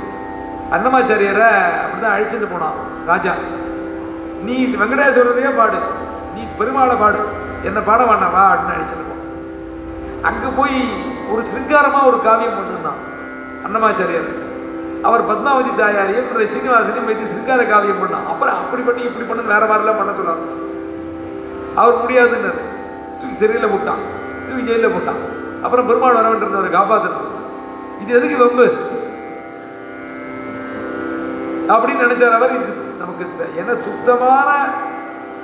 [0.74, 1.50] அன்னமாச்சாரியரை
[1.82, 2.78] அப்படிதான் அழைச்சிட்டு போனான்
[3.10, 3.32] ராஜா.
[4.46, 5.78] நீ வெங்கடேஸ்வரரையே பாடு.
[6.34, 7.20] நீ பெருமாளை பாடு.
[7.68, 9.16] என்ன பாட வேண்டாம் வா அப்படின்னு அழைச்சிட்டு
[10.28, 10.76] அங்கே போய்
[11.32, 13.00] ஒரு சிங்காரமாக ஒரு காவியம் பண்ணிருந்தான்
[13.66, 14.28] அன்னமாச்சாரியர்.
[15.08, 18.28] அவர் பத்மாவதி தாயாரையும் சீனிவாசனையும் வைத்து சிங்கார காவியம் பண்ணான்.
[18.32, 20.34] அப்புறம் அப்படி பண்ணி இப்படி பண்ணு வேற மாதிரிலாம் பண்ண சொல்ல
[21.80, 22.52] அவர் முடியாதுன்னு
[23.18, 24.02] தூக்கி சிறையில் போட்டான்.
[24.46, 25.20] தூக்கி ஜெயிலில் போட்டான்.
[25.64, 27.36] அப்புறம் பெருமாள் வர வேண்டியிருந்தவர் காப்பாத்துறது
[28.08, 28.64] இது எதுக்கு வம்பு?
[31.68, 32.54] அப்படின்னு நினைச்சார் அவர்.
[32.54, 34.70] இது நமக்கு த- ஏன்னா சுத்தமான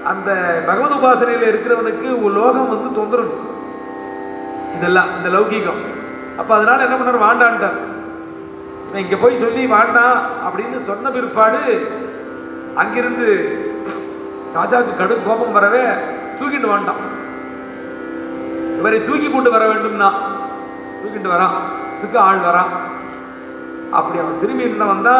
[0.04, 3.40] அந்த பகவத் உபாசனையில் இருக்கிறவனுக்கு லோகம் வந்து தொந்தரவு.
[4.76, 5.84] இதெல்லாம் இந்த லௌகீகம்.
[6.36, 7.30] அப்ப அதனால என்ன பண்ணார்?
[7.30, 7.76] வாண்டான்ட்டார்.
[8.86, 11.88] இங்கே இங்க போய் சொல்லி வாண்டாம் அப்படின்னு சொன்ன பிற்பாடு
[12.74, 13.58] அங்கிருந்து
[14.54, 15.84] ராஜாவுக்கு கடும் கோபம் வரவே
[16.40, 17.02] தூக்கிட்டு வாண்டான்.
[18.78, 20.10] இவரை தூக்கி கொண்டு வர வேண்டும்னா
[21.04, 21.82] தூக்கிட்டு வரான்.
[22.04, 22.72] இதுக்கு ஆள் வரான்.
[23.98, 25.16] அப்படி அவன் திரும்பி என்ன வந்தா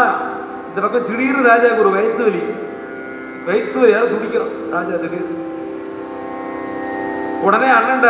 [0.68, 2.42] இந்த பக்கம் திடீர்னு ராஜாவுக்கு ஒரு வயிற்று வலி.
[3.46, 4.54] வயிற்று வலியால துடிக்கிறான்.
[4.74, 5.42] ராஜா திடீர்
[7.46, 8.08] உடனே அண்ணன்ட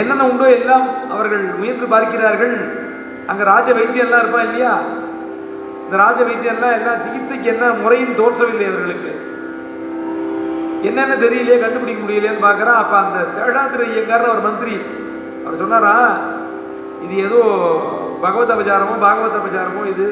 [0.00, 2.54] என்னென்ன உண்டோ எல்லாம் அவர்கள் முயன்று பார்க்கிறார்கள்?
[3.30, 4.72] அங்க ராஜ வைத்தியம் எல்லாம் இருப்பான் இல்லையா?
[5.84, 9.12] இந்த ராஜ வைத்தியம் எல்லாம் சிகிச்சைக்கு என்ன முறையும் தோற்றவில்லை அவர்களுக்கு.
[10.88, 12.80] என்னென்ன தெரியலையே கண்டுபிடிக்க முடியலையேன்னு பார்க்குறான்.
[12.82, 14.74] அப்போ அந்த சேஷாத்திரி ஐயங்கார்னு ஒரு மந்திரி
[15.44, 15.94] அவர் சொன்னாரா?
[17.04, 17.40] இது ஏதோ
[18.24, 20.06] பகவத் அபச்சாரமோ பாகவத் அபச்சாரமோ இது.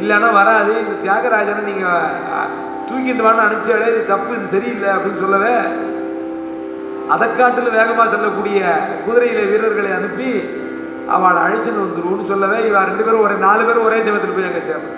[0.00, 0.72] இல்லைன்னா வராது.
[0.82, 2.52] இது தியாகராஜனை நீங்கள்
[2.88, 5.54] தூக்கிட்டு வான்னு அனுப்பிச்சாலே இது தப்பு இது சரியில்லை அப்படின்னு சொல்லவே.
[7.14, 8.60] அதை காட்டில் வேகமாக செல்லக்கூடிய
[9.06, 10.30] குதிரையில வீரர்களை அனுப்பி
[11.14, 14.96] அவளை அழைச்சிட்டு வந்துருவோம்னு சொல்லவே இவ ரெண்டு பேரும் ஒரே நாலு பேரும் ஒரே சமயத்தில் போய் அங்கே சேரும்.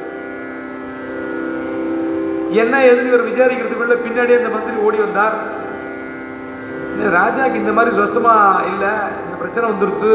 [2.62, 5.36] என்ன ஏதுன்னு இவர் விசாரிக்கிறதுக்குள்ள பின்னாடியே அந்த மந்திரி ஓடி வந்தார்.
[7.00, 8.92] ராஜாக்கு இந்த மாதிரி சொஸ்தமாக இல்லை
[9.22, 10.10] இந்த பிரச்சனை வந்துருத்து.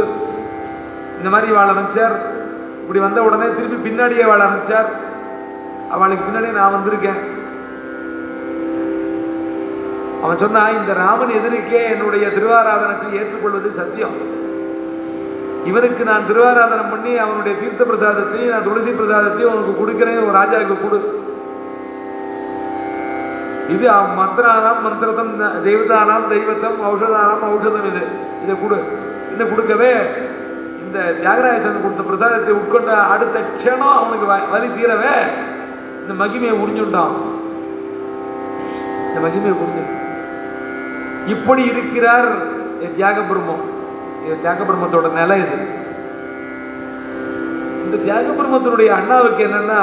[1.17, 2.15] இந்த மாதிரி இவாள் அனுப்பிச்சார்
[2.81, 4.89] இப்படி வந்த உடனே திருப்பி பின்னாடியே அவளை அனுப்பிச்சார்
[5.95, 7.21] அவளுக்கு பின்னாடியே நான் வந்திருக்கேன்.
[10.23, 14.15] அவன் சொன்னா இந்த ராமன் எதிர்க்கே என்னுடைய திருவாராதனத்தை ஏற்றுக்கொள்வது சத்தியம்.
[15.69, 20.99] இவனுக்கு நான் திருவாராதனம் பண்ணி அவனுடைய தீர்த்த பிரசாதத்தையும் நான் துளசி பிரசாதத்தையும் உனக்கு கொடுக்குறேன் ஒரு ராஜாவுக்கு கொடு.
[23.69, 28.03] இது மந்திரானாம் மந்திரதம் ந- தெய்வதானாம் தெய்வத்தம் ஔஷதானாம் ஔஷதம் இது.
[28.43, 28.83] இதை கொடு.
[29.31, 29.93] இன்னும் கொடுக்கவே
[30.85, 35.15] இந்த தியாகராஜன் கொடுத்த பிரசாதத்தை உட்கொண்ட அடுத்த க்ஷணம் அவனுக்கு வ- வலி தீரவே
[36.01, 37.15] இந்த மகிமையை உறிஞ்சுட்டான்
[39.07, 39.83] இந்த மகிமையை உறிஞ்சு.
[41.27, 42.29] இப்படி இருக்கிறார்
[42.95, 43.63] தியாக பிரம்மம்
[44.25, 45.57] இது தியாக பிரம்மத்தோட நிலை இது.
[47.83, 49.81] இந்த தியாக பிரம்மத்தினுடைய அண்ணாவுக்கு என்னன்னா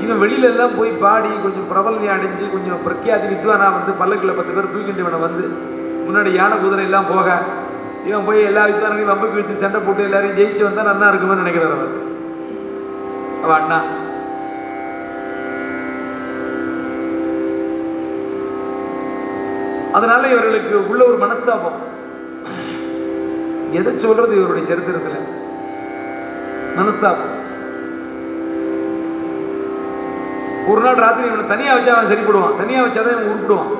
[0.00, 4.72] இவன் வெளியில எல்லாம் போய் பாடி கொஞ்சம் பிரபலம் அடைஞ்சு கொஞ்சம் பிரக்யாதி வித்வானா வந்து பல்லக்கில் பத்து பேர்
[4.74, 5.44] தூக்கிட்டு இவனை வந்து
[6.06, 7.38] முன்னாடி யானை குதிரை எல்லாம் போக
[8.06, 11.96] இவன் போய் எல்லா வித்வானையும் வம்பு கிழித்து சண்டை போட்டு எல்லாரையும் ஜெயிச்சு வந்தா நல்லா இருக்குமே நினைக்கிறார் அவர்
[13.42, 13.80] அவன் அண்ணா.
[19.92, 21.78] அதனால இவர்களுக்கு உள்ள ஒரு மனஸ்தாபம்.
[23.70, 25.26] எதை சொல்றது இவருடைய சரித்திரத்தில்?
[26.76, 27.27] மனஸ்தாபம்.
[30.68, 32.56] ஒரு நாள் ராத்திரி இவனை தனியா வச்சா அவன் சரிப்படுவான்.
[32.56, 33.70] தனியாக வச்சா தான் இவன் உருப்பிடுவான்.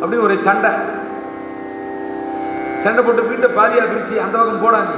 [0.00, 0.70] அப்படின்னு ஒரு சண்டை.
[2.78, 4.92] சண்டை போட்டு வீட்டை பாதியா பிரிச்சு அந்த பக்கம் போடாங்க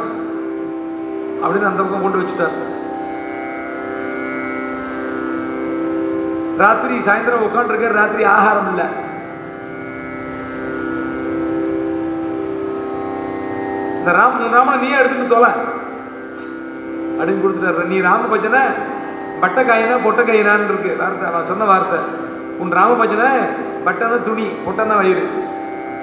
[1.43, 2.57] அப்படின்னு அந்த பக்கம் கொண்டு வச்சுட்டார்.
[6.57, 8.85] ராத்திரி சாயந்தரம் உட்காந்துருக்க ராத்திரி ஆகாரம் இல்லை.
[13.99, 15.51] இந்த ராம ராமனை நீயே எடுத்துட்டு தொலை.
[17.19, 17.85] அப்படின்னு கொடுத்துட்டாரு.
[17.85, 18.61] நீ ராம பச்சனை
[19.43, 20.90] பட்டக்காயினா பொட்டக்காயினான்னு இருக்கு.
[21.01, 21.98] வார்த்தை சொன்ன வார்த்தை.
[22.59, 23.28] உன் ராமபஜனை
[23.85, 25.24] பட்டை தான் துணி பொட்டனா வயிறு.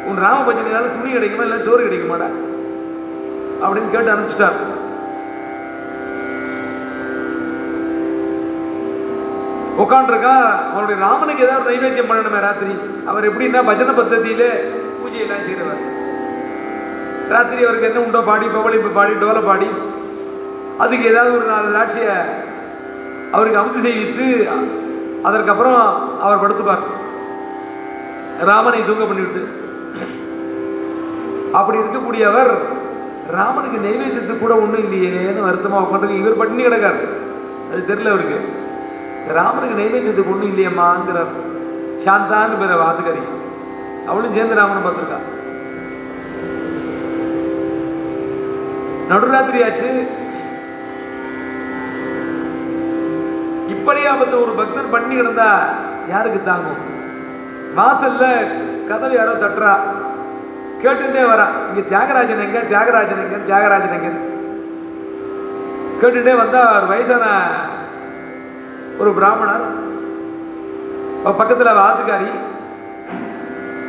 [0.07, 2.27] உன் ராமபஜனைனால துணி கிடைக்குமா இல்லை சோறு கிடைக்குமாடா?
[3.63, 4.59] அப்படின்னு கேட்டு அனுப்பிச்சிட்டார்.
[9.83, 10.33] உட்காண்டிருக்கா
[10.71, 12.73] அவருடைய ராமனுக்கு ஏதாவது நைவேத்தியம் பண்ணணுமே ராத்திரி.
[13.05, 14.49] அவர் எப்படின்னா பஜனை பத்தத்தியிலே
[15.01, 15.85] பூஜையெல்லாம் செய்கிறவர்
[17.33, 19.69] ராத்திரி அவருக்கு என்ன உண்டோ பாடி பவளிப்பு பாடி டோலை பாடி.
[20.77, 22.15] அதுக்கு ஏதாவது ஒரு நாலு லாட்சியை
[23.35, 24.25] அவருக்கு அமுத்து செய்வித்து
[25.27, 25.79] அதற்கப்புறம்
[26.25, 26.83] அவர் படுத்துப்பார்.
[28.49, 29.41] ராமனை தூங்க பண்ணிவிட்டு.
[31.59, 32.51] அப்படி இருக்கக்கூடியவர்
[33.37, 37.01] ராமனுக்கு நைவேத்தியத்து கூட ஒன்றும் இல்லையேன்னு வருத்தமாக உட்காந்து இவர் பண்ணி கிடக்கார்.
[37.71, 38.37] அது தெரியல அவருக்கு.
[39.37, 41.33] ராமனுக்கு நைவேத்தியத்துக்கு ஒன்றும் இல்லையம்மாங்கிறார்
[42.05, 43.23] சாந்தான்னு பேர் வாத்துக்காரி
[44.11, 45.19] அவளும் சேர்ந்து ராமனை பார்த்துருக்கா.
[49.11, 49.91] நடுராத்திரி ஆச்சு.
[53.89, 55.59] பரியாபத்தை ஒரு பக்தர் பண்ணி கிடந்தா
[56.09, 56.97] யாருக்கு தாங்கும்?
[57.77, 58.47] வாசல்ல
[58.87, 59.77] கதவு யாரோ தட்டுறா.
[60.83, 61.47] கேட்டுட்டே வரா.
[61.69, 62.59] இங்க தியாகராஜன் எங்க?
[62.59, 63.37] தியாகராஜன் எங்க?
[63.47, 64.09] தியாகராஜன் எங்க?
[66.01, 67.23] கேட்டுட்டே வந்தா ஒரு வயசான
[68.97, 69.61] ஒரு பிராமணர்.
[71.25, 72.29] அவ பக்கத்துல ஆத்துக்காரி.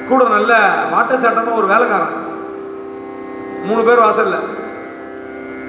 [0.08, 2.28] கூட நல்ல மாட்ட சாட்டமா ஒரு வேலைக்காரன்.
[3.64, 4.34] மூணு பேர் வாசல்ல.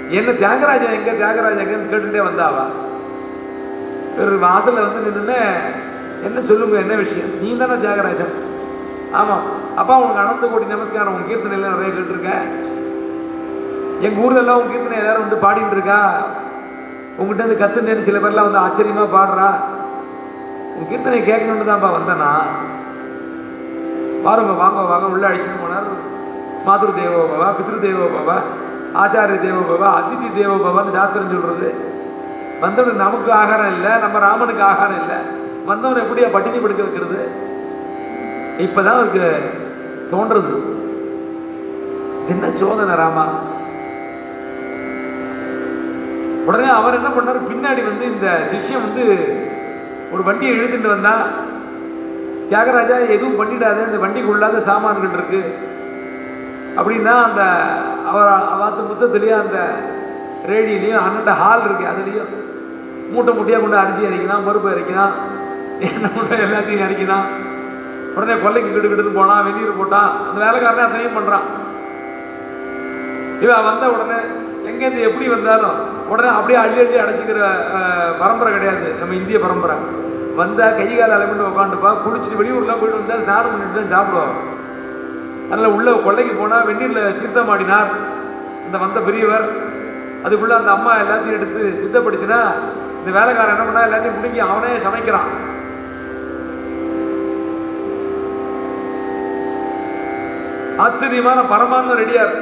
[0.10, 1.12] என்ன தியாகராஜன் எங்க?
[1.12, 2.66] தியாகராஜன் எங்கன்னு கேட்டுட்டே வந்தாவா
[4.16, 5.40] இவர் வாசலில் வந்து நின்றுன்னு
[6.28, 7.32] என்ன சொல்லுங்க என்ன விஷயம்?
[7.42, 8.34] நீ தானே தியாகராஜன்.
[9.20, 9.46] ஆமாம்
[9.82, 12.46] அப்பா உனக்கு அனந்த கோடி நமஸ்காரம் உன் கீர்த்தனையெல்லாம் நிறைய கேட்டிருக்கேன்.
[14.06, 16.00] எங்கள் ஊரில் எல்லாம் உன் கீர்த்தனை எல்லாரும் வந்து பாடிட்டு இருக்கா
[17.18, 19.50] உங்ககிட்ட வந்து கத்துனேன்னு சில பேர்லாம் வந்து ஆச்சரியமாக பாடுறா.
[20.76, 22.32] உன் கீர்த்தனை கேட்கணுன்னு தான்ப்பா வந்தேனா.
[24.26, 25.90] வாருங்க வாங்க வாங்க உள்ளே அழிச்சுட்டு போனார்.
[26.66, 28.36] மாதுரு தேவோ பாபா பித்ரு தேவோ பாபா
[29.02, 31.70] ஆச்சாரிய தேவோ பாபா அதிதி தேவோ பாபான்னு சாஸ்திரம் சொல்கிறது
[32.62, 35.18] வந்தவனுக்கு நமக்கு ஆகாரம் இல்லை நம்ம ராமனுக்கு ஆகாரம் இல்லை.
[35.66, 37.20] வந்தவனை எப்படியா பட்டினி படுக்க வைக்கிறது?
[38.58, 39.26] இப்பதான் அவருக்கு
[40.12, 40.54] தோன்றது.
[42.30, 43.26] என்ன சோதனை ராமா?
[46.46, 47.40] உடனே அவர் என்ன பண்ணாரு?
[47.52, 49.04] பின்னாடி வந்து இந்த சிஷ்யம் வந்து
[50.12, 51.14] ஒரு வண்டியை இழுத்துட்டு வந்தா
[52.50, 55.42] தியாகராஜா எதுவும் பண்ணிடாத இந்த வண்டிக்கு உள்ளாத சாமான்கள் இருக்கு.
[56.76, 57.42] அப்படின்னா அந்த
[58.06, 59.58] அவர் அவாத்து புத்தத்துலேயும் அந்த
[60.50, 62.32] ரேடியிலையும் அண்ணன் ஹால் இருக்குது அதுலேயும்.
[63.14, 65.16] மூட்டை மூட்டையாக கொண்டு அரிசி அரைக்கலாம் பருப்பு அரைக்கலாம்
[65.88, 67.26] என்ன மூட்டை எல்லாத்தையும் அரைக்கலாம்
[68.16, 70.12] உடனே கொல்லைக்கு கிடு கிடுன்னு போனான் வெந்நீர் போட்டான்.
[70.28, 71.48] அந்த வேலைக்காரனே அத்தனையும் பண்ணுறான்
[73.44, 74.20] இவன் வந்த உடனே
[74.70, 75.78] எங்கேருந்து எப்படி வந்தாலும்
[76.12, 77.40] உடனே அப்படியே அள்ளி அள்ளி அடைச்சிக்கிற
[78.22, 78.88] பரம்பரை கிடையாது.
[79.00, 79.78] நம்ம இந்திய பரம்பரை.
[80.40, 84.36] வந்தால் கை கால அலைமெண்ட் உட்காந்துப்பா குளிச்சுட்டு வெளியூர்லாம் போயிட்டு வந்தால் ஸ்நானம் பண்ணிட்டு தான் சாப்பிடுவோம்
[85.50, 87.90] அதனால் உள்ள கொள்ளைக்கு போனால் வெந்நீரில் தீர்த்தமாடினார்
[88.66, 89.46] இந்த வந்த பெரியவர்
[90.24, 92.42] அதுக்குள்ள அந்த அம்மா எல்லாத்தையும் எடுத்து சித்தப்படுத்தினா
[92.98, 95.30] இந்த வேலைக்காரன் என்ன பண்ணா எல்லாத்தையும் பிடுங்கி அவனே சமைக்கிறான்.
[100.78, 102.36] ஆச்சரியமான பரமான்னு ரெடியார்.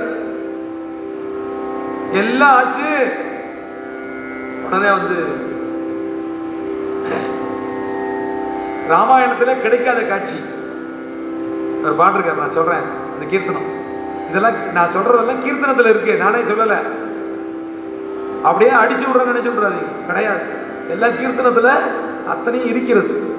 [2.12, 3.12] எல்லாம் ஆச்சு.
[4.66, 5.18] உடனே வந்து
[8.90, 10.36] ராமாயணத்துல கிடைக்காத காட்சி.
[11.84, 13.70] ஒரு பாட்டு இருக்கார் நான் சொல்றேன் அந்த கீர்த்தனம்.
[14.30, 16.16] இதெல்லாம் நான் சொல்றதெல்லாம் கீர்த்தனத்துல இருக்கு.
[16.16, 16.78] நானே சொல்லலை.
[18.44, 20.42] அப்படியே அடிச்சு விடுறேன்னு நினைச்சு விட்றாதீங்க கிடையாது.
[20.90, 21.72] எல்லாம் கீர்த்தனத்துல
[22.28, 23.34] அத்தனையும் இருக்கிறது.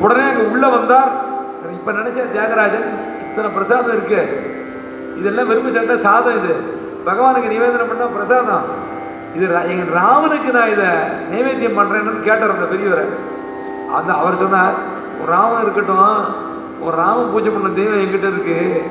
[0.00, 1.24] உடனே அங்க உள்ள வந்தார்.
[1.72, 2.84] இப்ப நினைச்சேன் தியாகராஜன்
[3.20, 4.50] இத்தனை பிரசாதம் இருக்கு.
[5.18, 6.54] இதெல்லாம் வெறுப்பு சேர்ந்த சாதம் இது.
[7.06, 8.62] பகவானுக்கு நிவேதனம் பண்ண பிரசாதம்.
[9.36, 10.86] இது ரா- எங்க ராமனுக்கு நான் இதை
[11.32, 13.04] நைவேத்தியம் பண்றேன்னு கேட்டார் அந்த பெரியவரை.
[13.94, 14.72] அந்த அவர் சொன்னார்
[15.22, 16.34] ஒரு ராமன் இருக்கட்டும்.
[16.80, 18.82] ஒரு ராமன் பூஜை பண்ண தெய்வம் என்கிட்ட இருக்கு.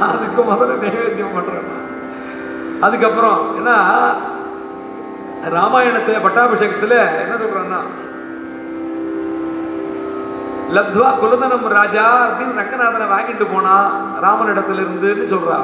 [0.00, 1.82] அதுக்கு முதல்ல நைவேத்தியம் பண்றேன்
[2.80, 3.76] அதுக்கப்புறம் ஏன்னா
[5.50, 7.80] ராமாயணத்தில் பட்டாபிஷேகத்துல என்ன சொல்கிறான்னா
[10.72, 13.90] லத்வா குலதனம் ராஜா அப்படின்னு ரங்கநாதனை வாங்கிட்டு போனா
[14.22, 15.58] ராமனிடத்துல இருந்துன்னு சொல்றா.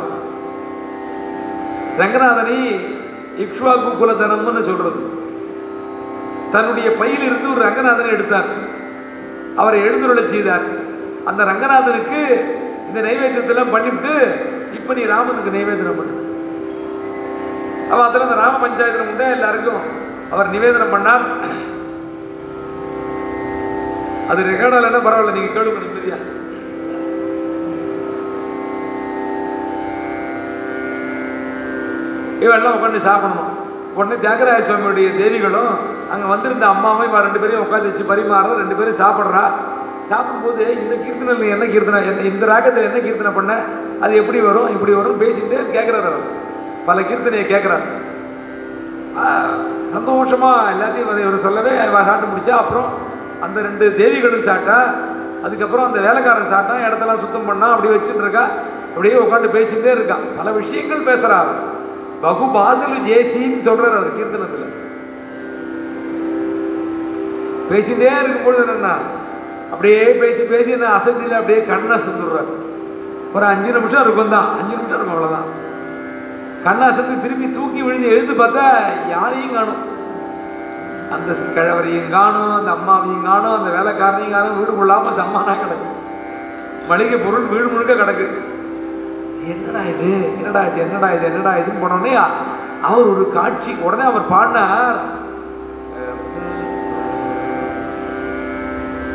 [1.99, 2.59] ரங்கநாதனை
[3.39, 5.19] இக்ஷ்வாகு குலதனம்னு சொல்றது.
[6.53, 8.45] தன்னுடைய பையில் இருந்து ஒரு ரங்கநாதனை எடுத்தார்.
[9.57, 10.63] அவரை எழுந்துருளை செய்தார்.
[11.25, 12.21] அந்த ரங்கநாதனுக்கு
[12.91, 14.13] இந்த நைவேத்தியத்தெல்லாம் பண்ணிவிட்டு
[14.79, 16.15] இப்போ நீ ராமனுக்கு நைவேதனம் பண்ணு.
[17.93, 19.83] அவள் அதில் அந்த ராம பஞ்சாயத்தில் உண்டா எல்லாருக்கும்?
[20.33, 21.25] அவர் நிவேதனம் பண்ணார்.
[24.33, 26.19] அது ரெக்கார்ட் இல்லைன்னா பரவாயில்ல நீங்கள் கேளுங்க நிம்மதியா.
[32.45, 33.51] இவெல்லாம் உட்காந்து சாப்பிடணும்.
[33.99, 35.73] உடனே தியாகராய சுவாமியுடைய தேவிகளும்
[36.13, 39.45] அங்கே வந்திருந்த அம்மாவும் இவன் ரெண்டு பேரையும் உட்காந்து வச்சு பரிமாறுறோம் ரெண்டு பேரும் சாப்பிட்றா.
[40.11, 43.53] சாப்பிடும்போது இந்த கீர்த்தனை என்ன கீர்த்தனை என்ன இந்த ராகத்தில் என்ன கீர்த்தனை பண்ண?
[44.05, 44.71] அது எப்படி வரும்?
[44.77, 46.27] இப்படி வரும் பேசிட்டு கேட்குறாரு அவர்.
[46.89, 47.87] பல கீர்த்தனையை கேட்குறாரு
[49.95, 51.73] சந்தோஷமாக எல்லாத்தையும் அதை இவர் சொல்லவே
[52.09, 52.91] சாப்பிட்டு முடிச்சா அப்புறம்
[53.45, 54.79] அந்த ரெண்டு தேவிகளும் சாப்பிட்டா
[55.47, 58.45] அதுக்கப்புறம் அந்த வேலைக்காரன் சாப்பிட்டான் இடத்தெல்லாம் சுத்தம் பண்ணால் அப்படி வச்சுட்டு இருக்கா.
[58.91, 61.61] அப்படியே உட்காந்து பேசிகிட்டே இருக்கான் பல விஷயங்கள் பேசுகிறார் அவர்.
[62.25, 64.67] பகு பாசலு ஜேசின்னு சொல்கிறார் அவர் கீர்த்தனத்தில்.
[67.71, 68.95] பேசிட்டே இருக்கும்பொழுது என்னென்னா
[69.73, 72.53] அப்படியே பேசி பேசி என்ன அசதியில் அப்படியே கண்ணை செஞ்சுடுறாரு
[73.35, 74.49] ஒரு அஞ்சு நிமிஷம் இருக்கும் தான்.
[74.61, 75.49] அஞ்சு நிமிஷம் இருக்கும் அவ்வளோதான்
[76.65, 78.65] கண்ணை அசந்து திரும்பி தூக்கி விழுந்து எழுந்து பார்த்தா
[79.15, 79.83] யாரையும் காணும்.
[81.15, 84.59] அந்த கிழவரையும் காணும் அந்த அம்மாவையும் காணும் அந்த வேலைக்காரனையும் காணும்.
[84.59, 85.89] வீடு கொள்ளாமல் சம்மானாக கிடக்கு.
[86.91, 88.27] மளிகை பொருள் வீடு முழுக்க கிடக்கு.
[89.53, 90.11] என்னடா இது?
[90.39, 90.81] என்னடா இது?
[90.87, 91.25] என்னடா இது?
[91.31, 92.13] என்னடா இதுன்னு போனோடனே
[92.89, 95.01] அவர் ஒரு காட்சி உடனே அவர் பாடினார்.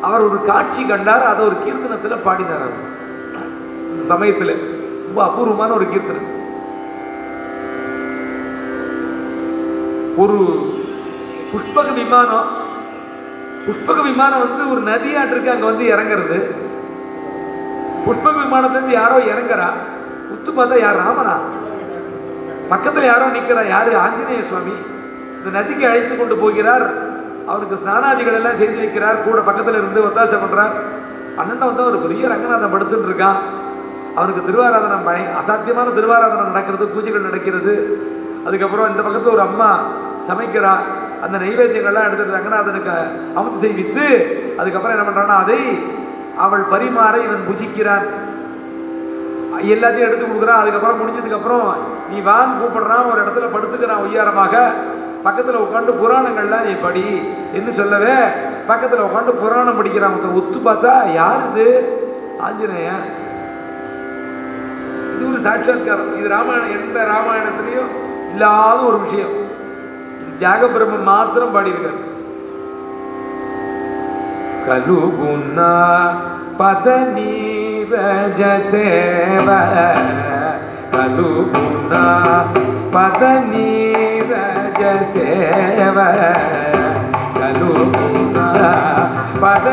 [0.00, 2.78] அவர் ஒரு காட்சி கண்டார் அதை ஒரு கீர்த்தனத்தில் பாடினார் அவர்.
[3.92, 4.54] இந்த சமயத்தில்.
[5.06, 6.35] ரொம்ப அபூர்வமான ஒரு கீர்த்தனம்.
[10.16, 10.36] ஒரு
[11.52, 12.48] புஷ்பக விமானம்.
[13.66, 16.38] புஷ்பக விமானம் வந்து ஒரு நதியாட்டிருக்கு அங்கே வந்து இறங்குறது.
[18.06, 19.68] புஷ்பக விமானத்துலேருந்து யாரோ இறங்குறா.
[20.34, 20.96] உத்து பார்த்தா யார்?
[20.96, 21.36] ராமனா.
[22.68, 23.94] பக்கத்தில் யாரோ நிற்கிறா யார்?
[23.94, 24.74] ஆஞ்சநேய சுவாமி.
[25.38, 26.86] இந்த நதிக்கு அழைத்து கொண்டு போகிறார்.
[27.46, 29.22] அவருக்கு ஸ்நானாதிகள் எல்லாம் செய்து வைக்கிறார்.
[29.24, 30.74] கூட பக்கத்தில் இருந்து ஒத்தாசை பண்ணுறார்
[31.36, 33.38] அண்ணன் வந்து ஒரு பெரிய ரங்கநாதன் படுத்துட்டு இருக்கான்.
[34.14, 37.74] அவருக்கு திருவாராதனம் பய அசாத்தியமான திருவாராதனம் நடக்கிறது பூஜைகள் நடக்கிறது.
[38.46, 39.78] அதுக்கப்புறம் இந்த பக்கத்தில் ஒரு அம்மா
[40.28, 40.74] சமைக்கிறா.
[41.22, 42.94] அந்த நைவேத்தியங்கள்லாம் எடுத்துட்டு ரங்கநாதனுக்கு
[43.36, 44.06] அமுத்து செய்வித்து
[44.58, 45.78] அதுக்கப்புறம் என்ன பண்ணுறான்னா அதை
[46.36, 48.06] அவள் பரிமாற இவன் புஜிக்கிறான்.
[49.60, 50.62] எல்லாத்தையும் எடுத்து கொடுக்குறான்.
[50.62, 51.74] அதுக்கப்புறம் முடிஞ்சதுக்கப்புறம்
[52.10, 53.12] நீ வான் கூப்பிடுறான்.
[53.12, 54.64] ஒரு இடத்துல படுத்துக்கிறான் ஒய்யாரமாக.
[55.22, 57.32] பக்கத்தில் உட்காந்து புராணங்கள்லாம் நீ படி.
[57.52, 58.14] என்று சொல்லவே?
[58.66, 61.98] பக்கத்தில் உட்காந்து புராணம் படிக்கிறான் ஒருத்தர் ஒத்து பார்த்தா யார் இது?
[62.40, 63.04] ஆஞ்சநேயன்
[65.16, 68.05] இது ஒரு சாட்சாத்காரம் இது ராமாயணம் எந்த ராமாயணத்துலேயும்
[68.36, 69.34] இல்லாத ஒரு விஷயம்.
[70.20, 72.00] இது தியாக பிரம்மன் மாத்திரம் பாடியிருக்காரு.
[74.66, 75.58] கலுகுண
[76.60, 79.48] பத நீரஜ சேவ
[80.94, 81.92] கலுகுண
[82.96, 83.22] பத
[83.52, 84.82] நீரஜ
[85.14, 85.98] சேவ
[87.40, 88.38] கலுகுண
[89.44, 89.66] பத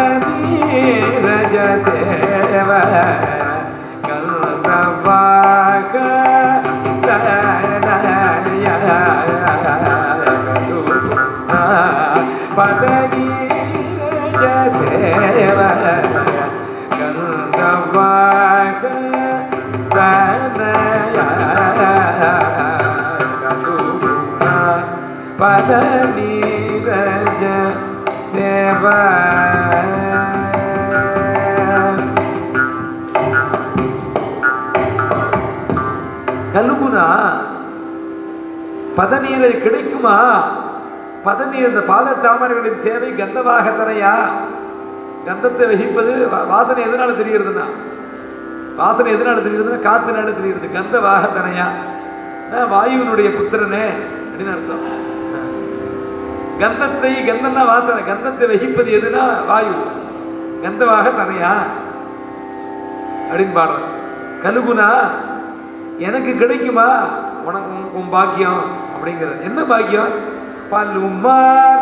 [26.15, 27.43] நீரஜ
[28.31, 28.85] சேவ
[36.55, 37.05] கல்குனா
[38.97, 40.17] பதநீரை கிடைக்குமா?
[41.27, 42.15] பதநீர் இந்த பாத
[42.83, 44.13] சேவை கந்தமாக தரையா?
[45.27, 46.13] கந்தத்தை வகிப்பது
[46.51, 47.65] வாசனை எதனால தெரிகிறதுனா
[48.81, 50.69] வாசனை எதனால தெரிகிறதுனா காத்துனால தெரிகிறது.
[50.77, 51.67] கந்த வாகத்தனையா
[52.75, 53.87] வாயுவினுடைய புத்திரனே
[54.29, 54.85] அப்படின்னு அர்த்தம்.
[56.59, 58.03] கந்தத்தை கந்தம்னா வாசனை.
[58.03, 59.71] கந்தத்தை வகிப்பது எதுனா வாயு.
[60.63, 61.53] கந்தவாக தனையா?
[63.31, 63.91] அப்படின்னு பாடுறேன்.
[64.43, 64.89] கலுகுனா
[65.97, 66.99] எனக்கு கிடைக்குமா?
[67.45, 68.61] உனக்கு உன்- பாக்கியம்.
[68.95, 70.41] அப்படிங்கிறது என்ன பாக்கியம்?
[70.71, 71.81] பல்லுமாரு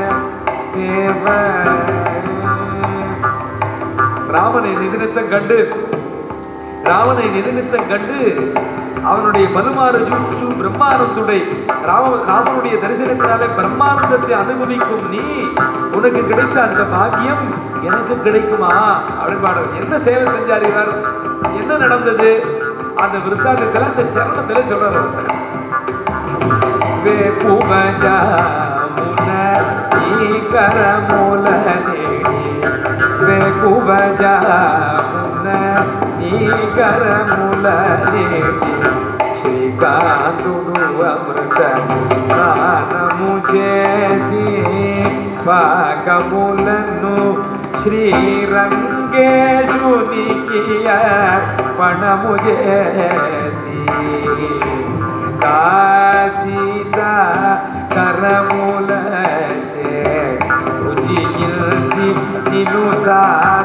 [4.27, 5.73] ராவனை நிதினித்தம் கண்டு.
[6.83, 8.51] ராவனை நிதினித்தம் கண்டு
[9.03, 11.37] அவனுடைய பதுமாறு ஜூச்சு பிரம்மானந்துடை
[11.83, 15.43] ராம ராமனுடைய தரிசனத்தினாலே பிரம்மானந்தத்தை அனுபவிக்கும் நீ.
[15.91, 17.45] உனக்கு கிடைத்த அந்த பாக்கியம்
[17.83, 19.01] எனக்கு கிடைக்குமா?
[19.21, 20.93] அப்படின்னு என்ன சேவை செஞ்சார் இவர்?
[21.59, 22.59] என்ன நடந்தது?
[22.95, 25.01] அந்த விருத்தாந்தத்தில் அந்த சரணத்தில் சொல்றாரு
[29.93, 32.39] నీ కరములనేడి
[33.25, 34.37] వెగువజామున
[36.19, 36.35] నీ
[36.77, 38.25] కరములనేడి
[39.39, 44.45] శ్రీకాంతుడు అమృతము స్నానము చేసి
[45.47, 47.15] పాకములను
[47.81, 49.21] శ్రీరంగేశునికి
[51.79, 53.77] పణము చేసి
[55.43, 55.57] కా
[63.11, 63.60] casa.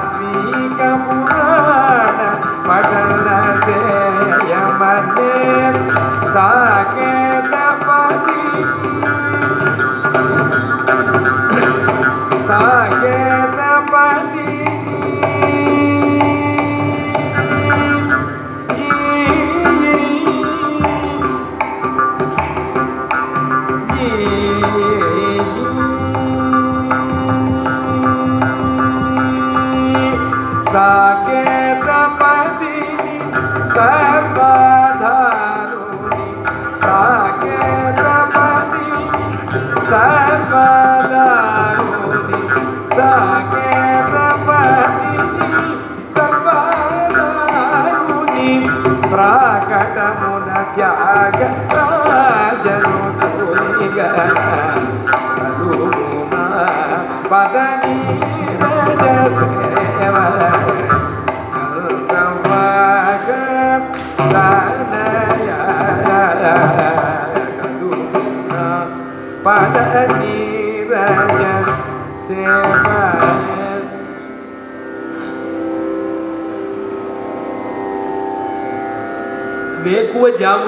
[80.26, 80.65] gue jam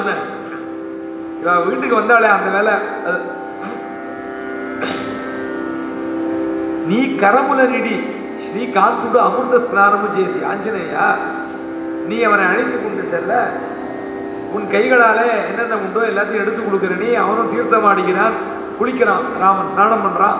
[1.87, 2.73] வீட்டுக்கு வந்தாலே அந்த வேலை
[3.05, 3.19] அது
[6.89, 7.95] నీ కరముల నిడి
[8.45, 10.95] శ్రీకాంతుడు అమృత స్నానము చేసి ఆంజనేయ
[12.07, 13.33] நீ அவனை அழைத்து கொண்டு செல்ல
[14.53, 18.35] உன் கைகளாலே என்னென்ன உண்டோ எல்லாத்தையும் எடுத்து கொடுக்குற நீ அவனும் தீர்த்தம் ஆடுகிறான்
[18.79, 20.39] குளிக்கிறான் ராமன் ஸ்நானம் பண்றான்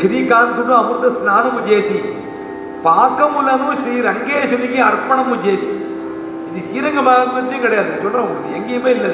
[0.00, 1.98] శ్రీకాంతుడు అమృత స్నానము చేసి
[2.84, 5.72] పాకములను శ్రీ రంగేశునికి అర్పణము చేసి
[6.55, 7.91] இது ஸ்ரீரங்க மகாத்மத்திலையும் கிடையாது.
[8.01, 9.11] சொல்கிறேன் உங்களுக்கு எங்கேயுமே இல்லை.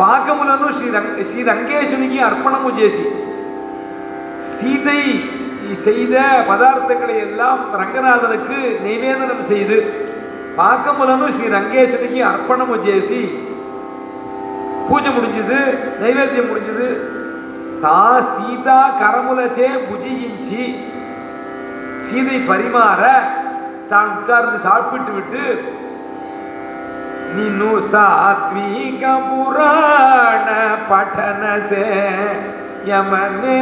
[0.00, 3.04] పాకములను శ్రీ రంగ శ్రీ రంగేశునికి అర్పణము చేసి
[4.52, 5.00] సీతై
[5.84, 6.14] செய்த
[6.48, 9.76] பதார்த்தங்களை எல்லாம் ரங்கநாதனுக்கு நிவேதனம் செய்து
[10.58, 13.20] பாக்கமுலனு ஸ்ரீ ரங்கேசனுக்கு அர்ப்பணமும் చేసి
[14.88, 15.58] பூஜை முடிஞ்சது
[16.02, 16.88] నైవేద్యం முடிஞ்சது.
[17.84, 17.98] தா
[18.32, 20.64] சீதா கரமுலச்சே భుజించి
[22.06, 23.02] சீதை பரிமாற
[23.92, 25.44] தான் உட்கார்ந்து சாப்பிட்டு விட்டு
[27.36, 30.48] ನಿನು ಸಾತ್ವಿಕ ಪುರಾಣ
[30.90, 31.84] ಪಠನಸೆ
[32.86, 33.58] ಯಮನೆ.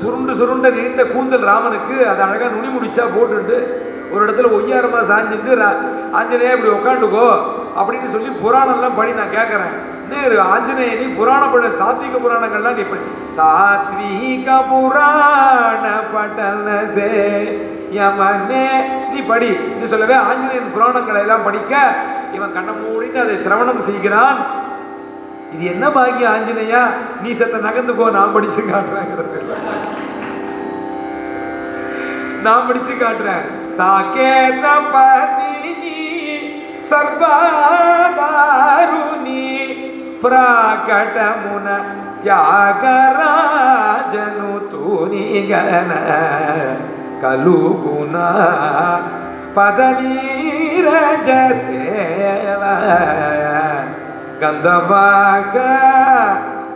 [0.00, 3.56] சுருண்டு சுருண்ட நீண்ட கூந்தல் ராமனுக்கு அதை அழகாக நுனி முடிச்சா போட்டுட்டு
[4.12, 5.54] ஒரு இடத்துல ஒய்யாரமாக சாஞ்சிட்டு
[6.18, 7.26] ஆஞ்சநேயா இப்படி உட்காந்துக்கோ
[7.78, 9.74] அப்படின்னு சொல்லி புராணம்லாம் படி நான் கேட்குறேன்
[10.10, 13.04] நேரு ஆஞ்சநேய நீ புராண பட சாத்விக புராணங்கள்லாம் நீ படி
[13.36, 15.84] சாத்விக புராண
[16.14, 17.08] பட்டன சே
[17.96, 18.64] யமனே
[19.12, 19.50] நீ படி.
[19.78, 21.72] நீ சொல்லவே ஆஞ்சநேயன் புராணங்களை எல்லாம் படிக்க
[22.36, 24.38] இவன் கண்ண மூடின்னு அதை சிரவணம் செய்கிறான்.
[25.54, 26.82] இது என்ன பாக்கியம் ஆஞ்சநேயா?
[27.22, 29.38] நீ செத்த போ நான் படிச்சு காட்டுறேங்கிறது
[32.46, 33.46] நான் படிச்சு காட்டுறேன்.
[33.78, 36.02] சாகேத பதினி
[36.90, 37.86] சர்வாதாருணி
[40.22, 41.66] பிராகடமுன
[42.22, 43.32] தியாகராஜனு
[44.70, 45.92] தூணிகன.
[47.23, 48.17] కలుగున
[49.57, 51.29] పదనీరజ
[51.63, 52.61] సేవ
[54.43, 55.57] గంధవాక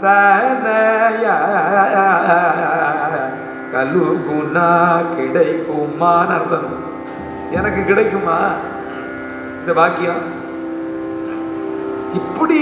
[0.04, 1.26] తనయ
[3.72, 4.70] கலுகுணா
[5.14, 6.70] கிடைக்குமான்னு அர்த்தம்
[7.52, 8.38] எனக்கு கிடைக்குமா
[9.60, 10.24] இந்த வாக்கியம்
[12.20, 12.62] இப்படி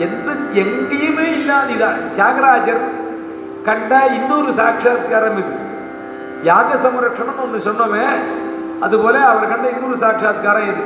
[0.00, 0.28] எந்த
[0.62, 2.82] எங்கேயுமே இல்லாத இதா தியாகராஜர்
[3.64, 5.54] கண்ட இன்னொரு சாட்சாத்காரம் இது
[6.43, 8.05] யாக சம்ரட்சணம் ஒன்று சொன்னோமே
[8.85, 10.83] அதுபோல அவர் கண்ட இன்னொரு சாட்சாத்காரம் இது.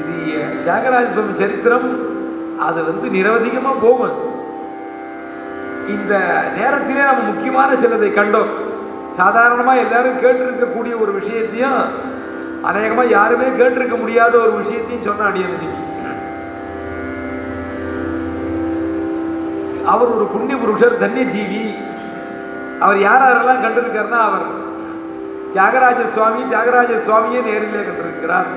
[0.00, 0.14] இது
[0.64, 1.88] தியாகராஜ சுவாமி சரித்திரம்
[2.66, 4.16] அது வந்து நிரவதிகமாக போகும்.
[5.94, 6.14] இந்த
[6.56, 8.52] நேரத்திலே நம்ம முக்கியமான சிலதை கண்டோம்.
[9.20, 11.80] சாதாரணமாக எல்லாரும் கேட்டிருக்கக்கூடிய ஒரு விஷயத்தையும்
[12.62, 15.48] அநேகமாக யாருமே கேட்டிருக்க முடியாத ஒரு விஷயத்தையும் சொன்ன அடியே
[19.92, 21.62] அவர் ஒரு புண்ணிய புருஷர் தன்யஜீவி
[22.80, 24.46] அவர் யார் யாரெல்லாம் கண்டிருக்காருன்னா அவர்
[25.54, 28.48] தியாகராஜ சுவாமி தியாகராஜ சுவாமியே நேரிலே கண்டிருக்கிறார்.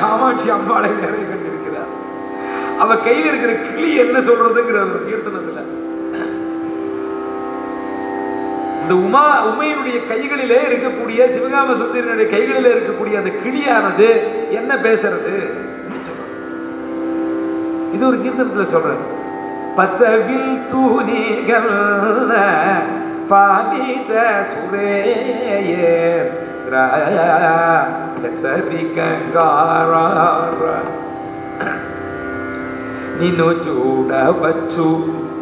[0.00, 1.90] காமாட்சி அம்பாளை நேரில் கண்டிருக்கிறார்.
[2.78, 5.62] அவர் கையில் இருக்கிற கிளி என்ன சொல்றதுங்கிற ஒரு கீர்த்தனத்துல.
[8.82, 14.08] இந்த உமா உமையினுடைய கைகளிலே இருக்கக்கூடிய சிவகாம சுந்தரனுடைய கைகளிலே இருக்கக்கூடிய அந்த கிளியானது
[14.50, 15.34] என்ன பேசுறது?
[17.94, 19.04] இது ஒரு கீர்த்தனத்துல சொல்றாரு.
[19.79, 21.73] பச்சவில் தூணிகள்
[23.29, 24.11] பாதித
[24.49, 25.93] சுரேயே
[33.19, 34.87] నిన్ను చూడవచ్చు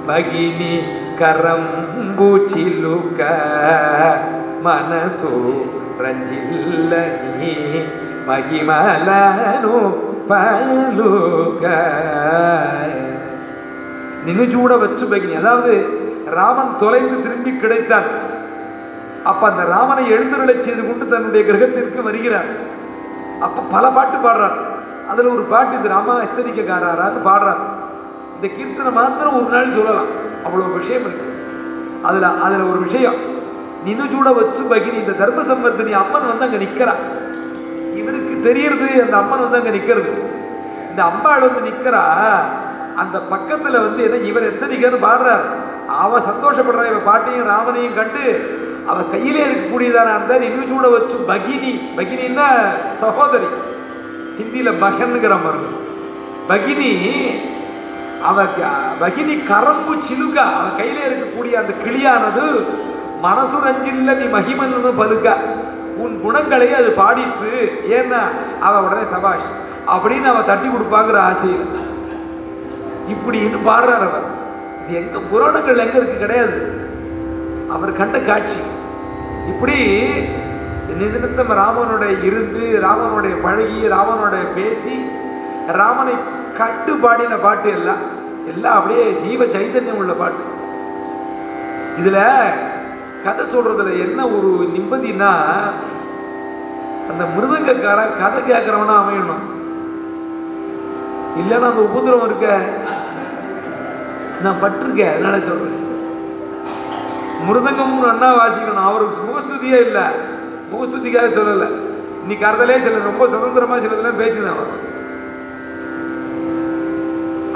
[0.07, 0.75] భగిని
[1.19, 3.21] కరంబు చిలుక
[4.61, 5.33] మనసు
[6.03, 7.55] రంజిల్లని
[8.27, 9.77] మహిమలను
[10.29, 11.63] పలుక
[14.24, 15.86] நின்னு சூட வச்சு பகினி அதாவது
[16.30, 18.36] ராமன் தொலைந்து திரும்பி கிடைத்தான்.
[19.24, 22.50] அப்ப அந்த ராமனை எழுத்துருளை செய்து கொண்டு தன்னுடைய கிரகத்திற்கு வருகிறார்.
[23.40, 24.56] அப்ப பல பாட்டு பாடுறார்
[25.08, 27.62] அதுல ஒரு பாட்டு இது ராமா எச்சரிக்கைக்காராரான்னு பாடுறார்
[28.34, 30.10] இந்த கீர்த்தனை மாத்திரம் ஒரு நாள் சொல்லலாம்.
[30.44, 31.32] அவ்வளவு விஷயம் இருக்கு.
[32.02, 33.36] அதுல அதுல ஒரு விஷயம்.
[33.84, 36.94] நின்னு வச்சு பகினி இந்த தர்ம சம்பர்த்தினி அம்மன் வந்து அங்க நிக்கிறா
[37.94, 40.10] இவருக்கு தெரியறது அந்த அம்மன் வந்து அங்க நிக்கிறது.
[40.90, 42.02] இந்த அம்பாள் வந்து நிக்கிறா.
[43.02, 45.44] அந்த பக்கத்தில் வந்து என்ன இவர் எச்சரிக்கைன்னு பாடுறார்.
[46.04, 48.24] அவன் சந்தோஷப்படுறா இவன் பாட்டையும் ராமனையும் கண்டு
[48.90, 52.46] அவ கையிலே இருக்கக்கூடியதான அந்த இன்னும் சூட வச்சு பகினி பகினின்னா
[53.02, 53.48] சகோதரி
[54.38, 55.70] ஹிந்தியில் பகன்ங்கிற மாதிரி
[56.50, 56.92] பகினி
[58.28, 58.44] அவ
[59.02, 62.44] பகினி கரம்பு சிலுகா அவன் கையிலே இருக்கக்கூடிய அந்த கிளியானது
[63.26, 65.28] மனசு ரஞ்சில்ல நீ மகிமன்னு பதுக்க
[66.04, 67.52] உன் குணங்களை அது பாடிற்று.
[67.98, 68.20] ஏன்னா
[68.66, 69.48] அவ உடனே சபாஷ்
[69.94, 71.52] அப்படின்னு அவ தட்டி கொடுப்பாங்கிற ஆசை
[73.14, 74.26] இப்படின்னு பாடுறார் அவர்.
[74.82, 76.58] இது எங்க புராணங்கள் எங்க இருக்கு கிடையாது.
[77.70, 78.60] அவர் கண்ட காட்சி.
[79.48, 79.78] இப்படி
[80.98, 85.10] நிமித்தம் ராமனுடைய இருந்து ராமனுடைய பழகி ராமனுடைய பேசி
[85.66, 86.14] ராமனை
[86.58, 88.02] கட்டு பாடின பாட்டு எல்லாம்
[88.46, 90.44] எல்லாம் அப்படியே ஜீவ சைதன்யம் உள்ள பாட்டு.
[91.98, 92.18] இதுல
[93.24, 95.30] கதை சொல்றதுல என்ன ஒரு நிம்மதினா
[97.10, 99.44] அந்த மிருதங்கக்காரன் கதை கேட்கிறவனா அமையணும்.
[101.40, 102.68] இல்லைன்னா அந்த உபதிரவம் இருக்க.
[104.44, 105.84] நான் பட்டிருக்கேன் அதனால சொல்கிறேன்
[107.48, 108.88] மிருதங்கம் அண்ணா வாசிக்கணும்.
[108.90, 110.06] அவருக்கு முகஸ்துதியே இல்லை.
[110.72, 111.68] முகஸ்துதிக்காக சொல்லலை.
[112.22, 114.72] இன்னைக்கு அறதலே சில ரொம்ப சுதந்திரமாக சிலதெல்லாம் பேசினேன் அவர்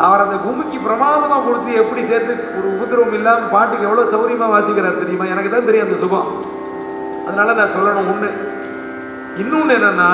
[0.04, 5.26] அவர் அந்த பூமிக்கு பிரமாதமாக கொடுத்து எப்படி சேர்த்து ஒரு உபதிரவம் இல்லாமல் பாட்டுக்கு எவ்வளோ சௌரியமாக வாசிக்கிறார் தெரியுமா?
[5.34, 6.30] எனக்கு தான் தெரியும் அந்த சுகம்.
[7.26, 8.30] அதனால நான் சொல்லணும் ஒன்று
[9.42, 10.08] இன்னொன்று என்னென்னா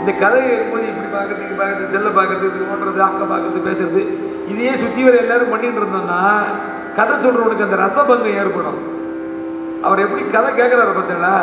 [0.00, 0.40] இந்த கதை
[0.72, 4.02] போது இப்படி பார்க்கறது இப்படி பார்க்கறது செல்ல பார்க்கறது இப்படி ஓட்டுறது அங்கே பார்க்கறது பேசுறது
[4.52, 6.20] இதையே சுற்றி வர எல்லாரும் பண்ணிட்டு இருந்தோம்னா
[6.98, 8.78] கதை சொல்றவனுக்கு அந்த ரசபங்கம் ஏற்படும்.
[9.86, 11.34] அவர் எப்படி கதை கேட்குறாரு பார்த்தீங்களா?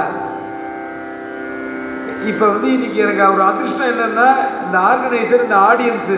[2.32, 4.28] இப்போ வந்து இன்னைக்கு எனக்கு ஒரு அதிர்ஷ்டம் என்னன்னா
[4.66, 6.18] இந்த ஆர்கனைசர் இந்த ஆடியன்ஸு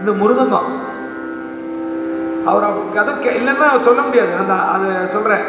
[0.00, 0.70] இந்த முருதங்கம்
[2.50, 4.32] அவர் அப்படி கதை கே இல்லைன்னா சொல்ல முடியாது.
[4.42, 5.44] அந்த அதை சொல்கிறேன்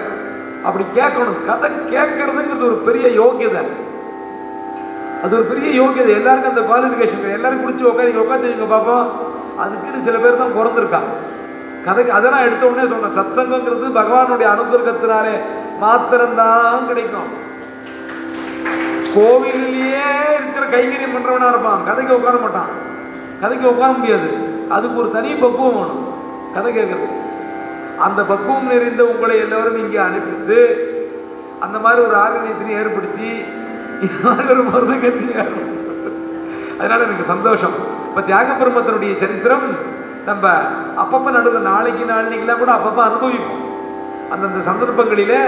[0.68, 1.40] அப்படி கேட்கணும்.
[1.50, 3.64] கதை கேட்கறதுங்கிறது ஒரு பெரிய யோகியதை
[5.24, 6.12] அது ஒரு பெரிய யோகியதை.
[6.20, 9.06] எல்லாருக்கும் அந்த குவாலிஃபிகேஷன் எல்லாரும் குடிச்சு உட்காந்து உட்காந்துங்க பார்ப்போம்
[9.64, 11.12] அதுக்குன்னு சில பேர் தான் பிறந்திருக்காங்க.
[11.86, 15.34] கதைக்கு அதெல்லாம் எடுத்த உடனே சொன்னேன் சத்சங்கங்கிறது பகவானுடைய அனுகிரகத்தினாலே
[15.82, 17.32] மாத்திரம்தான் கிடைக்கும்.
[19.16, 20.06] கோவிலிலேயே
[20.38, 21.84] இருக்கிற கைங்கரியம் பண்றவனா இருப்பான்.
[21.90, 22.72] கதைக்கு உட்கார மாட்டான்.
[23.42, 24.30] கதைக்கு உட்கார முடியாது.
[24.76, 26.06] அதுக்கு ஒரு தனி பக்குவம் வேணும்.
[26.56, 27.10] கதை கேட்கறது
[28.06, 30.60] அந்த பக்குவம் நிறைந்த உங்களை எல்லாரும் இங்கே அனுப்பித்து
[31.66, 33.30] அந்த மாதிரி ஒரு ஆர்கனைசேஷன் ஏற்படுத்தி
[34.04, 35.28] இந்த மாதிரி ஒரு மருந்தகத்தை
[36.74, 37.76] அதனால எனக்கு சந்தோஷம்.
[38.08, 39.66] இப்போ தியாக பிரம்மத்தினுடைய சரித்திரம்
[40.26, 40.44] நம்ம
[40.98, 43.60] அப்பப்போ நடுவில் நாளைக்கு நாளைக்கெல்லாம் கூட அப்பப்போ அனுபவிப்போம்.
[44.32, 45.42] அந்தந்த சந்தர்ப்பங்களிலே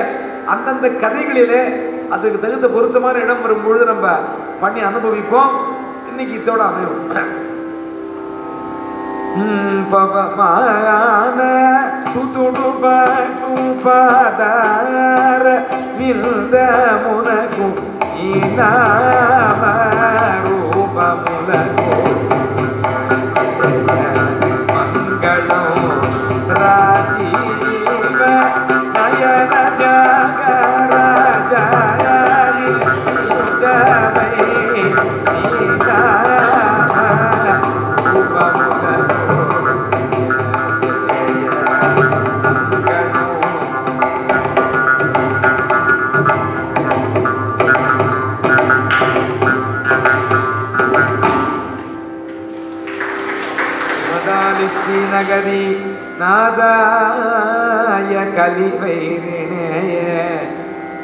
[0.47, 1.61] அந்தந்த கதைகளிலே
[2.11, 4.05] அதுக்கு தகுந்த பொருத்தமான இடம் வரும்பொழுது நம்ம
[4.59, 5.53] பண்ணி அனுபவிப்போம்.
[6.09, 6.99] இன்னைக்கு இதோட அமையும்
[9.37, 11.39] ம், பவமான
[12.11, 13.49] சுத்துடு பட்டு
[13.83, 15.45] பதார
[18.19, 18.73] إذا
[19.61, 19.91] ما
[20.45, 20.97] رب
[21.47, 21.84] ملك
[56.25, 58.69] நாதாய கலி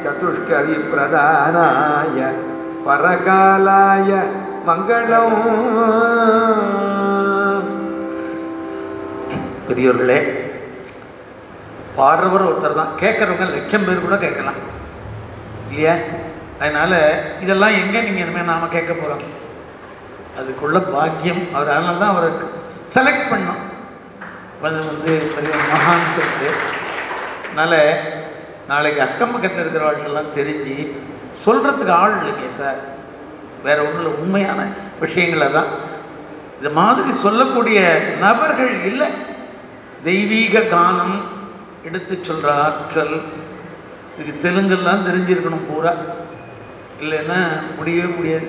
[0.04, 2.18] சதுஷ்கலி பிரதானாய
[2.86, 4.10] பரகாலாய
[4.66, 5.36] மங்களம்.
[9.68, 10.18] பெரியவர்களே
[11.98, 12.92] பாடுறவர் ஒருத்தர் தான்.
[13.02, 14.60] கேட்குறவங்க லட்சம் பேர் கூட கேட்கலாம்.
[15.68, 15.94] இல்லையா?
[16.62, 16.98] அதனால்
[17.44, 19.24] இதெல்லாம் எங்கே நீங்கள் இனிமேல் நாம் கேட்க போகிறோம்
[20.38, 21.42] அதுக்குள்ள பாக்கியம்.
[21.54, 22.30] அவர் அதனால தான் அவரை
[22.96, 23.61] செலக்ட் பண்ணோம்.
[24.62, 26.50] அது வந்து பெரிய மகான் சொல்லிட்டு
[27.48, 27.78] அதனால்
[28.66, 30.76] நாளைக்கு அக்கம் பக்கத்தில் இருக்கிறவர்களெல்லாம் தெரிஞ்சு
[31.44, 32.80] சொல்கிறதுக்கு ஆள் இல்லைங்க சார்.
[33.62, 34.66] வேறு ஒன்றும் இல்லை உண்மையான
[35.00, 35.66] விஷயங்களை தான்.
[36.58, 39.08] இது மாதிரி சொல்லக்கூடிய நபர்கள் இல்லை.
[40.02, 41.16] தெய்வீக கானம்
[41.84, 43.22] எடுத்து சொல்கிற ஆற்றல்.
[44.18, 45.92] இதுக்கு தெலுங்கெல்லாம் தெரிஞ்சிருக்கணும் பூரா.
[47.00, 47.38] இல்லைன்னா
[47.76, 48.48] முடியவே முடியாது.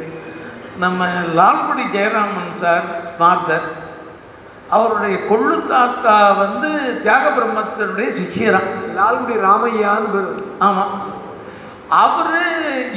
[0.77, 3.67] நம்ம லால்குடி ஜெயராமன் சார் ஸ்மார்த்தர்
[4.75, 6.69] அவருடைய கொள்ளு தாத்தா வந்து
[7.03, 10.33] தியாக பிரம்மத்தினுடைய சிஷ்யரான் லால்குடி ராமையான்னு பேரு.
[10.67, 10.93] ஆமாம்
[12.03, 12.35] அவர்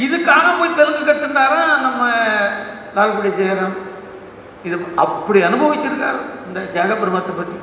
[0.05, 2.03] இதுக்காக போய் தெலுங்கு கற்றுனாரா நம்ம
[2.97, 3.77] லால்குடி ஜெயராம்.
[4.67, 7.59] இது அப்படி அனுபவிச்சிருக்காரு இந்த தியாக பிரம்மத்தை பற்றி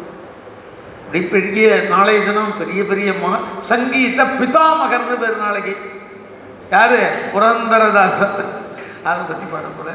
[1.06, 3.40] அப்படி பெரிய நாளைய தினம் பெரிய பெரிய மக
[3.72, 5.74] சங்கீத பிதாமகர்னு பேர் நாளைக்கு.
[6.74, 7.00] யாரு?
[7.34, 8.38] புரந்தரதாசன்.
[9.10, 9.90] அதை பற்றி பாட போல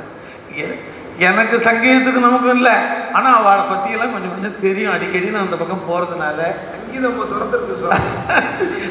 [1.27, 2.75] எனக்கு சங்கீதத்துக்கு நமக்கும் இல்லை.
[3.17, 4.93] ஆனால் அவளை பற்றியெல்லாம் கொஞ்சம் கொஞ்சம் தெரியும்.
[4.97, 6.39] அடிக்கடி நான் அந்த பக்கம் போகிறதுனால
[6.73, 7.99] சங்கீதம் சொல்ல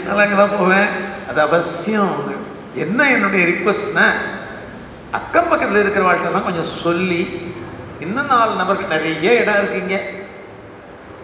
[0.05, 0.89] நான் அங்கே தான் போவேன்.
[1.29, 2.15] அது அவசியம்.
[2.85, 4.05] என்ன என்னுடைய ரிக்வஸ்ட்னா
[5.19, 7.21] அக்கம் பக்கத்தில் இருக்கிறவாழ்கிட்டலாம் கொஞ்சம் சொல்லி
[8.05, 9.97] இன்னும் நாலு நபருக்கு நிறைய இடம் இருக்குங்க.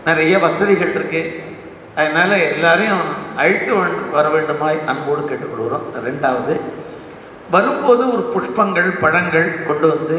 [0.08, 1.24] நிறைய வசதிகள் இருக்கு.
[2.00, 3.04] அதனால எல்லாரையும்
[3.42, 3.72] அழைத்து
[4.16, 5.86] வர வேண்டுமாய் அன்போடு கேட்டுக்கொள்கிறோம்.
[6.08, 6.56] ரெண்டாவது
[7.56, 10.18] வரும்போது ஒரு புஷ்பங்கள் பழங்கள் கொண்டு வந்து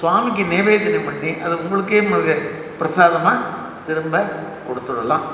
[0.00, 2.36] சுவாமிக்கு நிவேதனம் பண்ணி அது உங்களுக்கே மிக
[2.80, 3.46] பிரசாதமாக
[3.86, 4.16] திரும்ப
[4.66, 5.24] கொடுத்துடலாம்.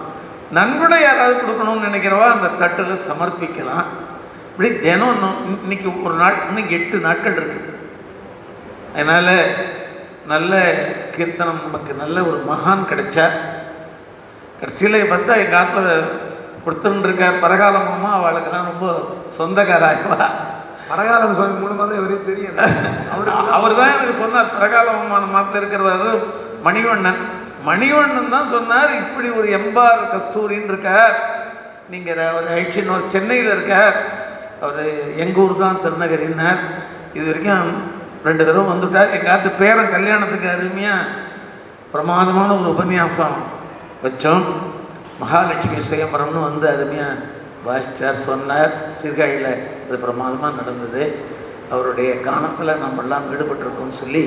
[0.57, 3.87] நன்கொடை யாராவது கொடுக்கணும்னு நினைக்கிறவா அந்த தட்டில் சமர்ப்பிக்கலாம்.
[4.51, 7.61] இப்படி தினம் இன்னும் இன்னைக்கு ஒரு நாள் இன்னைக்கு எட்டு நாட்கள் இருக்கு.
[8.95, 9.35] அதனால்
[10.33, 10.53] நல்ல
[11.17, 13.27] கீர்த்தனம் நமக்கு நல்ல ஒரு மகான் கிடைச்சா
[14.61, 15.89] கடைசியில் பார்த்தா எங்கள் ஆத்துல
[16.65, 18.87] கொடுத்துட்டு பரகாலமாக பரகாலமாமா அவளுக்கெல்லாம் ரொம்ப
[19.39, 20.29] சொந்தக்காராய்வா
[20.91, 22.59] பரகாலம் சுவாமி மூலமா தான் இவரே தெரியும்.
[23.57, 26.11] அவர் தான் எனக்கு சொன்னார் பரகாலமான மாத்த இருக்கிறது
[26.67, 27.21] மணிவண்ணன்.
[27.69, 31.17] மணிவண்ணன் தான் சொன்னார் இப்படி ஒரு எம்பார் கஸ்தூரின்னு இருக்கார்.
[31.93, 33.97] நீங்கள் ஒரு ஐஷன் ஒரு சென்னையில் இருக்கார்.
[34.65, 34.81] அவர்
[35.23, 36.61] எங்கள் ஊர் தான் திருநகரின்னார்.
[37.17, 37.71] இது வரைக்கும்
[38.29, 39.13] ரெண்டு தடவை வந்துட்டார்.
[39.17, 41.11] எங்கள் ஆத்து பேரன் கல்யாணத்துக்கு அருமையாக
[41.93, 43.37] பிரமாதமான ஒரு உபன்யாசம்
[44.05, 44.47] வச்சோம்.
[45.23, 47.35] மகாலட்சுமி சுயம்பரம்னு வந்து அருமையாக
[47.67, 48.73] பாஸ்டர் சொன்னார்.
[49.01, 49.53] சீர்காழியில்
[49.87, 51.05] அது பிரமாதமாக நடந்தது.
[51.75, 54.25] அவருடைய கானத்தில் நம்ம எல்லாம் ஈடுபட்டிருக்கோம்னு சொல்லி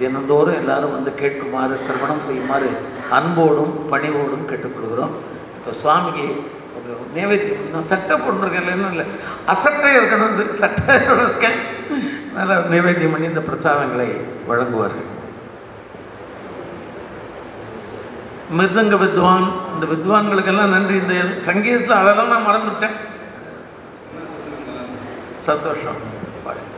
[0.00, 2.70] தினந்தோறும் எல்லாரும் வந்து கேட்குமாறு சிரவணம் செய்யுமாறு
[3.18, 5.14] அன்போடும் பணிவோடும் கேட்டுக்கொள்கிறோம்.
[5.56, 6.26] இப்போ சுவாமிக்கு
[7.16, 9.06] நேவேத்தியம் நான் சட்டை போட்டுருக்கேன் இல்லைன்னு இல்லை.
[9.52, 11.58] அசட்டை இருக்கணும் சட்டை இருக்கேன்.
[12.36, 14.08] நல்லா நைவேத்தியம் பண்ணி இந்த பிரசாதங்களை
[14.50, 15.09] வழங்குவார்கள்.
[18.58, 19.46] மிருதங்க வித்வான்.
[19.74, 20.96] இந்த வித்வான்களுக்கெல்லாம் நன்றி.
[20.96, 21.14] இந்த
[21.48, 22.96] சங்கீதத்தில் அதெல்லாம் நான் மறந்துட்டேன்.
[25.48, 26.02] சந்தோஷம்
[26.44, 26.68] பாய்.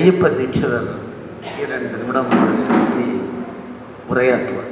[0.00, 0.90] ஐயப்ப தீட்சிதர்
[1.62, 3.06] இரண்டு நிமிடம் பற்றி
[4.10, 4.68] உரையாற்றுவார்.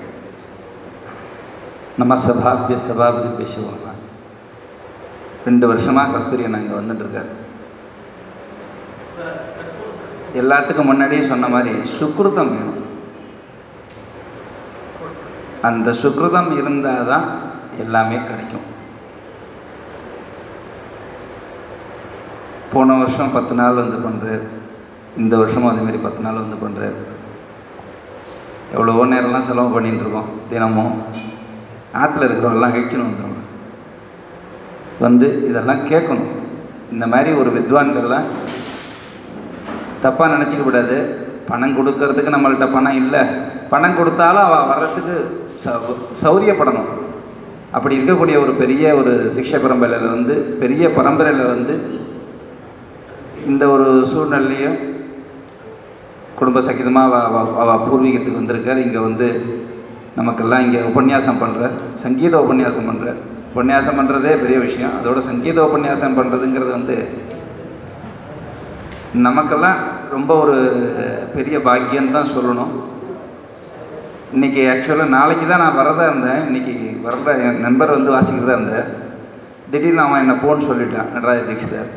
[2.00, 3.84] நம்ம சபாபிய சபாபதி பேசுவோம்
[5.46, 7.32] ரெண்டு வருஷமாக கஸ்தூரியன் அண்ணா இங்கே வந்துட்டுருக்காரு.
[10.40, 12.82] எல்லாத்துக்கும் முன்னாடியே சொன்ன மாதிரி சுக்ருதம் வேணும்.
[15.68, 17.26] அந்த சுக்ருதம் இருந்தால் தான்
[17.84, 18.66] எல்லாமே கிடைக்கும்.
[22.72, 24.46] போன வருஷம் பத்து நாள் வந்து பண்ணுறேன்
[25.16, 26.98] இந்த வருஷமும் அதேமாரி பத்து நாள் வந்து பண்ணுறாரு
[28.74, 30.94] எவ்வளவோ நேரம்லாம் செலவு பண்ணிட்டு இருக்கோம் தினமும்.
[32.00, 33.36] ஆற்றுல இருக்கிறவங்கலாம் அழிச்சுன்னு வந்துடும்
[35.04, 36.30] வந்து இதெல்லாம் கேட்கணும்.
[36.92, 38.28] இந்த மாதிரி ஒரு வித்வான்கள்லாம்
[40.04, 40.96] தப்பாக நினச்சிக்க கூடாது.
[41.50, 43.22] பணம் கொடுக்கறதுக்கு நம்மள்கிட்ட பணம் இல்லை.
[43.72, 45.16] பணம் கொடுத்தாலும் அவள் வர்றதுக்கு
[45.64, 45.78] சௌ
[46.22, 46.90] சௌரியப்படணும்.
[47.76, 51.74] அப்படி இருக்கக்கூடிய ஒரு பெரிய ஒரு சிக்ஷ பரம்பரையில் வந்து பெரிய பரம்பரையில் வந்து
[53.46, 54.78] இந்த ஒரு சூழ்நிலையும்
[56.40, 57.22] குடும்ப சகிதமாக
[57.62, 58.84] அவ பூர்வீகத்துக்கு வந்திருக்கார்.
[58.86, 59.28] இங்கே வந்து
[60.18, 61.64] நமக்கெல்லாம் இங்கே உபன்யாசம் பண்ணுற
[62.04, 63.08] சங்கீத உபன்யாசம் பண்ணுற
[63.54, 64.94] உபன்யாசம் பண்ணுறதே பெரிய விஷயம்.
[64.98, 66.96] அதோட சங்கீத உபன்யாசம் பண்ணுறதுங்கிறது வந்து
[69.26, 69.78] நமக்கெல்லாம்
[70.14, 70.56] ரொம்ப ஒரு
[71.36, 72.72] பெரிய பாக்கியம் தான் சொல்லணும்.
[74.36, 76.42] இன்றைக்கி ஆக்சுவலாக நாளைக்கு தான் நான் வரதா இருந்தேன்.
[76.48, 76.74] இன்றைக்கி
[77.06, 77.36] வரல.
[77.44, 78.88] என் நண்பர் வந்து வாசிக்கிறதா இருந்தேன்
[79.72, 81.08] திடீர்னு அவன் என்னை போன்னு சொல்லிட்டான்.
[81.14, 81.88] நடராஜ தீட்சிதர்.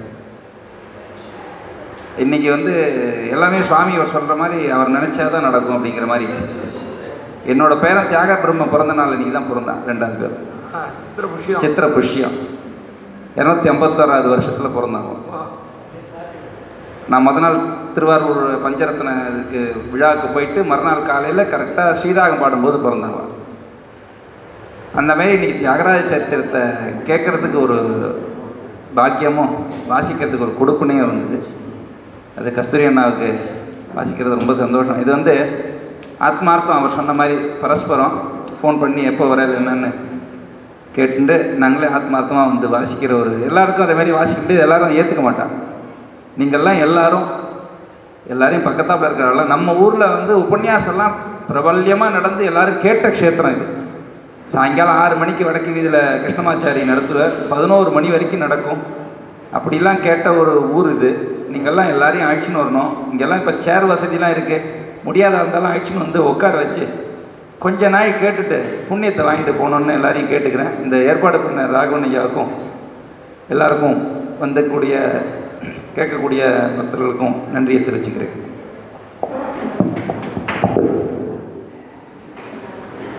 [2.23, 2.73] இன்னைக்கு வந்து
[3.33, 6.25] எல்லாமே சுவாமி அவர் சொல்கிற மாதிரி அவர் நினச்சாதான் நடக்கும் அப்படிங்கிற மாதிரி.
[7.51, 10.35] என்னோட பேரன் தியாக பிரம்ம பிறந்த நாள் இன்னைக்கு தான் பிறந்தான் ரெண்டாவது பேர்.
[11.63, 12.35] சித்திர புஷ்யம்
[13.39, 15.11] இரநூத்தி ஐம்பத்தோராவது வருஷத்தில் பிறந்தாங்க
[17.11, 17.57] நான் முத நாள்
[17.93, 19.61] திருவாரூர் பஞ்சரத்ன இதுக்கு
[19.93, 23.21] விழாவுக்கு போயிட்டு மறுநாள் காலையில் கரெக்டாக ஸ்ரீராகம் பாடும்போது பிறந்தாங்க
[24.99, 26.61] அந்த மாதிரி இன்னைக்கு தியாகராஜ சரித்திரத்தை
[27.09, 27.77] கேட்குறதுக்கு ஒரு
[28.95, 29.53] பாக்கியமும்
[29.91, 31.39] வாசிக்கிறதுக்கு ஒரு கொடுப்புனையும் இருந்தது.
[32.39, 33.29] அது கஸ்தூரி அண்ணாவுக்கு
[33.97, 34.99] வாசிக்கிறது ரொம்ப சந்தோஷம்.
[35.03, 35.33] இது வந்து
[36.27, 36.77] ஆத்மார்த்தம்.
[36.79, 38.15] அவர் சொன்ன மாதிரி பரஸ்பரம்
[38.59, 39.89] ஃபோன் பண்ணி எப்போ வர என்னன்னு
[40.95, 45.51] கேட்டுட்டு நாங்களே ஆத்மார்த்தமாக வந்து வாசிக்கிற ஒரு எல்லாருக்கும் அதே மாதிரி வாசிக்கிட்டு எல்லாரும் ஏற்றுக்க மாட்டான்
[46.39, 47.27] நீங்கள்லாம் எல்லாரும்
[48.33, 51.15] எல்லாரையும் பக்கத்தாப்பில் இருக்கிறவங்கள நம்ம ஊரில் வந்து உபன்யாசம்லாம்
[51.49, 53.65] பிரபல்யமாக நடந்து எல்லாரும் கேட்ட க்ஷேத்திரம் இது.
[54.53, 57.33] சாயங்காலம் ஆறு மணிக்கு வடக்கு வீதியில் கிருஷ்ணமாச்சாரி நடத்துவார்.
[57.51, 58.81] பதினோரு மணி வரைக்கும் நடக்கும்.
[59.57, 61.11] அப்படிலாம் கேட்ட ஒரு ஊர் இது.
[61.53, 62.91] நீங்கள்லாம் எல்லாரையும் அழைச்சின்னு வரணும்.
[63.11, 64.68] இங்கெல்லாம் இப்போ சேர் வசதிலாம் இருக்குது
[65.07, 66.86] முடியாத இருந்தாலும் அழைச்சின்னு வந்து உட்கார வச்சு
[67.64, 68.57] கொஞ்ச நாய் கேட்டுட்டு
[68.90, 70.72] புண்ணியத்தை வாங்கிட்டு போகணுன்னு எல்லாரையும் கேட்டுக்கிறேன்.
[70.84, 72.52] இந்த ஏற்பாடு பண்ண ராகவன் ஐயாவுக்கும்
[73.53, 73.98] எல்லாருக்கும்
[74.44, 74.95] வந்தக்கூடிய
[75.95, 76.44] கேட்கக்கூடிய
[76.78, 78.36] பக்தர்களுக்கும் நன்றியை தெரிவிச்சுக்கிறேன்.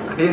[0.08, 0.32] அப்படியே